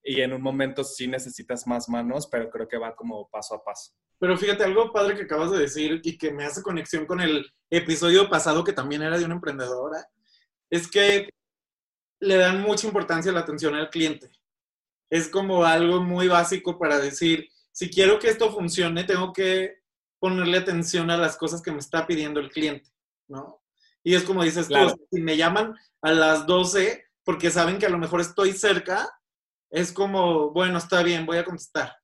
Y 0.03 0.21
en 0.21 0.33
un 0.33 0.41
momento 0.41 0.83
sí 0.83 1.07
necesitas 1.07 1.65
más 1.65 1.87
manos, 1.87 2.27
pero 2.27 2.49
creo 2.49 2.67
que 2.67 2.77
va 2.77 2.95
como 2.95 3.29
paso 3.29 3.55
a 3.55 3.63
paso. 3.63 3.93
Pero 4.19 4.37
fíjate, 4.37 4.63
algo 4.63 4.91
padre 4.91 5.15
que 5.15 5.23
acabas 5.23 5.51
de 5.51 5.59
decir 5.59 6.01
y 6.03 6.17
que 6.17 6.31
me 6.31 6.45
hace 6.45 6.61
conexión 6.61 7.05
con 7.05 7.21
el 7.21 7.45
episodio 7.69 8.29
pasado 8.29 8.63
que 8.63 8.73
también 8.73 9.01
era 9.01 9.17
de 9.17 9.25
una 9.25 9.35
emprendedora, 9.35 10.05
es 10.69 10.89
que 10.89 11.29
le 12.19 12.35
dan 12.35 12.61
mucha 12.61 12.87
importancia 12.87 13.31
a 13.31 13.33
la 13.33 13.41
atención 13.41 13.75
al 13.75 13.89
cliente. 13.89 14.29
Es 15.09 15.29
como 15.29 15.63
algo 15.63 16.01
muy 16.01 16.27
básico 16.27 16.77
para 16.77 16.99
decir, 16.99 17.47
si 17.71 17.89
quiero 17.89 18.19
que 18.19 18.29
esto 18.29 18.51
funcione, 18.51 19.03
tengo 19.03 19.31
que 19.31 19.83
ponerle 20.19 20.57
atención 20.57 21.11
a 21.11 21.17
las 21.17 21.37
cosas 21.37 21.61
que 21.61 21.71
me 21.71 21.79
está 21.79 22.07
pidiendo 22.07 22.39
el 22.39 22.49
cliente, 22.49 22.89
¿no? 23.27 23.61
Y 24.03 24.15
es 24.15 24.23
como 24.23 24.43
dices 24.43 24.67
tú, 24.67 25.07
si 25.11 25.21
me 25.21 25.37
llaman 25.37 25.75
a 26.01 26.11
las 26.11 26.45
12 26.45 27.05
porque 27.23 27.51
saben 27.51 27.77
que 27.77 27.85
a 27.85 27.89
lo 27.89 27.97
mejor 27.97 28.21
estoy 28.21 28.53
cerca, 28.53 29.09
es 29.73 29.91
como, 29.91 30.51
bueno, 30.51 30.77
está 30.77 31.01
bien, 31.01 31.25
voy 31.25 31.37
a 31.37 31.43
contestar. 31.43 31.97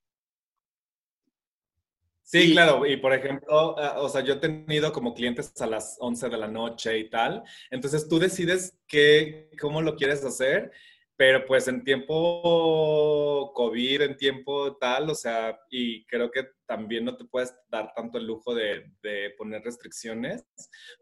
Sí, 2.24 2.52
claro, 2.52 2.86
y 2.86 2.98
por 2.98 3.14
ejemplo, 3.14 3.78
ah, 3.80 4.02
o 4.02 4.10
sea, 4.10 4.22
yo 4.22 4.34
he 4.34 4.38
tenido 4.38 4.92
como 4.92 5.14
clientes 5.14 5.54
a 5.62 5.68
las 5.68 5.96
11 6.00 6.30
de 6.30 6.38
la 6.38 6.48
noche 6.48 6.98
y 6.98 7.10
tal, 7.10 7.44
entonces 7.70 8.08
tú 8.08 8.18
decides 8.18 8.76
qué, 8.88 9.52
cómo 9.62 9.84
lo 9.84 9.96
quieres 9.96 10.26
hacer 10.26 10.72
pero 11.20 11.46
pues 11.46 11.68
en 11.68 11.84
tiempo 11.84 13.52
COVID, 13.54 14.04
en 14.04 14.16
tiempo 14.16 14.78
tal, 14.78 15.10
o 15.10 15.16
sea, 15.16 15.60
y 15.70 16.06
creo 16.06 16.32
que 16.32 16.48
también 16.66 17.04
no 17.04 17.18
te 17.18 17.26
puedes 17.26 17.54
dar 17.68 17.92
tanto 17.94 18.18
el 18.18 18.26
lujo 18.26 18.56
de, 18.56 18.90
poner 19.38 19.62
restricciones, 19.62 20.46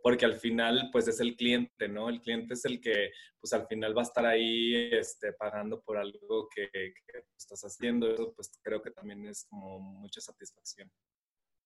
porque 0.01 0.25
al 0.25 0.33
final 0.33 0.89
pues 0.91 1.07
es 1.07 1.19
el 1.19 1.35
cliente, 1.35 1.87
¿no? 1.87 2.09
El 2.09 2.19
cliente 2.19 2.55
es 2.55 2.65
el 2.65 2.81
que 2.81 3.11
pues 3.39 3.53
al 3.53 3.67
final 3.67 3.95
va 3.95 4.01
a 4.01 4.05
estar 4.05 4.25
ahí 4.25 4.89
este, 4.91 5.33
pagando 5.33 5.83
por 5.83 5.97
algo 5.97 6.49
que, 6.49 6.67
estás 7.37 7.61
haciendo, 7.61 8.11
eso 8.11 8.33
pues 8.35 8.49
creo 8.63 8.81
que 8.81 8.89
también 8.89 9.23
es 9.27 9.45
como 9.47 9.79
mucha 9.79 10.19
satisfacción. 10.19 10.91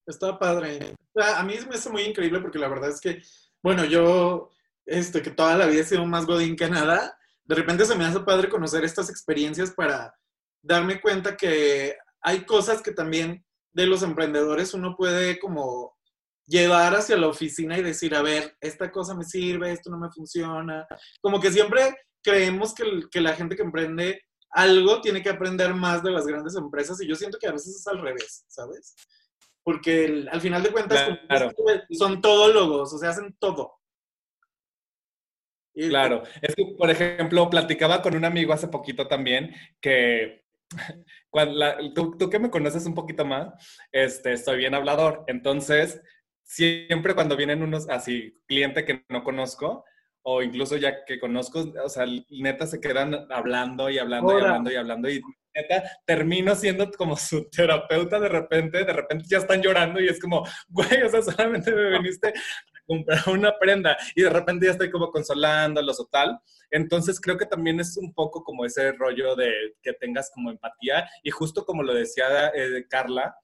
Está 0.06 0.38
padre. 0.38 0.94
A 1.16 1.44
mí 1.44 1.54
me 1.70 1.76
hace 1.76 1.90
muy 1.90 2.02
increíble 2.02 2.42
porque 2.42 2.60
la 2.60 2.68
verdad 2.68 2.90
es 2.90 3.00
que, 3.00 3.22
bueno, 3.64 3.86
yo, 3.86 4.50
este, 4.86 5.22
que 5.22 5.32
toda 5.32 5.56
la 5.58 5.68
vida 5.68 5.80
he 5.80 5.86
sido 5.86 6.06
más 6.06 6.26
godín 6.26 6.58
que 6.58 6.70
nada, 6.70 7.18
de 7.46 7.56
repente 7.56 7.86
se 7.86 7.96
me 7.96 8.06
hace 8.06 8.20
padre 8.22 8.50
conocer 8.50 8.84
estas 8.84 9.10
experiencias 9.10 9.72
para 9.72 10.14
darme 10.64 11.02
cuenta 11.02 11.36
que 11.36 11.96
hay 12.22 12.46
cosas 12.46 12.82
que 12.82 12.92
también 12.92 13.44
de 13.74 13.86
los 13.88 14.04
emprendedores 14.04 14.74
uno 14.74 14.96
puede 14.96 15.40
como 15.40 15.96
llevar 16.46 16.96
hacia 16.96 17.18
la 17.18 17.28
oficina 17.28 17.78
y 17.78 17.84
decir, 17.84 18.14
a 18.16 18.22
ver, 18.22 18.56
esta 18.60 18.92
cosa 18.92 19.16
me 19.16 19.24
sirve, 19.24 19.72
esto 19.72 19.90
no 19.90 19.98
me 19.98 20.12
funciona. 20.12 20.86
Como 21.22 21.40
que 21.40 21.52
siempre 21.52 21.96
creemos 22.22 22.74
que, 22.74 23.22
la 23.22 23.34
gente 23.34 23.56
que 23.56 23.64
emprende 23.64 24.22
algo 24.52 25.02
tiene 25.02 25.24
que 25.24 25.30
aprender 25.30 25.74
más 25.74 26.04
de 26.04 26.12
las 26.12 26.26
grandes 26.26 26.56
empresas 26.56 27.02
y 27.02 27.08
yo 27.08 27.16
siento 27.16 27.38
que 27.40 27.48
a 27.48 27.54
veces 27.54 27.78
es 27.78 27.88
al 27.88 28.02
revés, 28.02 28.44
¿sabes? 28.48 28.96
Porque 29.64 30.26
al 30.30 30.42
final 30.42 30.62
de 30.62 30.72
cuentas 30.72 31.20
son 31.92 32.22
todólogos, 32.22 32.94
o 32.94 32.98
sea, 32.98 33.12
hacen 33.12 33.36
todo. 33.40 33.81
Claro, 35.74 36.24
es 36.42 36.54
que, 36.56 36.66
por 36.78 36.90
ejemplo, 36.90 37.50
platicaba 37.50 38.02
con 38.02 38.16
un 38.16 38.26
amigo 38.26 38.52
hace 38.52 38.68
poquito 38.68 39.08
también 39.08 39.56
que 39.80 40.44
cuando 41.30 41.94
tú, 41.94 42.18
tú, 42.18 42.30
que 42.30 42.40
me 42.40 42.50
conoces 42.50 42.86
un 42.86 42.94
poquito 42.94 43.26
más, 43.26 43.54
este, 43.92 44.36
soy 44.38 44.58
bien 44.58 44.76
hablador, 44.76 45.24
entonces 45.28 46.02
siempre 46.44 47.16
cuando 47.16 47.38
vienen 47.38 47.64
unos 47.64 47.90
así, 47.90 48.38
cliente 48.46 48.84
que 48.84 49.06
no 49.10 49.24
conozco, 49.24 49.86
o 50.24 50.42
incluso 50.42 50.78
ya 50.78 51.06
que 51.06 51.20
conozco, 51.20 51.72
o 51.84 51.90
sea, 51.90 52.06
neta 52.30 52.68
se 52.68 52.80
quedan 52.80 53.28
hablando 53.32 53.90
y 53.90 53.98
hablando 53.98 54.38
y 54.38 54.42
hablando 54.42 54.72
y 54.72 54.76
hablando 54.76 55.10
y 55.10 55.22
neta 55.56 55.84
termino 56.06 56.56
siendo 56.56 56.92
como 56.92 57.16
su 57.18 57.50
terapeuta 57.50 58.20
de 58.20 58.30
repente, 58.30 58.84
de 58.86 58.94
repente 58.94 59.26
ya 59.28 59.40
están 59.40 59.62
llorando 59.62 60.00
y 60.00 60.08
es 60.08 60.20
como, 60.20 60.46
güey, 60.70 61.02
o 61.04 61.10
sea, 61.10 61.22
solamente 61.22 61.72
me 61.74 61.98
viniste 61.98 62.34
comprar 62.92 63.30
una 63.30 63.58
prenda 63.58 63.98
y 64.16 64.24
de 64.24 64.30
repente 64.30 64.66
ya 64.66 64.74
estoy 64.74 64.92
como 64.92 65.12
consolándolos 65.12 66.00
o 66.00 66.06
tal. 66.06 66.40
Entonces 66.70 67.20
creo 67.20 67.38
que 67.38 67.46
también 67.46 67.80
es 67.80 67.98
un 67.98 68.14
poco 68.14 68.44
como 68.44 68.66
ese 68.66 68.92
rollo 68.94 69.36
de 69.36 69.76
que 69.82 69.94
tengas 69.94 70.30
como 70.34 70.50
empatía 70.50 71.08
y 71.24 71.30
justo 71.30 71.66
como 71.66 71.84
lo 71.84 71.94
decía 71.94 72.52
eh, 72.54 72.86
Carla, 72.90 73.36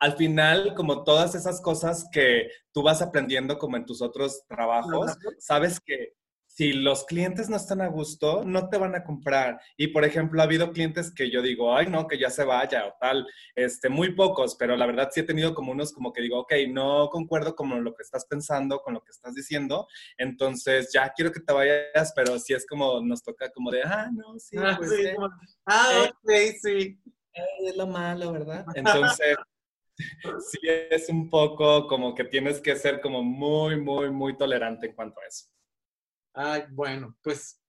al 0.00 0.16
final, 0.16 0.74
como 0.74 1.04
todas 1.04 1.34
esas 1.34 1.60
cosas 1.60 2.08
que 2.10 2.50
tú 2.72 2.82
vas 2.82 3.00
aprendiendo 3.00 3.58
como 3.58 3.76
en 3.76 3.86
tus 3.86 4.02
otros 4.02 4.44
trabajos, 4.48 5.16
sabes 5.38 5.78
que 5.80 6.14
si 6.54 6.72
los 6.72 7.04
clientes 7.04 7.50
no 7.50 7.56
están 7.56 7.80
a 7.80 7.88
gusto, 7.88 8.44
no 8.44 8.68
te 8.68 8.78
van 8.78 8.94
a 8.94 9.02
comprar. 9.02 9.60
Y 9.76 9.88
por 9.88 10.04
ejemplo, 10.04 10.40
ha 10.40 10.44
habido 10.44 10.70
clientes 10.70 11.12
que 11.12 11.28
yo 11.28 11.42
digo, 11.42 11.74
ay, 11.74 11.88
no, 11.88 12.06
que 12.06 12.16
ya 12.16 12.30
se 12.30 12.44
vaya 12.44 12.86
o 12.86 12.94
tal, 13.00 13.26
este, 13.56 13.88
muy 13.88 14.14
pocos, 14.14 14.54
pero 14.54 14.76
la 14.76 14.86
verdad 14.86 15.10
sí 15.12 15.18
he 15.18 15.24
tenido 15.24 15.52
como 15.52 15.72
unos 15.72 15.92
como 15.92 16.12
que 16.12 16.22
digo, 16.22 16.38
ok, 16.38 16.52
no 16.68 17.08
concuerdo 17.10 17.56
con 17.56 17.82
lo 17.82 17.92
que 17.92 18.04
estás 18.04 18.24
pensando, 18.26 18.80
con 18.82 18.94
lo 18.94 19.02
que 19.02 19.10
estás 19.10 19.34
diciendo, 19.34 19.88
entonces 20.16 20.92
ya 20.94 21.12
quiero 21.12 21.32
que 21.32 21.40
te 21.40 21.52
vayas, 21.52 22.12
pero 22.14 22.38
sí 22.38 22.54
es 22.54 22.64
como, 22.66 23.00
nos 23.00 23.24
toca 23.24 23.50
como 23.50 23.72
de, 23.72 23.82
ah, 23.82 24.08
no, 24.12 24.38
sí, 24.38 24.56
ah, 24.56 24.76
pues, 24.78 24.90
sí, 24.90 25.06
ah, 25.66 26.08
ok, 26.08 26.30
sí. 26.62 27.00
Es 27.66 27.76
lo 27.76 27.88
malo, 27.88 28.30
¿verdad? 28.30 28.64
Entonces... 28.76 29.36
sí 29.96 30.58
es 30.62 31.08
un 31.08 31.28
poco 31.30 31.88
como 31.88 32.14
que 32.14 32.24
tienes 32.24 32.60
que 32.60 32.76
ser 32.76 33.00
como 33.00 33.24
muy, 33.24 33.80
muy, 33.80 34.10
muy 34.10 34.36
tolerante 34.36 34.86
en 34.86 34.94
cuanto 34.94 35.20
a 35.20 35.26
eso. 35.26 35.53
Ay, 36.34 36.64
bueno, 36.70 37.16
pues 37.22 37.60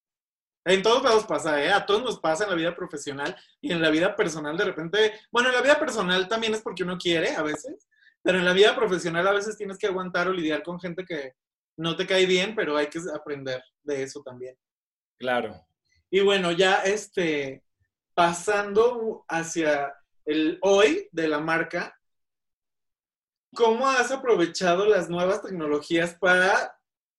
en 0.66 0.82
todos 0.82 1.04
lados 1.04 1.26
pasa, 1.26 1.64
¿eh? 1.64 1.72
A 1.72 1.86
todos 1.86 2.04
nos 2.04 2.20
pasa 2.20 2.44
en 2.44 2.50
la 2.50 2.56
vida 2.56 2.76
profesional 2.76 3.36
y 3.62 3.72
en 3.72 3.82
la 3.82 3.92
vida 3.92 4.16
personal 4.16 4.58
de 4.58 4.66
repente, 4.66 5.14
bueno, 5.32 5.50
en 5.50 5.56
la 5.56 5.62
vida 5.62 5.80
personal 5.80 6.28
también 6.28 6.56
es 6.56 6.62
porque 6.62 6.84
uno 6.84 6.98
quiere 6.98 7.36
a 7.36 7.44
veces, 7.44 7.88
pero 8.24 8.40
en 8.40 8.46
la 8.46 8.54
vida 8.54 8.76
profesional 8.76 9.28
a 9.28 9.34
veces 9.34 9.58
tienes 9.58 9.78
que 9.78 9.86
aguantar 9.86 10.28
o 10.28 10.34
lidiar 10.34 10.64
con 10.64 10.80
gente 10.80 11.06
que 11.06 11.34
no 11.78 11.96
te 11.96 12.08
cae 12.08 12.26
bien, 12.26 12.56
pero 12.56 12.76
hay 12.76 12.88
que 12.88 13.00
aprender 13.14 13.64
de 13.84 14.02
eso 14.02 14.24
también. 14.24 14.58
Claro. 15.20 15.64
Y 16.10 16.22
bueno, 16.22 16.52
ya 16.52 16.78
este, 16.78 17.64
pasando 18.16 19.24
hacia 19.28 19.94
el 20.26 20.58
hoy 20.62 21.08
de 21.12 21.28
la 21.28 21.40
marca, 21.40 21.96
¿cómo 23.54 23.88
has 23.88 24.12
aprovechado 24.12 24.88
las 24.88 25.10
nuevas 25.10 25.44
tecnologías 25.44 26.16
para 26.16 26.75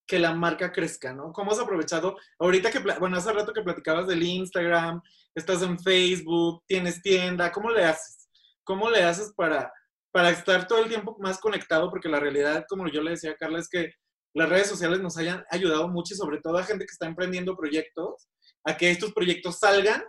que 0.06 0.18
la 0.18 0.34
marca 0.34 0.72
crezca, 0.72 1.12
¿no? 1.12 1.32
¿Cómo 1.32 1.52
has 1.52 1.58
aprovechado? 1.58 2.16
Ahorita 2.38 2.70
que, 2.70 2.78
bueno, 2.78 3.16
hace 3.16 3.32
rato 3.32 3.52
que 3.52 3.62
platicabas 3.62 4.06
del 4.06 4.22
Instagram, 4.22 5.02
estás 5.34 5.62
en 5.62 5.78
Facebook, 5.78 6.62
tienes 6.66 7.02
tienda, 7.02 7.50
¿cómo 7.50 7.70
le 7.70 7.84
haces? 7.84 8.28
¿Cómo 8.64 8.90
le 8.90 9.02
haces 9.02 9.32
para, 9.36 9.72
para 10.12 10.30
estar 10.30 10.66
todo 10.66 10.80
el 10.82 10.88
tiempo 10.88 11.16
más 11.18 11.38
conectado? 11.38 11.90
Porque 11.90 12.08
la 12.08 12.20
realidad, 12.20 12.64
como 12.68 12.88
yo 12.88 13.02
le 13.02 13.12
decía 13.12 13.32
a 13.32 13.36
Carla, 13.36 13.58
es 13.58 13.68
que 13.68 13.92
las 14.34 14.48
redes 14.48 14.68
sociales 14.68 15.00
nos 15.00 15.16
hayan 15.16 15.44
ayudado 15.50 15.88
mucho 15.88 16.14
y 16.14 16.16
sobre 16.16 16.40
todo 16.40 16.58
a 16.58 16.64
gente 16.64 16.84
que 16.84 16.92
está 16.92 17.06
emprendiendo 17.06 17.56
proyectos, 17.56 18.28
a 18.64 18.76
que 18.76 18.90
estos 18.90 19.12
proyectos 19.12 19.58
salgan 19.58 20.04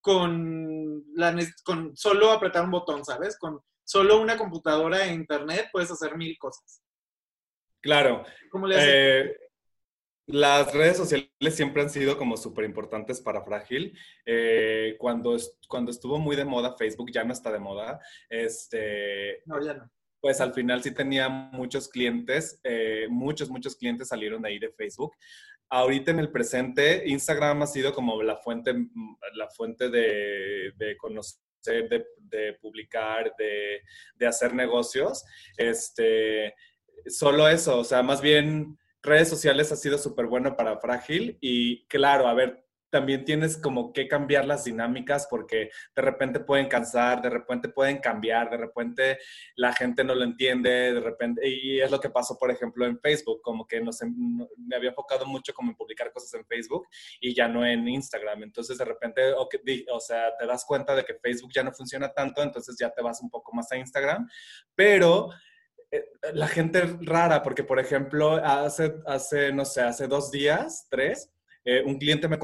con, 0.00 1.04
la, 1.14 1.36
con 1.64 1.96
solo 1.96 2.32
apretar 2.32 2.64
un 2.64 2.72
botón, 2.72 3.04
¿sabes? 3.04 3.38
Con 3.38 3.60
solo 3.84 4.20
una 4.20 4.36
computadora 4.36 5.04
e 5.04 5.14
internet 5.14 5.68
puedes 5.72 5.90
hacer 5.90 6.16
mil 6.16 6.36
cosas. 6.38 6.82
Claro. 7.80 8.24
Eh, 8.72 9.36
las 10.26 10.72
redes 10.72 10.96
sociales 10.96 11.30
siempre 11.50 11.82
han 11.82 11.90
sido 11.90 12.16
como 12.16 12.36
súper 12.36 12.64
importantes 12.64 13.20
para 13.20 13.42
Frágil. 13.42 13.96
Eh, 14.24 14.96
cuando, 14.98 15.36
cuando 15.68 15.90
estuvo 15.90 16.18
muy 16.18 16.36
de 16.36 16.44
moda 16.44 16.76
Facebook, 16.76 17.10
ya 17.10 17.24
no 17.24 17.32
está 17.32 17.50
de 17.50 17.58
moda. 17.58 18.00
Este, 18.28 19.42
no, 19.46 19.60
ya 19.64 19.74
no. 19.74 19.90
Pues 20.20 20.40
al 20.40 20.52
final 20.52 20.82
sí 20.82 20.92
tenía 20.92 21.28
muchos 21.30 21.88
clientes, 21.88 22.60
eh, 22.62 23.06
muchos, 23.08 23.48
muchos 23.48 23.74
clientes 23.74 24.08
salieron 24.08 24.42
de 24.42 24.50
ahí 24.50 24.58
de 24.58 24.70
Facebook. 24.70 25.16
Ahorita 25.70 26.10
en 26.10 26.18
el 26.18 26.30
presente, 26.30 27.04
Instagram 27.06 27.62
ha 27.62 27.66
sido 27.66 27.94
como 27.94 28.22
la 28.22 28.36
fuente, 28.36 28.74
la 29.34 29.48
fuente 29.48 29.88
de, 29.88 30.72
de 30.76 30.96
conocer, 30.98 31.40
de, 31.88 32.06
de 32.18 32.54
publicar, 32.60 33.32
de, 33.38 33.80
de, 34.14 34.26
hacer 34.26 34.52
negocios. 34.52 35.24
Este, 35.56 36.54
solo 37.06 37.48
eso, 37.48 37.78
o 37.78 37.84
sea, 37.84 38.02
más 38.02 38.20
bien 38.20 38.78
redes 39.02 39.28
sociales 39.28 39.72
ha 39.72 39.76
sido 39.76 39.98
súper 39.98 40.26
bueno 40.26 40.56
para 40.56 40.78
Frágil 40.78 41.38
y 41.40 41.86
claro, 41.86 42.28
a 42.28 42.34
ver, 42.34 42.64
también 42.90 43.24
tienes 43.24 43.56
como 43.56 43.92
que 43.92 44.08
cambiar 44.08 44.44
las 44.44 44.64
dinámicas 44.64 45.26
porque 45.30 45.70
de 45.94 46.02
repente 46.02 46.40
pueden 46.40 46.68
cansar, 46.68 47.22
de 47.22 47.30
repente 47.30 47.68
pueden 47.68 47.98
cambiar, 47.98 48.50
de 48.50 48.56
repente 48.56 49.18
la 49.56 49.72
gente 49.72 50.04
no 50.04 50.14
lo 50.14 50.24
entiende, 50.24 50.92
de 50.92 51.00
repente, 51.00 51.48
y 51.48 51.80
es 51.80 51.90
lo 51.90 52.00
que 52.00 52.10
pasó, 52.10 52.36
por 52.36 52.50
ejemplo, 52.50 52.84
en 52.84 52.98
Facebook, 52.98 53.40
como 53.42 53.66
que 53.66 53.80
no 53.80 53.90
me 54.56 54.76
había 54.76 54.90
enfocado 54.90 55.24
mucho 55.24 55.54
como 55.54 55.70
en 55.70 55.76
publicar 55.76 56.12
cosas 56.12 56.34
en 56.34 56.44
Facebook 56.44 56.88
y 57.20 57.34
ya 57.34 57.48
no 57.48 57.64
en 57.64 57.88
Instagram, 57.88 58.42
entonces 58.42 58.76
de 58.76 58.84
repente, 58.84 59.22
o, 59.32 60.00
sea, 60.00 60.36
te 60.36 60.46
das 60.46 60.64
cuenta 60.64 60.94
de 60.94 61.04
que 61.04 61.14
Facebook 61.14 61.52
ya 61.54 61.62
no 61.62 61.72
funciona 61.72 62.12
tanto, 62.12 62.42
entonces 62.42 62.76
ya 62.78 62.90
te 62.90 63.02
vas 63.02 63.22
un 63.22 63.30
poco 63.30 63.52
más 63.54 63.70
a 63.70 63.76
Instagram, 63.76 64.28
pero 64.74 65.30
la 66.32 66.48
gente 66.48 66.82
rara, 67.00 67.42
porque 67.42 67.64
por 67.64 67.78
ejemplo, 67.78 68.36
hace, 68.36 68.94
hace, 69.06 69.52
no 69.52 69.64
sé, 69.64 69.82
hace 69.82 70.06
dos 70.06 70.30
días, 70.30 70.86
tres, 70.90 71.30
eh, 71.64 71.82
un 71.84 71.98
cliente 71.98 72.26
me, 72.26 72.38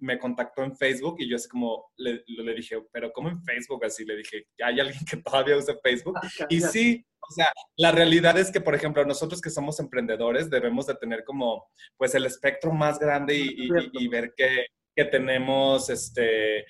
me 0.00 0.18
contactó 0.18 0.62
en 0.62 0.74
Facebook 0.76 1.16
y 1.18 1.28
yo 1.28 1.36
así 1.36 1.46
como 1.48 1.92
le, 1.96 2.24
le, 2.26 2.54
dije, 2.54 2.78
pero 2.90 3.12
¿cómo 3.12 3.28
en 3.28 3.42
Facebook? 3.42 3.84
Así 3.84 4.04
le 4.04 4.16
dije, 4.16 4.46
¿hay 4.64 4.80
alguien 4.80 5.04
que 5.04 5.18
todavía 5.18 5.56
usa 5.56 5.76
Facebook? 5.82 6.14
Ah, 6.22 6.46
y 6.48 6.60
sí, 6.60 7.04
o 7.20 7.32
sea, 7.32 7.52
la 7.76 7.92
realidad 7.92 8.38
es 8.38 8.50
que, 8.50 8.60
por 8.60 8.74
ejemplo, 8.74 9.04
nosotros 9.04 9.42
que 9.42 9.50
somos 9.50 9.78
emprendedores 9.78 10.48
debemos 10.48 10.86
de 10.86 10.94
tener 10.94 11.24
como, 11.24 11.68
pues, 11.98 12.14
el 12.14 12.24
espectro 12.24 12.72
más 12.72 12.98
grande 12.98 13.36
y, 13.36 13.68
y, 13.92 14.08
ver 14.08 14.32
que, 14.34 14.66
que 14.94 15.04
tenemos, 15.04 15.90
este, 15.90 16.64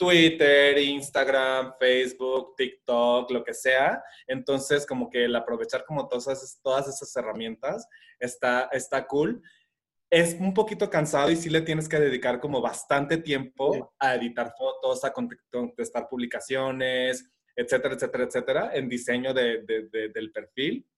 Twitter, 0.00 0.78
Instagram, 0.78 1.74
Facebook, 1.78 2.54
TikTok, 2.56 3.30
lo 3.30 3.44
que 3.44 3.52
sea. 3.52 4.02
Entonces, 4.26 4.86
como 4.86 5.10
que 5.10 5.26
el 5.26 5.36
aprovechar 5.36 5.84
como 5.84 6.08
todas 6.08 6.26
esas, 6.28 6.58
todas 6.62 6.88
esas 6.88 7.14
herramientas 7.16 7.86
está, 8.18 8.70
está 8.72 9.06
cool. 9.06 9.42
Es 10.08 10.38
un 10.40 10.54
poquito 10.54 10.88
cansado 10.88 11.30
y 11.30 11.36
sí 11.36 11.50
le 11.50 11.60
tienes 11.60 11.86
que 11.86 12.00
dedicar 12.00 12.40
como 12.40 12.62
bastante 12.62 13.18
tiempo 13.18 13.92
a 13.98 14.14
editar 14.14 14.54
fotos, 14.56 15.04
a 15.04 15.12
contestar 15.12 16.08
publicaciones, 16.08 17.30
etcétera, 17.54 17.94
etcétera, 17.94 18.24
etcétera, 18.24 18.70
en 18.72 18.88
diseño 18.88 19.34
de, 19.34 19.64
de, 19.64 20.08
del 20.08 20.32
perfil. 20.32 20.88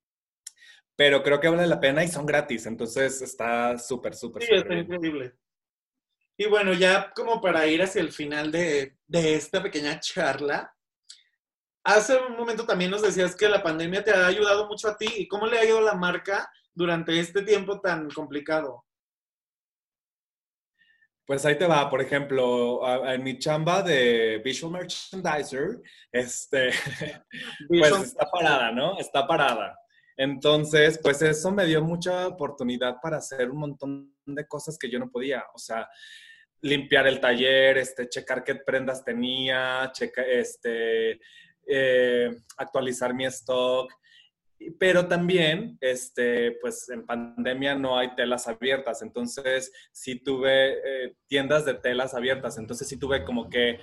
Pero 0.94 1.24
creo 1.24 1.40
que 1.40 1.48
vale 1.48 1.66
la 1.66 1.80
pena 1.80 2.04
y 2.04 2.08
son 2.08 2.24
gratis, 2.24 2.66
entonces 2.66 3.20
está 3.20 3.76
súper, 3.78 4.14
súper, 4.14 4.44
sí, 4.44 4.54
está 4.54 4.74
increíble. 4.74 5.34
Y 6.42 6.46
bueno, 6.46 6.72
ya 6.72 7.12
como 7.14 7.40
para 7.40 7.68
ir 7.68 7.80
hacia 7.84 8.00
el 8.00 8.10
final 8.10 8.50
de, 8.50 8.96
esta 9.12 9.62
pequeña 9.62 10.00
charla, 10.00 10.74
hace 11.84 12.16
un 12.16 12.36
momento 12.36 12.66
también 12.66 12.90
nos 12.90 13.02
decías 13.02 13.36
que 13.36 13.48
la 13.48 13.62
pandemia 13.62 14.02
te 14.02 14.10
ha 14.10 14.26
ayudado 14.26 14.66
mucho 14.66 14.88
a 14.88 14.96
ti. 14.96 15.06
¿Y 15.18 15.28
cómo 15.28 15.46
le 15.46 15.56
ha 15.56 15.64
ido 15.64 15.78
a 15.78 15.82
la 15.82 15.94
marca 15.94 16.50
durante 16.74 17.16
este 17.20 17.42
tiempo 17.42 17.80
tan 17.80 18.10
complicado? 18.10 18.84
Pues 21.24 21.46
ahí 21.46 21.56
te 21.56 21.68
va, 21.68 21.88
por 21.88 22.02
ejemplo, 22.02 22.80
en 23.06 23.22
mi 23.22 23.38
chamba 23.38 23.80
de 23.80 24.42
visual 24.44 24.72
merchandiser, 24.72 25.80
este, 26.10 26.70
pues 27.68 27.92
está 28.00 28.28
parada, 28.28 28.72
¿no? 28.72 28.98
Está 28.98 29.24
parada. 29.28 29.78
Entonces, 30.16 30.98
pues 31.00 31.22
eso 31.22 31.52
me 31.52 31.66
dio 31.66 31.84
mucha 31.84 32.26
oportunidad 32.26 32.96
para 33.00 33.18
hacer 33.18 33.48
un 33.48 33.58
montón 33.58 34.16
de 34.26 34.44
cosas 34.48 34.76
que 34.76 34.90
yo 34.90 34.98
no 34.98 35.08
podía. 35.08 35.44
O 35.54 35.58
sea, 35.58 35.88
limpiar 36.62 37.06
el 37.06 37.20
taller, 37.20 37.76
este, 37.76 38.08
checar 38.08 38.44
qué 38.44 38.54
prendas 38.54 39.04
tenía, 39.04 39.92
este, 40.28 41.20
eh, 41.66 42.30
actualizar 42.56 43.12
mi 43.12 43.26
stock. 43.26 43.92
Pero 44.78 45.08
también, 45.08 45.76
este, 45.80 46.52
pues 46.60 46.88
en 46.88 47.04
pandemia 47.04 47.74
no 47.74 47.98
hay 47.98 48.14
telas 48.14 48.46
abiertas, 48.46 49.02
entonces 49.02 49.72
sí 49.90 50.20
tuve 50.20 50.74
eh, 50.74 51.16
tiendas 51.26 51.64
de 51.64 51.74
telas 51.74 52.14
abiertas, 52.14 52.56
entonces 52.58 52.88
sí 52.88 52.96
tuve 52.96 53.24
como 53.24 53.50
que 53.50 53.80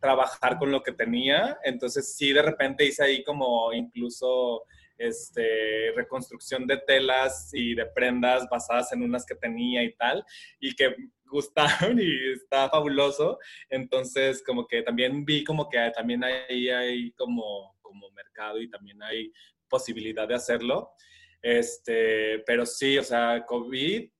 trabajar 0.00 0.58
con 0.58 0.70
lo 0.70 0.82
que 0.82 0.92
tenía, 0.92 1.58
entonces 1.64 2.14
sí 2.14 2.34
de 2.34 2.42
repente 2.42 2.84
hice 2.84 3.04
ahí 3.04 3.24
como 3.24 3.72
incluso 3.72 4.64
este, 4.98 5.92
reconstrucción 5.94 6.66
de 6.66 6.78
telas 6.78 7.50
y 7.52 7.74
de 7.74 7.86
prendas 7.86 8.48
basadas 8.50 8.92
en 8.92 9.02
unas 9.02 9.24
que 9.24 9.34
tenía 9.34 9.82
y 9.82 9.94
tal, 9.94 10.24
y 10.60 10.74
que 10.74 10.94
gustaron 11.26 11.98
y 12.00 12.32
está 12.32 12.68
fabuloso. 12.68 13.38
Entonces, 13.68 14.42
como 14.44 14.66
que 14.66 14.82
también 14.82 15.24
vi 15.24 15.44
como 15.44 15.68
que 15.68 15.92
también 15.94 16.24
ahí 16.24 16.68
hay 16.68 17.12
como, 17.12 17.76
como 17.80 18.10
mercado 18.10 18.60
y 18.60 18.68
también 18.68 19.02
hay 19.02 19.32
posibilidad 19.68 20.26
de 20.26 20.34
hacerlo. 20.34 20.90
Este, 21.40 22.40
pero 22.40 22.66
sí, 22.66 22.98
o 22.98 23.04
sea, 23.04 23.44
COVID 23.46 24.02
eh, 24.02 24.10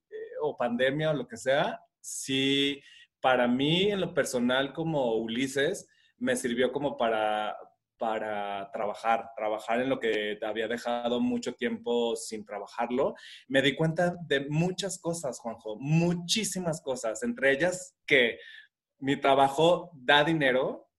o 0.41 0.55
pandemia 0.55 1.11
o 1.11 1.13
lo 1.13 1.27
que 1.27 1.37
sea, 1.37 1.81
sí, 1.99 2.81
para 3.19 3.47
mí 3.47 3.91
en 3.91 3.99
lo 3.99 4.13
personal 4.13 4.71
como 4.73 5.15
Ulises, 5.15 5.87
me 6.17 6.35
sirvió 6.35 6.71
como 6.71 6.97
para, 6.97 7.57
para 7.99 8.71
trabajar, 8.71 9.29
trabajar 9.35 9.81
en 9.81 9.89
lo 9.89 9.99
que 9.99 10.39
había 10.41 10.67
dejado 10.67 11.19
mucho 11.19 11.53
tiempo 11.53 12.15
sin 12.15 12.45
trabajarlo. 12.45 13.13
Me 13.47 13.61
di 13.61 13.75
cuenta 13.75 14.15
de 14.21 14.47
muchas 14.49 14.97
cosas, 14.97 15.39
Juanjo, 15.39 15.75
muchísimas 15.79 16.81
cosas, 16.81 17.21
entre 17.21 17.51
ellas 17.51 17.95
que 18.07 18.39
mi 18.97 19.17
trabajo 19.17 19.91
da 19.93 20.23
dinero, 20.23 20.89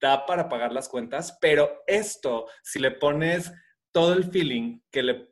da 0.00 0.24
para 0.26 0.48
pagar 0.48 0.72
las 0.72 0.88
cuentas, 0.88 1.36
pero 1.40 1.82
esto, 1.86 2.46
si 2.62 2.78
le 2.78 2.92
pones 2.92 3.52
todo 3.92 4.12
el 4.12 4.30
feeling 4.30 4.80
que 4.90 5.02
le... 5.02 5.28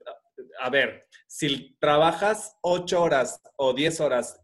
A 0.61 0.70
ver, 0.70 1.07
si 1.26 1.76
trabajas 1.78 2.57
ocho 2.62 3.02
horas 3.02 3.40
o 3.57 3.72
diez 3.72 4.00
horas 4.00 4.40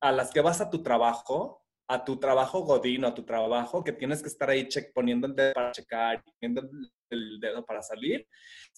a 0.00 0.12
las 0.12 0.30
que 0.30 0.40
vas 0.40 0.60
a 0.60 0.70
tu 0.70 0.82
trabajo, 0.82 1.59
a 1.90 2.04
tu 2.04 2.20
trabajo 2.20 2.60
godín 2.60 3.04
a 3.04 3.12
tu 3.12 3.24
trabajo 3.24 3.82
que 3.82 3.92
tienes 3.92 4.22
que 4.22 4.28
estar 4.28 4.48
ahí 4.48 4.68
check, 4.68 4.92
poniendo 4.94 5.26
el 5.26 5.34
dedo 5.34 5.52
para 5.54 5.72
checar, 5.72 6.22
poniendo 6.22 6.62
el 7.10 7.40
dedo 7.40 7.66
para 7.66 7.82
salir, 7.82 8.28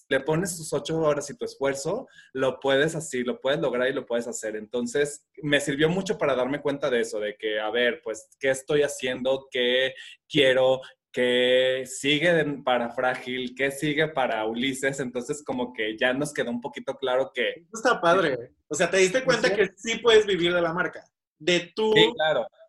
le 0.09 0.19
pones 0.19 0.57
tus 0.57 0.73
ocho 0.73 0.99
horas 0.99 1.29
y 1.29 1.37
tu 1.37 1.45
esfuerzo, 1.45 2.07
lo 2.33 2.59
puedes 2.59 2.95
así, 2.95 3.23
lo 3.23 3.39
puedes 3.39 3.59
lograr 3.59 3.87
y 3.87 3.93
lo 3.93 4.07
puedes 4.07 4.27
hacer. 4.27 4.55
Entonces, 4.55 5.27
me 5.43 5.59
sirvió 5.59 5.89
mucho 5.89 6.17
para 6.17 6.33
darme 6.33 6.59
cuenta 6.59 6.89
de 6.89 7.01
eso, 7.01 7.19
de 7.19 7.35
que, 7.37 7.59
a 7.59 7.69
ver, 7.69 8.01
pues, 8.03 8.27
¿qué 8.39 8.49
estoy 8.49 8.81
haciendo? 8.81 9.47
¿Qué 9.51 9.93
quiero? 10.27 10.81
¿Qué 11.11 11.83
sigue 11.85 12.43
para 12.65 12.89
Frágil? 12.89 13.53
¿Qué 13.55 13.69
sigue 13.69 14.07
para 14.07 14.43
Ulises? 14.47 14.99
Entonces, 14.99 15.43
como 15.43 15.71
que 15.71 15.95
ya 15.99 16.13
nos 16.13 16.33
quedó 16.33 16.49
un 16.49 16.61
poquito 16.61 16.95
claro 16.95 17.31
que... 17.31 17.67
Está 17.71 18.01
padre. 18.01 18.53
O 18.67 18.73
sea, 18.73 18.89
te 18.89 18.97
diste 18.97 19.23
cuenta 19.23 19.55
que 19.55 19.69
sí 19.75 19.99
puedes 19.99 20.25
vivir 20.25 20.51
de 20.51 20.61
la 20.63 20.73
marca 20.73 21.12
de 21.43 21.73
tu, 21.75 21.93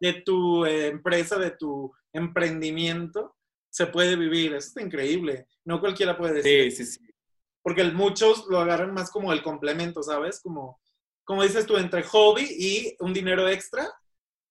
de 0.00 0.12
tu 0.24 0.64
eh, 0.66 0.88
empresa, 0.88 1.38
de 1.38 1.52
tu 1.52 1.92
emprendimiento, 2.12 3.36
se 3.70 3.86
puede 3.86 4.16
vivir. 4.16 4.54
Eso 4.54 4.68
está 4.68 4.82
increíble. 4.82 5.46
No 5.64 5.80
cualquiera 5.80 6.16
puede 6.16 6.34
decir. 6.34 6.72
Sí, 6.72 6.84
sí, 6.84 6.98
sí. 6.98 7.14
Porque 7.62 7.84
muchos 7.84 8.46
lo 8.48 8.58
agarran 8.58 8.92
más 8.92 9.10
como 9.10 9.32
el 9.32 9.42
complemento, 9.42 10.02
¿sabes? 10.02 10.40
Como, 10.40 10.80
como 11.24 11.42
dices 11.42 11.66
tú, 11.66 11.76
entre 11.76 12.02
hobby 12.02 12.46
y 12.50 12.96
un 13.00 13.14
dinero 13.14 13.48
extra, 13.48 13.88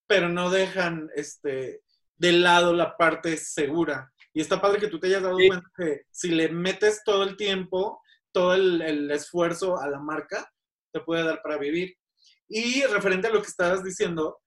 pero 0.08 0.30
no 0.30 0.50
dejan 0.50 1.10
este, 1.16 1.82
de 2.16 2.32
lado 2.32 2.74
la 2.74 2.98
parte 2.98 3.38
segura. 3.38 4.12
Y 4.34 4.42
está 4.42 4.60
padre 4.60 4.80
que 4.80 4.88
tú 4.88 5.00
te 5.00 5.08
hayas 5.08 5.22
dado 5.22 5.36
cuenta 5.36 5.70
que 5.78 6.04
si 6.10 6.30
le 6.30 6.50
metes 6.50 7.04
todo 7.04 7.24
el 7.24 7.38
tiempo, 7.38 8.02
todo 8.32 8.56
el, 8.56 8.82
el 8.82 9.12
esfuerzo 9.12 9.80
a 9.80 9.88
la 9.88 10.00
marca, 10.00 10.52
te 10.92 11.02
puede 11.02 11.24
dar 11.24 11.42
para 11.44 11.58
vivir. 11.58 11.96
Y 12.56 12.84
referente 12.84 13.28
a 13.28 13.32
lo 13.32 13.42
que 13.42 13.48
estabas 13.48 13.84
diciendo, 13.84 14.40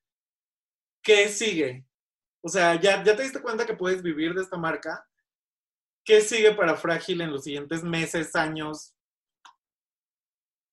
¿qué 1.03 1.29
sigue? 1.29 1.85
O 2.41 2.49
sea, 2.49 2.81
ya, 2.81 3.03
ya 3.03 3.17
te 3.17 3.25
diste 3.25 3.43
cuenta 3.43 3.67
que 3.67 3.75
puedes 3.75 4.01
vivir 4.01 4.33
de 4.33 4.43
esta 4.43 4.57
marca. 4.57 5.05
¿Qué 6.05 6.21
sigue 6.21 6.55
para 6.55 6.77
Frágil 6.77 7.21
en 7.21 7.33
los 7.33 7.43
siguientes 7.43 7.83
meses, 7.83 8.37
años? 8.37 8.95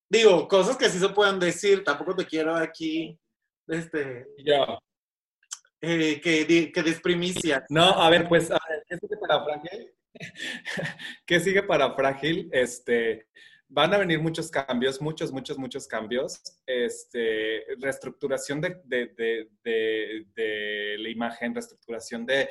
Digo, 0.08 0.46
cosas 0.46 0.76
que 0.76 0.88
sí 0.88 1.00
se 1.00 1.08
puedan 1.08 1.40
decir, 1.40 1.82
tampoco 1.82 2.14
te 2.14 2.24
quiero 2.24 2.54
aquí, 2.54 3.18
este... 3.66 4.28
Ya. 4.38 4.78
Eh, 5.80 6.20
que, 6.20 6.70
que 6.72 6.82
desprimicia. 6.84 7.66
No, 7.68 8.00
a 8.00 8.10
ver, 8.10 8.28
pues, 8.28 8.48
¿qué 8.88 8.96
sigue 8.96 9.16
para 9.16 9.42
Frágil? 9.42 9.92
¿Qué 11.26 11.40
sigue 11.40 11.64
para 11.64 11.96
Frágil? 11.96 12.48
Este, 12.52 13.26
van 13.74 13.92
a 13.92 13.98
venir 13.98 14.20
muchos 14.20 14.50
cambios, 14.52 15.02
muchos, 15.02 15.32
muchos, 15.32 15.58
muchos 15.58 15.88
cambios. 15.88 16.40
Este, 16.64 17.64
reestructuración 17.80 18.60
de, 18.60 18.80
de, 18.84 19.48
de, 19.64 20.26
de 20.32 20.96
la 20.98 21.08
imagen, 21.08 21.52
reestructuración 21.52 22.24
de, 22.24 22.48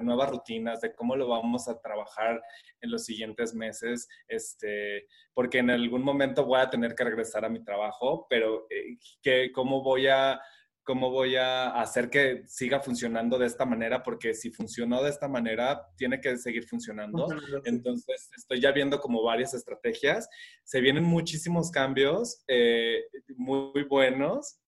nuevas 0.00 0.30
rutinas, 0.30 0.80
de 0.80 0.94
cómo 0.94 1.16
lo 1.16 1.26
vamos 1.26 1.66
a 1.66 1.80
trabajar 1.80 2.40
en 2.80 2.90
los 2.90 3.04
siguientes 3.04 3.52
meses, 3.52 4.08
este, 4.28 5.08
porque 5.34 5.58
en 5.58 5.70
algún 5.70 6.04
momento 6.04 6.44
voy 6.44 6.60
a 6.60 6.70
tener 6.70 6.94
que 6.94 7.04
regresar 7.04 7.44
a 7.44 7.48
mi 7.48 7.64
trabajo, 7.64 8.26
pero 8.30 8.66
eh, 8.70 8.96
que, 9.20 9.50
¿cómo 9.50 9.82
voy 9.82 10.06
a 10.06 10.40
cómo 10.88 11.10
voy 11.10 11.36
a 11.36 11.68
hacer 11.82 12.08
que 12.08 12.44
siga 12.46 12.80
funcionando 12.80 13.36
de 13.36 13.44
esta 13.44 13.66
manera, 13.66 14.02
porque 14.02 14.32
si 14.32 14.50
funcionó 14.50 15.02
de 15.02 15.10
esta 15.10 15.28
manera, 15.28 15.86
tiene 15.98 16.18
que 16.18 16.38
seguir 16.38 16.66
funcionando. 16.66 17.26
Entonces, 17.66 18.30
estoy 18.34 18.58
ya 18.58 18.72
viendo 18.72 18.98
como 18.98 19.22
varias 19.22 19.52
estrategias. 19.52 20.30
Se 20.64 20.80
vienen 20.80 21.04
muchísimos 21.04 21.70
cambios 21.70 22.42
eh, 22.48 23.02
muy 23.36 23.82
buenos 23.82 24.62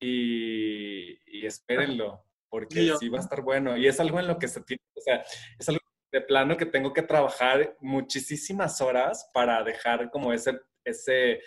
y, 0.00 1.46
espérenlo, 1.46 2.26
porque 2.48 2.92
sí 2.98 3.08
va 3.08 3.18
a 3.18 3.22
estar 3.22 3.40
bueno. 3.40 3.76
Y 3.76 3.86
es 3.86 4.00
algo 4.00 4.18
en 4.18 4.26
lo 4.26 4.40
que 4.40 4.48
se 4.48 4.62
tiene, 4.62 4.82
o 4.96 5.00
sea, 5.00 5.24
es 5.56 5.68
algo 5.68 5.84
de 6.10 6.20
plano 6.20 6.56
que 6.56 6.66
tengo 6.66 6.92
que 6.92 7.02
trabajar 7.02 7.76
muchísimas 7.78 8.80
horas 8.80 9.30
para 9.32 9.62
dejar 9.62 10.10
como 10.10 10.32
ese, 10.32 10.58
ese 10.84 11.42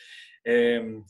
em, 0.45 1.03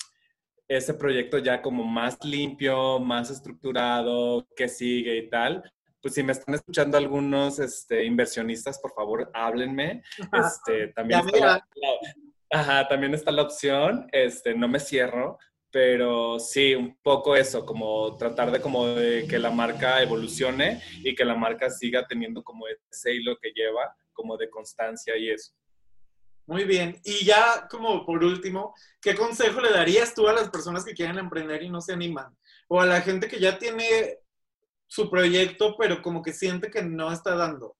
ese 0.68 0.94
proyecto 0.94 1.38
ya 1.38 1.62
como 1.62 1.84
más 1.84 2.18
limpio, 2.24 3.00
más 3.00 3.30
estructurado, 3.30 4.48
que 4.56 4.68
sigue 4.68 5.18
y 5.18 5.30
tal, 5.30 5.64
pues 6.04 6.16
si 6.16 6.22
me 6.22 6.34
están 6.34 6.54
escuchando 6.54 6.98
algunos 6.98 7.60
este, 7.60 8.04
inversionistas, 8.04 8.78
por 8.80 8.94
favor, 8.94 9.32
háblenme. 9.34 10.04
Este, 10.34 10.90
también, 10.90 11.22
está 11.22 11.40
la, 11.40 11.68
ajá, 12.52 12.88
también 12.90 13.14
está 13.14 13.32
la 13.32 13.44
opción, 13.44 14.08
este, 14.12 14.54
no 14.54 14.68
me 14.68 14.82
cierro, 14.82 15.38
pero 15.72 16.40
sí, 16.40 16.76
un 16.76 16.98
poco 17.02 17.38
eso, 17.38 17.66
como 17.66 18.18
tratar 18.18 18.52
de 18.52 18.60
como 18.60 18.88
de 18.88 19.26
que 19.28 19.40
la 19.40 19.50
marca 19.50 20.04
evolucione 20.04 20.82
y 21.04 21.16
que 21.16 21.24
la 21.24 21.36
marca 21.36 21.70
siga 21.70 22.06
teniendo 22.06 22.44
como 22.44 22.66
ese 22.68 23.16
hilo 23.16 23.38
que 23.42 23.52
lleva, 23.56 23.96
como 24.12 24.36
de 24.36 24.50
constancia 24.50 25.16
y 25.16 25.30
eso. 25.30 25.54
Muy 26.46 26.66
bien. 26.66 27.00
Y 27.04 27.26
ya 27.26 27.68
como 27.70 28.06
por 28.06 28.24
último, 28.24 28.76
¿qué 29.02 29.16
consejo 29.16 29.62
le 29.62 29.72
darías 29.72 30.14
tú 30.14 30.28
a 30.28 30.34
las 30.34 30.50
personas 30.50 30.84
que 30.84 30.94
quieren 30.94 31.18
emprender 31.18 31.64
y 31.64 31.70
no 31.70 31.82
se 31.82 31.94
animan? 31.94 32.36
O 32.68 32.82
a 32.82 32.86
la 32.86 33.02
gente 33.02 33.28
que 33.28 33.40
ya 33.40 33.58
tiene 33.58 34.20
su 34.88 35.10
proyecto, 35.10 35.76
pero 35.78 36.02
como 36.02 36.22
que 36.22 36.34
siente 36.34 36.70
que 36.70 36.84
no 36.84 37.12
está 37.12 37.36
dando. 37.36 37.76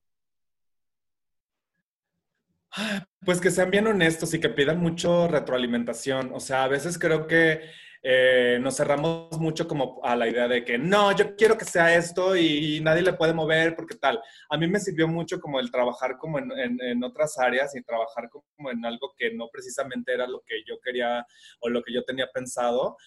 Pues 3.26 3.40
que 3.40 3.52
sean 3.52 3.70
bien 3.70 3.88
honestos 3.88 4.34
y 4.34 4.40
que 4.40 4.50
pidan 4.50 4.80
mucho 4.80 5.28
retroalimentación. 5.28 6.32
O 6.34 6.40
sea, 6.40 6.64
a 6.64 6.68
veces 6.68 6.98
creo 6.98 7.28
que 7.28 7.62
eh, 8.06 8.60
nos 8.62 8.76
cerramos 8.76 9.40
mucho 9.40 9.66
como 9.66 10.02
a 10.04 10.14
la 10.18 10.28
idea 10.28 10.50
de 10.50 10.66
que 10.66 10.78
no, 10.78 11.16
yo 11.16 11.38
quiero 11.38 11.58
que 11.58 11.64
sea 11.64 11.96
esto 11.96 12.36
y, 12.36 12.82
nadie 12.82 13.02
le 13.02 13.14
puede 13.14 13.34
mover 13.34 13.78
porque 13.78 13.96
tal. 13.96 14.22
A 14.50 14.58
mí 14.58 14.68
me 14.68 14.82
sirvió 14.82 15.08
mucho 15.08 15.40
como 15.40 15.58
el 15.60 15.72
trabajar 15.72 16.18
como 16.18 16.38
en, 16.38 17.04
otras 17.04 17.40
áreas 17.40 17.74
y 17.76 17.82
trabajar 17.84 18.30
como 18.30 18.72
en 18.72 18.86
algo 18.86 19.14
que 19.18 19.34
no 19.34 19.48
precisamente 19.50 20.14
era 20.14 20.28
lo 20.28 20.42
que 20.46 20.64
yo 20.68 20.80
quería 20.84 21.26
o 21.62 21.70
lo 21.70 21.82
que 21.82 21.94
yo 21.94 22.04
tenía 22.04 22.28
pensado 22.28 22.98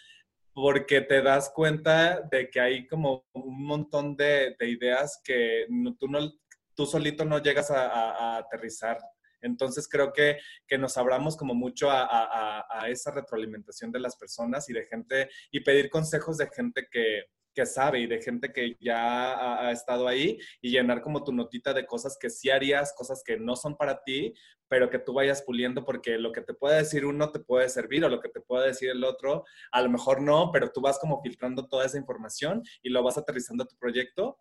porque 0.55 1.03
te 1.03 1.21
das 1.21 1.51
cuenta 1.55 2.23
de 2.31 2.49
que 2.49 2.61
hay 2.61 2.87
como 2.87 3.27
un 3.35 3.67
montón 3.67 4.17
de, 4.17 4.57
de 4.59 4.71
ideas 4.71 5.21
que 5.23 5.67
tú, 5.99 6.09
no, 6.09 6.33
tú 6.75 6.87
solito 6.87 7.27
no 7.27 7.43
llegas 7.43 7.71
a 7.71 8.39
aterrizar 8.39 8.99
entonces 9.41 9.89
creo 9.89 10.13
que, 10.13 10.39
que 10.67 10.79
nos 10.79 10.97
abramos 10.97 11.37
como 11.37 11.55
mucho 11.55 11.89
a, 11.91 12.65
esa 12.89 13.11
retroalimentación 13.11 13.91
de 13.91 14.01
las 14.01 14.17
personas 14.17 14.69
y 14.69 14.73
de 14.73 14.87
gente 14.87 15.29
y 15.51 15.61
pedir 15.61 15.91
consejos 15.91 16.37
de 16.37 16.49
gente 16.49 16.87
que, 16.91 17.25
que 17.57 17.67
sabe 17.67 18.01
y 18.01 18.07
de 18.07 18.21
gente 18.21 18.53
que 18.53 18.77
ya 18.81 19.67
ha, 19.67 19.73
estado 19.73 20.07
ahí 20.07 20.39
y 20.61 20.71
llenar 20.71 21.01
como 21.01 21.25
tu 21.25 21.33
notita 21.33 21.73
de 21.73 21.87
cosas 21.87 22.17
que 22.21 22.29
sí 22.29 22.51
harías, 22.51 22.95
cosas 22.95 23.23
que 23.25 23.39
no 23.39 23.57
son 23.57 23.77
para 23.77 24.03
ti, 24.05 24.35
pero 24.69 24.91
que 24.91 24.99
tú 24.99 25.15
vayas 25.15 25.43
puliendo 25.43 25.85
porque 25.85 26.19
lo 26.19 26.33
que 26.33 26.43
te 26.43 26.53
puede 26.53 26.77
decir 26.77 27.07
uno 27.07 27.33
te 27.33 27.41
puede 27.41 27.69
servir 27.71 28.05
o 28.05 28.11
lo 28.11 28.21
que 28.21 28.29
te 28.29 28.41
puede 28.43 28.69
decir 28.69 28.91
el 28.91 29.03
otro, 29.05 29.45
a 29.73 29.81
lo 29.81 29.89
mejor 29.89 30.21
no, 30.21 30.51
pero 30.53 30.71
tú 30.71 30.83
vas 30.83 30.99
como 30.99 31.23
filtrando 31.23 31.67
toda 31.67 31.87
esa 31.87 31.99
información 31.99 32.63
y 32.83 32.91
lo 32.91 33.03
vas 33.03 33.17
aterrizando 33.17 33.65
a 33.65 33.67
tu 33.67 33.77
proyecto 33.77 34.39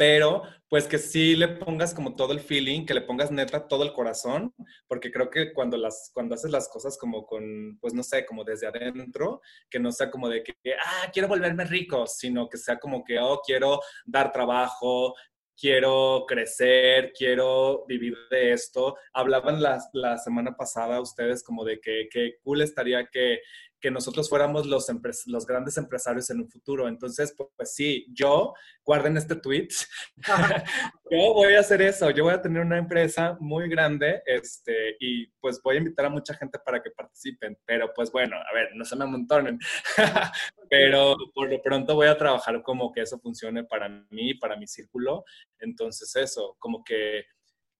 pero 0.00 0.44
pues 0.70 0.86
que 0.86 0.96
sí 0.96 1.36
le 1.36 1.46
pongas 1.46 1.92
como 1.92 2.16
todo 2.16 2.32
el 2.32 2.40
feeling, 2.40 2.86
que 2.86 2.94
le 2.94 3.02
pongas 3.02 3.30
neta 3.30 3.68
todo 3.68 3.84
el 3.84 3.92
corazón, 3.92 4.54
porque 4.88 5.12
creo 5.12 5.28
que 5.28 5.52
cuando, 5.52 5.76
las, 5.76 6.10
cuando 6.14 6.34
haces 6.34 6.50
las 6.50 6.70
cosas 6.70 6.96
como 6.96 7.26
con, 7.26 7.76
pues 7.82 7.92
no 7.92 8.02
sé, 8.02 8.24
como 8.24 8.42
desde 8.42 8.66
adentro, 8.66 9.42
que 9.68 9.78
no 9.78 9.92
sea 9.92 10.10
como 10.10 10.30
de 10.30 10.42
que, 10.42 10.54
ah, 10.72 11.10
quiero 11.12 11.28
volverme 11.28 11.66
rico, 11.66 12.06
sino 12.06 12.48
que 12.48 12.56
sea 12.56 12.78
como 12.78 13.04
que, 13.04 13.18
oh, 13.18 13.42
quiero 13.44 13.78
dar 14.06 14.32
trabajo, 14.32 15.14
quiero 15.54 16.24
crecer, 16.26 17.12
quiero 17.12 17.84
vivir 17.86 18.16
de 18.30 18.52
esto. 18.52 18.96
Hablaban 19.12 19.60
la, 19.60 19.78
la 19.92 20.16
semana 20.16 20.56
pasada 20.56 21.02
ustedes 21.02 21.44
como 21.44 21.62
de 21.62 21.78
que, 21.78 22.08
que 22.10 22.36
cool 22.42 22.62
estaría 22.62 23.04
que 23.04 23.40
que 23.80 23.90
nosotros 23.90 24.28
fuéramos 24.28 24.66
los, 24.66 24.86
los 25.26 25.46
grandes 25.46 25.76
empresarios 25.76 26.28
en 26.30 26.40
un 26.40 26.48
futuro. 26.48 26.88
Entonces, 26.88 27.34
pues, 27.36 27.48
pues 27.56 27.74
sí, 27.74 28.06
yo, 28.12 28.54
guarden 28.84 29.16
este 29.16 29.36
tweet, 29.36 29.68
yo 31.10 31.34
voy 31.34 31.54
a 31.54 31.60
hacer 31.60 31.82
eso, 31.82 32.10
yo 32.10 32.24
voy 32.24 32.34
a 32.34 32.42
tener 32.42 32.62
una 32.62 32.78
empresa 32.78 33.36
muy 33.40 33.68
grande 33.68 34.22
este, 34.26 34.96
y 35.00 35.26
pues 35.40 35.60
voy 35.62 35.76
a 35.76 35.78
invitar 35.78 36.06
a 36.06 36.10
mucha 36.10 36.34
gente 36.34 36.58
para 36.58 36.82
que 36.82 36.90
participen, 36.90 37.58
pero 37.64 37.92
pues 37.94 38.10
bueno, 38.12 38.36
a 38.36 38.54
ver, 38.54 38.70
no 38.74 38.84
se 38.84 38.96
me 38.96 39.04
amontonen, 39.04 39.58
pero 40.70 41.16
por 41.34 41.50
lo 41.50 41.60
pronto 41.62 41.94
voy 41.94 42.08
a 42.08 42.18
trabajar 42.18 42.62
como 42.62 42.92
que 42.92 43.02
eso 43.02 43.18
funcione 43.18 43.64
para 43.64 43.88
mí, 44.10 44.34
para 44.34 44.56
mi 44.56 44.66
círculo. 44.66 45.24
Entonces 45.58 46.14
eso, 46.16 46.56
como 46.58 46.84
que 46.84 47.24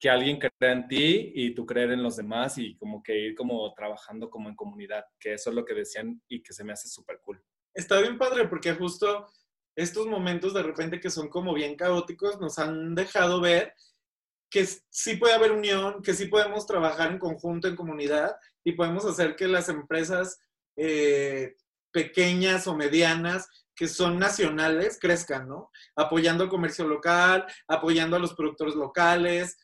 que 0.00 0.08
alguien 0.08 0.38
crea 0.38 0.72
en 0.72 0.88
ti 0.88 1.30
y 1.34 1.54
tú 1.54 1.66
creer 1.66 1.92
en 1.92 2.02
los 2.02 2.16
demás 2.16 2.56
y 2.56 2.74
como 2.76 3.02
que 3.02 3.16
ir 3.18 3.34
como 3.34 3.72
trabajando 3.74 4.30
como 4.30 4.48
en 4.48 4.56
comunidad, 4.56 5.04
que 5.18 5.34
eso 5.34 5.50
es 5.50 5.56
lo 5.56 5.64
que 5.64 5.74
decían 5.74 6.22
y 6.26 6.42
que 6.42 6.54
se 6.54 6.64
me 6.64 6.72
hace 6.72 6.88
súper 6.88 7.20
cool. 7.20 7.44
Está 7.74 8.00
bien 8.00 8.16
padre 8.16 8.48
porque 8.48 8.72
justo 8.72 9.26
estos 9.76 10.06
momentos 10.06 10.54
de 10.54 10.62
repente 10.62 11.00
que 11.00 11.10
son 11.10 11.28
como 11.28 11.52
bien 11.52 11.76
caóticos 11.76 12.40
nos 12.40 12.58
han 12.58 12.94
dejado 12.94 13.42
ver 13.42 13.74
que 14.48 14.66
sí 14.88 15.16
puede 15.16 15.34
haber 15.34 15.52
unión, 15.52 16.02
que 16.02 16.14
sí 16.14 16.26
podemos 16.26 16.66
trabajar 16.66 17.12
en 17.12 17.18
conjunto, 17.18 17.68
en 17.68 17.76
comunidad 17.76 18.34
y 18.64 18.72
podemos 18.72 19.04
hacer 19.04 19.36
que 19.36 19.46
las 19.46 19.68
empresas 19.68 20.40
eh, 20.76 21.56
pequeñas 21.92 22.66
o 22.66 22.74
medianas 22.74 23.48
que 23.76 23.86
son 23.86 24.18
nacionales 24.18 24.98
crezcan, 25.00 25.46
¿no? 25.48 25.70
Apoyando 25.94 26.44
el 26.44 26.50
comercio 26.50 26.86
local, 26.86 27.46
apoyando 27.68 28.16
a 28.16 28.18
los 28.18 28.34
productores 28.34 28.74
locales, 28.74 29.56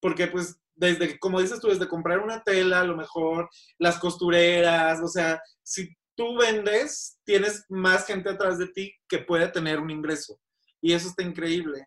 porque 0.00 0.26
pues 0.26 0.60
desde, 0.74 1.18
como 1.18 1.40
dices 1.40 1.60
tú, 1.60 1.68
desde 1.68 1.88
comprar 1.88 2.20
una 2.20 2.42
tela, 2.42 2.80
a 2.80 2.84
lo 2.84 2.96
mejor 2.96 3.48
las 3.78 3.98
costureras, 3.98 5.00
o 5.00 5.08
sea, 5.08 5.40
si 5.62 5.94
tú 6.14 6.38
vendes, 6.38 7.18
tienes 7.24 7.64
más 7.68 8.06
gente 8.06 8.30
atrás 8.30 8.58
de 8.58 8.68
ti 8.68 8.94
que 9.08 9.18
puede 9.18 9.48
tener 9.48 9.78
un 9.78 9.90
ingreso. 9.90 10.40
Y 10.80 10.94
eso 10.94 11.08
está 11.08 11.22
increíble. 11.22 11.86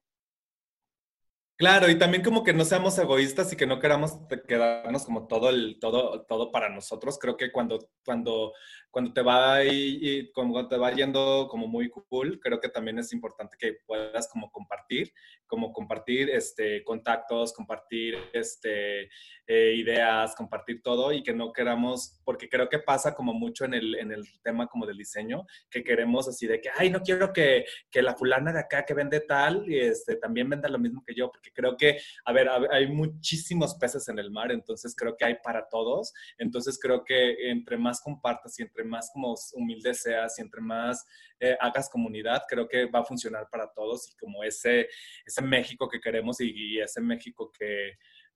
Claro, 1.55 1.89
y 1.89 1.97
también 1.97 2.23
como 2.23 2.43
que 2.43 2.53
no 2.53 2.65
seamos 2.65 2.97
egoístas 2.97 3.53
y 3.53 3.55
que 3.55 3.67
no 3.67 3.79
queramos 3.79 4.17
quedarnos 4.47 5.05
como 5.05 5.27
todo 5.27 5.49
el 5.49 5.77
todo 5.79 6.25
todo 6.25 6.51
para 6.51 6.69
nosotros. 6.69 7.19
Creo 7.19 7.37
que 7.37 7.51
cuando 7.51 7.89
cuando 8.03 8.53
cuando 8.93 9.11
te 9.11 9.23
va 9.23 9.65
y, 9.65 10.31
como 10.33 10.67
te 10.67 10.77
va 10.77 10.91
yendo 10.91 11.47
como 11.49 11.67
muy 11.67 11.89
cool, 11.89 12.39
creo 12.39 12.59
que 12.59 12.69
también 12.69 12.99
es 12.99 13.11
importante 13.11 13.57
que 13.59 13.77
puedas 13.87 14.27
como 14.27 14.51
compartir, 14.51 15.11
como 15.47 15.73
compartir 15.73 16.29
este 16.29 16.83
contactos, 16.83 17.53
compartir 17.53 18.15
este 18.33 19.09
eh, 19.47 19.73
ideas, 19.75 20.35
compartir 20.35 20.83
todo 20.83 21.11
y 21.11 21.23
que 21.23 21.33
no 21.33 21.51
queramos, 21.51 22.21
porque 22.23 22.47
creo 22.47 22.69
que 22.69 22.77
pasa 22.77 23.15
como 23.15 23.33
mucho 23.33 23.65
en 23.65 23.73
el, 23.73 23.95
en 23.95 24.11
el 24.11 24.25
tema 24.43 24.67
como 24.67 24.85
del 24.85 24.97
diseño, 24.97 25.45
que 25.71 25.83
queremos 25.83 26.27
así 26.27 26.45
de 26.45 26.61
que, 26.61 26.69
ay, 26.77 26.91
no 26.91 27.01
quiero 27.01 27.33
que, 27.33 27.65
que 27.89 28.03
la 28.03 28.15
fulana 28.15 28.53
de 28.53 28.59
acá 28.59 28.85
que 28.85 28.93
vende 28.93 29.21
tal, 29.21 29.67
y 29.67 29.79
este, 29.79 30.17
también 30.17 30.49
venda 30.49 30.69
lo 30.69 30.77
mismo 30.77 31.03
que 31.05 31.15
yo, 31.15 31.31
porque 31.31 31.51
creo 31.51 31.75
que, 31.75 31.99
a 32.25 32.31
ver, 32.31 32.47
hay 32.71 32.87
muchísimos 32.87 33.73
peces 33.75 34.07
en 34.07 34.19
el 34.19 34.29
mar, 34.29 34.51
entonces 34.51 34.95
creo 34.95 35.17
que 35.17 35.25
hay 35.25 35.37
para 35.43 35.67
todos, 35.67 36.13
entonces 36.37 36.79
creo 36.79 37.03
que 37.03 37.49
entre 37.49 37.77
más 37.77 37.99
compartas 37.99 38.57
y 38.59 38.61
entre 38.61 38.82
más 38.83 39.09
como 39.13 39.35
humilde 39.53 39.93
seas 39.93 40.37
y 40.37 40.41
entre 40.41 40.61
más 40.61 41.05
eh, 41.39 41.57
hagas 41.59 41.89
comunidad, 41.89 42.43
creo 42.47 42.67
que 42.67 42.85
va 42.85 42.99
a 42.99 43.05
funcionar 43.05 43.47
para 43.51 43.71
todos 43.73 44.09
y 44.09 44.15
como 44.17 44.43
ese, 44.43 44.87
ese 45.25 45.41
México 45.41 45.87
que 45.89 45.99
queremos 45.99 46.39
y 46.41 46.79
ese 46.79 47.01
México 47.01 47.51
que 47.57 47.93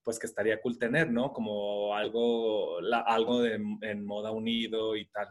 pues 0.08 0.20
que 0.20 0.28
estaría 0.28 0.62
cool 0.62 0.80
tener, 0.80 1.12
¿no? 1.12 1.34
Como 1.34 1.94
algo, 1.94 2.78
algo 3.08 3.42
de, 3.42 3.56
en 3.82 4.06
moda 4.06 4.32
unido 4.32 4.96
y 4.96 5.06
tal. 5.10 5.28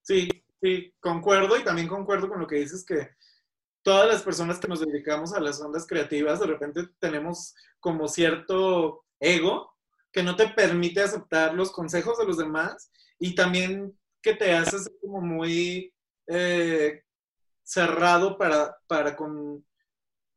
Sí, 0.00 0.30
sí, 0.62 0.94
concuerdo 0.98 1.58
y 1.58 1.62
también 1.62 1.88
concuerdo 1.88 2.26
con 2.26 2.40
lo 2.40 2.46
que 2.46 2.56
dices 2.56 2.86
que 2.86 3.10
todas 3.82 4.08
las 4.08 4.22
personas 4.22 4.58
que 4.58 4.66
nos 4.66 4.80
dedicamos 4.80 5.34
a 5.34 5.40
las 5.40 5.60
ondas 5.60 5.86
creativas 5.86 6.40
de 6.40 6.46
repente 6.46 6.88
tenemos 6.98 7.54
como 7.80 8.08
cierto 8.08 9.04
ego 9.20 9.74
que 10.10 10.22
no 10.22 10.36
te 10.36 10.48
permite 10.48 11.02
aceptar 11.02 11.52
los 11.52 11.70
consejos 11.70 12.16
de 12.16 12.24
los 12.24 12.38
demás 12.38 12.90
y 13.18 13.34
también 13.34 13.97
que 14.22 14.34
te 14.34 14.52
haces 14.52 14.90
como 15.00 15.20
muy 15.20 15.92
eh, 16.26 17.02
cerrado 17.62 18.36
para, 18.36 18.76
para 18.86 19.16
con 19.16 19.64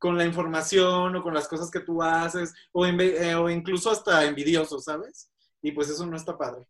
con 0.02 0.18
la 0.18 0.26
información 0.26 1.16
o 1.16 1.22
con 1.22 1.32
las 1.32 1.48
cosas 1.48 1.70
que 1.70 1.80
tú 1.80 2.02
haces, 2.02 2.52
o, 2.72 2.88
eh, 2.88 3.36
o 3.36 3.48
incluso 3.52 3.92
hasta 3.92 4.26
envidioso, 4.26 4.80
¿sabes? 4.80 5.30
Y 5.62 5.74
pues 5.74 5.90
eso 5.90 6.08
no 6.08 6.18
está 6.18 6.36
padre. 6.36 6.66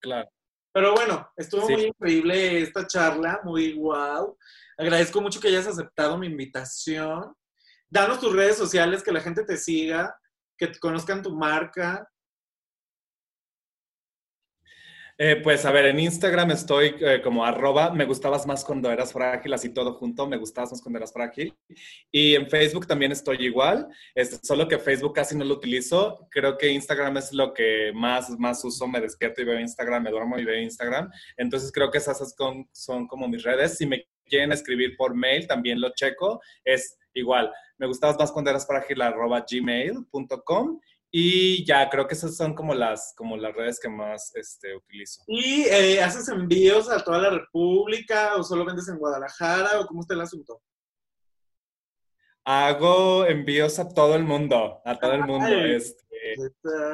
Claro. 0.00 0.30
Pero 0.72 0.94
bueno, 0.94 1.30
estuvo 1.36 1.68
muy 1.68 1.84
increíble 1.88 2.62
esta 2.62 2.86
charla, 2.86 3.42
muy 3.44 3.74
wow. 3.74 4.34
Agradezco 4.78 5.20
mucho 5.20 5.40
que 5.40 5.48
hayas 5.48 5.66
aceptado 5.66 6.16
mi 6.16 6.26
invitación. 6.26 7.34
Danos 7.90 8.18
tus 8.18 8.32
redes 8.32 8.56
sociales, 8.56 9.02
que 9.02 9.12
la 9.12 9.20
gente 9.20 9.44
te 9.44 9.58
siga, 9.58 10.18
que 10.56 10.72
conozcan 10.78 11.22
tu 11.22 11.36
marca. 11.36 12.10
Eh, 15.20 15.34
pues 15.42 15.64
a 15.64 15.72
ver, 15.72 15.86
en 15.86 15.98
Instagram 15.98 16.52
estoy 16.52 16.94
eh, 17.00 17.20
como 17.20 17.44
arroba, 17.44 17.92
me 17.92 18.04
gustabas 18.04 18.46
más 18.46 18.64
cuando 18.64 18.88
eras 18.88 19.12
frágil, 19.12 19.52
así 19.52 19.70
todo 19.70 19.94
junto, 19.94 20.28
me 20.28 20.36
gustabas 20.36 20.70
más 20.70 20.80
cuando 20.80 20.98
eras 20.98 21.12
frágil. 21.12 21.52
Y 22.12 22.36
en 22.36 22.48
Facebook 22.48 22.86
también 22.86 23.10
estoy 23.10 23.38
igual, 23.44 23.88
este, 24.14 24.36
solo 24.46 24.68
que 24.68 24.78
Facebook 24.78 25.14
casi 25.14 25.36
no 25.36 25.44
lo 25.44 25.54
utilizo. 25.54 26.28
Creo 26.30 26.56
que 26.56 26.70
Instagram 26.70 27.16
es 27.16 27.32
lo 27.32 27.52
que 27.52 27.90
más, 27.92 28.30
más 28.38 28.64
uso, 28.64 28.86
me 28.86 29.00
despierto 29.00 29.42
y 29.42 29.44
veo 29.44 29.58
Instagram, 29.58 30.04
me 30.04 30.10
duermo 30.10 30.38
y 30.38 30.44
veo 30.44 30.62
Instagram. 30.62 31.10
Entonces 31.36 31.72
creo 31.72 31.90
que 31.90 31.98
esas 31.98 32.36
son, 32.36 32.68
son 32.70 33.08
como 33.08 33.26
mis 33.26 33.42
redes. 33.42 33.76
Si 33.76 33.86
me 33.86 34.06
quieren 34.24 34.52
escribir 34.52 34.96
por 34.96 35.16
mail, 35.16 35.48
también 35.48 35.80
lo 35.80 35.92
checo. 35.94 36.40
Es 36.64 36.96
igual, 37.12 37.52
me 37.76 37.88
gustabas 37.88 38.16
más 38.20 38.30
cuando 38.30 38.50
eras 38.50 38.68
frágil, 38.68 39.02
arroba 39.02 39.44
gmail.com 39.50 40.78
Y 41.10 41.64
ya, 41.64 41.88
creo 41.88 42.06
que 42.06 42.14
esas 42.14 42.36
son 42.36 42.54
como 42.54 42.74
las, 42.74 43.14
como 43.16 43.36
las 43.36 43.54
redes 43.54 43.80
que 43.80 43.88
más 43.88 44.30
este, 44.34 44.76
utilizo. 44.76 45.22
¿Y 45.26 45.62
eh, 45.62 46.02
haces 46.02 46.28
envíos 46.28 46.90
a 46.90 47.02
toda 47.02 47.18
la 47.18 47.30
República 47.30 48.36
o 48.36 48.42
solo 48.42 48.66
vendes 48.66 48.88
en 48.88 48.98
Guadalajara 48.98 49.80
o 49.80 49.86
cómo 49.86 50.02
está 50.02 50.14
el 50.14 50.20
asunto? 50.20 50.60
Hago 52.44 53.24
envíos 53.26 53.78
a 53.78 53.88
todo 53.88 54.16
el 54.16 54.24
mundo, 54.24 54.80
a 54.84 54.98
todo 54.98 55.12
el 55.12 55.24
mundo, 55.24 55.48
este, 55.48 56.34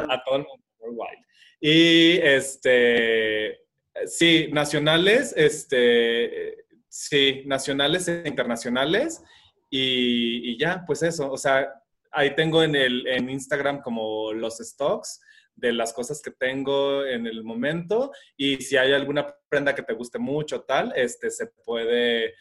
a 0.09 0.23
todo 0.25 0.37
el 0.37 0.43
mundo, 0.43 0.65
worldwide. 0.79 1.25
Y 1.61 2.19
este, 2.19 3.61
sí, 4.07 4.49
nacionales, 4.53 5.33
este, 5.37 6.67
sí, 6.89 7.43
nacionales 7.47 8.07
e 8.07 8.23
internacionales. 8.27 9.23
Y, 9.71 10.53
y 10.53 10.59
ya, 10.59 10.85
pues 10.87 11.03
eso, 11.03 11.31
o 11.33 11.37
sea, 11.37 11.73
ahí 12.15 12.35
tengo 12.35 12.63
en, 12.63 12.75
el, 12.75 13.07
en 13.07 13.29
Instagram 13.29 13.83
como 13.83 14.33
los 14.33 14.59
stocks 14.59 15.21
de 15.55 15.73
las 15.73 15.93
cosas 15.93 16.21
que 16.21 16.31
tengo 16.31 17.05
en 17.05 17.27
el 17.27 17.45
momento 17.45 18.13
y 18.37 18.57
si 18.57 18.77
hay 18.77 18.93
alguna 18.93 19.35
prenda 19.49 19.75
que 19.75 19.83
te 19.83 19.93
guste 19.93 20.19
mucho 20.19 20.63
tal, 20.63 20.93
este 20.97 21.31
se 21.31 21.47
puede 21.47 22.35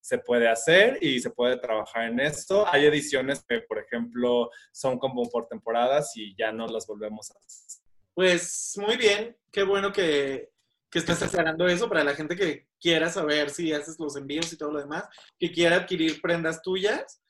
se 0.00 0.18
puede 0.18 0.48
hacer 0.48 0.98
y 1.00 1.20
se 1.20 1.30
puede 1.30 1.56
trabajar 1.58 2.10
en 2.10 2.18
esto. 2.18 2.66
Hay 2.66 2.86
ediciones 2.86 3.44
que, 3.48 3.60
por 3.60 3.78
ejemplo, 3.78 4.50
son 4.72 4.98
como 4.98 5.30
por 5.30 5.46
temporadas 5.46 6.16
y 6.16 6.34
ya 6.36 6.50
no 6.50 6.66
las 6.66 6.88
volvemos 6.88 7.30
a 7.30 7.38
hacer. 7.38 7.82
Pues 8.12 8.74
muy 8.78 8.96
bien, 8.96 9.36
qué 9.52 9.62
bueno 9.62 9.92
que, 9.92 10.50
que 10.90 10.98
estás 10.98 11.22
aclarando 11.22 11.68
eso 11.68 11.88
para 11.88 12.02
la 12.02 12.16
gente 12.16 12.34
que 12.34 12.66
quiera 12.80 13.10
saber 13.10 13.50
si 13.50 13.72
haces 13.72 13.96
los 14.00 14.16
envíos 14.16 14.52
y 14.52 14.58
todo 14.58 14.72
lo 14.72 14.80
demás, 14.80 15.04
que 15.38 15.52
quiera 15.52 15.76
adquirir 15.76 16.20
prendas 16.20 16.60
tuyas 16.62 17.22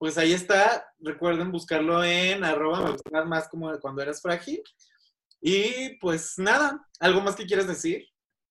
pues 0.00 0.16
ahí 0.16 0.32
está. 0.32 0.90
Recuerden 0.98 1.52
buscarlo 1.52 2.02
en 2.02 2.42
arroba, 2.42 2.80
me 2.80 2.92
gusta 2.92 3.24
más 3.26 3.48
como 3.50 3.70
cuando 3.80 4.00
eras 4.00 4.22
frágil. 4.22 4.62
Y 5.42 5.98
pues 5.98 6.38
nada, 6.38 6.88
¿algo 6.98 7.20
más 7.20 7.36
que 7.36 7.44
quieras 7.44 7.68
decir? 7.68 8.06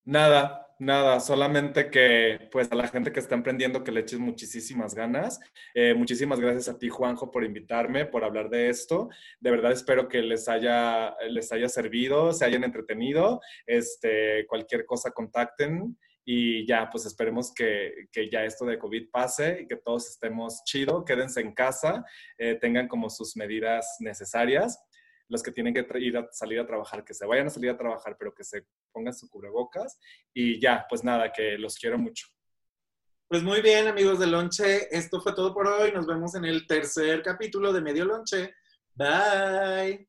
Nada, 0.05 0.67
nada, 0.77 1.19
solamente 1.19 1.89
que 1.89 2.49
pues 2.51 2.71
a 2.71 2.75
la 2.75 2.87
gente 2.87 3.11
que 3.11 3.19
está 3.19 3.33
emprendiendo 3.33 3.83
que 3.83 3.91
le 3.91 4.01
eches 4.01 4.19
muchísimas 4.19 4.93
ganas. 4.93 5.39
Eh, 5.73 5.95
muchísimas 5.95 6.39
gracias 6.39 6.69
a 6.69 6.77
ti, 6.77 6.87
Juanjo, 6.87 7.31
por 7.31 7.43
invitarme, 7.43 8.05
por 8.05 8.23
hablar 8.23 8.51
de 8.51 8.69
esto. 8.69 9.09
De 9.39 9.49
verdad 9.49 9.71
espero 9.71 10.07
que 10.07 10.21
les 10.21 10.47
haya, 10.47 11.15
les 11.29 11.51
haya 11.51 11.67
servido, 11.67 12.31
se 12.31 12.45
hayan 12.45 12.63
entretenido. 12.63 13.41
Este, 13.65 14.45
cualquier 14.45 14.85
cosa 14.85 15.09
contacten 15.09 15.97
y 16.32 16.63
ya, 16.67 16.88
pues 16.91 17.07
esperemos 17.07 17.51
que, 17.51 18.07
que, 18.11 18.30
ya 18.30 18.45
esto 18.45 18.63
de 18.63 18.77
COVID 18.77 19.09
pase 19.09 19.61
y 19.61 19.67
que 19.67 19.77
todos 19.77 20.07
estemos 20.11 20.61
chido, 20.63 21.03
quédense 21.03 21.41
en 21.41 21.55
casa, 21.55 22.05
eh, 22.38 22.53
tengan 22.53 22.88
como 22.88 23.09
sus 23.09 23.36
medidas 23.36 23.95
necesarias. 23.99 24.80
Los 25.27 25.41
que 25.41 25.51
tienen 25.51 25.73
que 25.73 25.88
ir 25.97 26.17
a 26.17 26.27
salir 26.32 26.59
a 26.59 26.67
trabajar, 26.67 27.03
que 27.03 27.15
se 27.15 27.25
vayan 27.25 27.47
a 27.47 27.49
salir 27.49 27.71
a 27.71 27.77
trabajar, 27.77 28.15
pero 28.15 28.32
que 28.32 28.43
se 28.43 28.67
pongan 28.91 29.15
su 29.15 29.27
cubrebocas. 29.27 29.97
Y 30.32 30.59
ya, 30.61 30.86
pues 30.88 31.03
nada, 31.03 31.32
que 31.32 31.57
los 31.57 31.80
quiero 31.80 31.97
mucho. 31.97 32.27
Pues 33.27 33.41
muy 33.41 33.61
bien, 33.63 33.88
amigos 33.88 34.19
de 34.19 34.27
Lonche, 34.27 34.95
esto 34.95 35.21
fue 35.21 35.34
todo 35.34 35.51
por 35.51 35.65
hoy. 35.65 35.91
Nos 35.91 36.05
vemos 36.05 36.36
en 36.36 36.45
el 36.45 36.67
tercer 36.67 37.23
capítulo 37.23 37.73
de 37.73 37.82
Medio 37.82 38.05
Lonche. 38.05 38.53
Bye. 38.93 40.09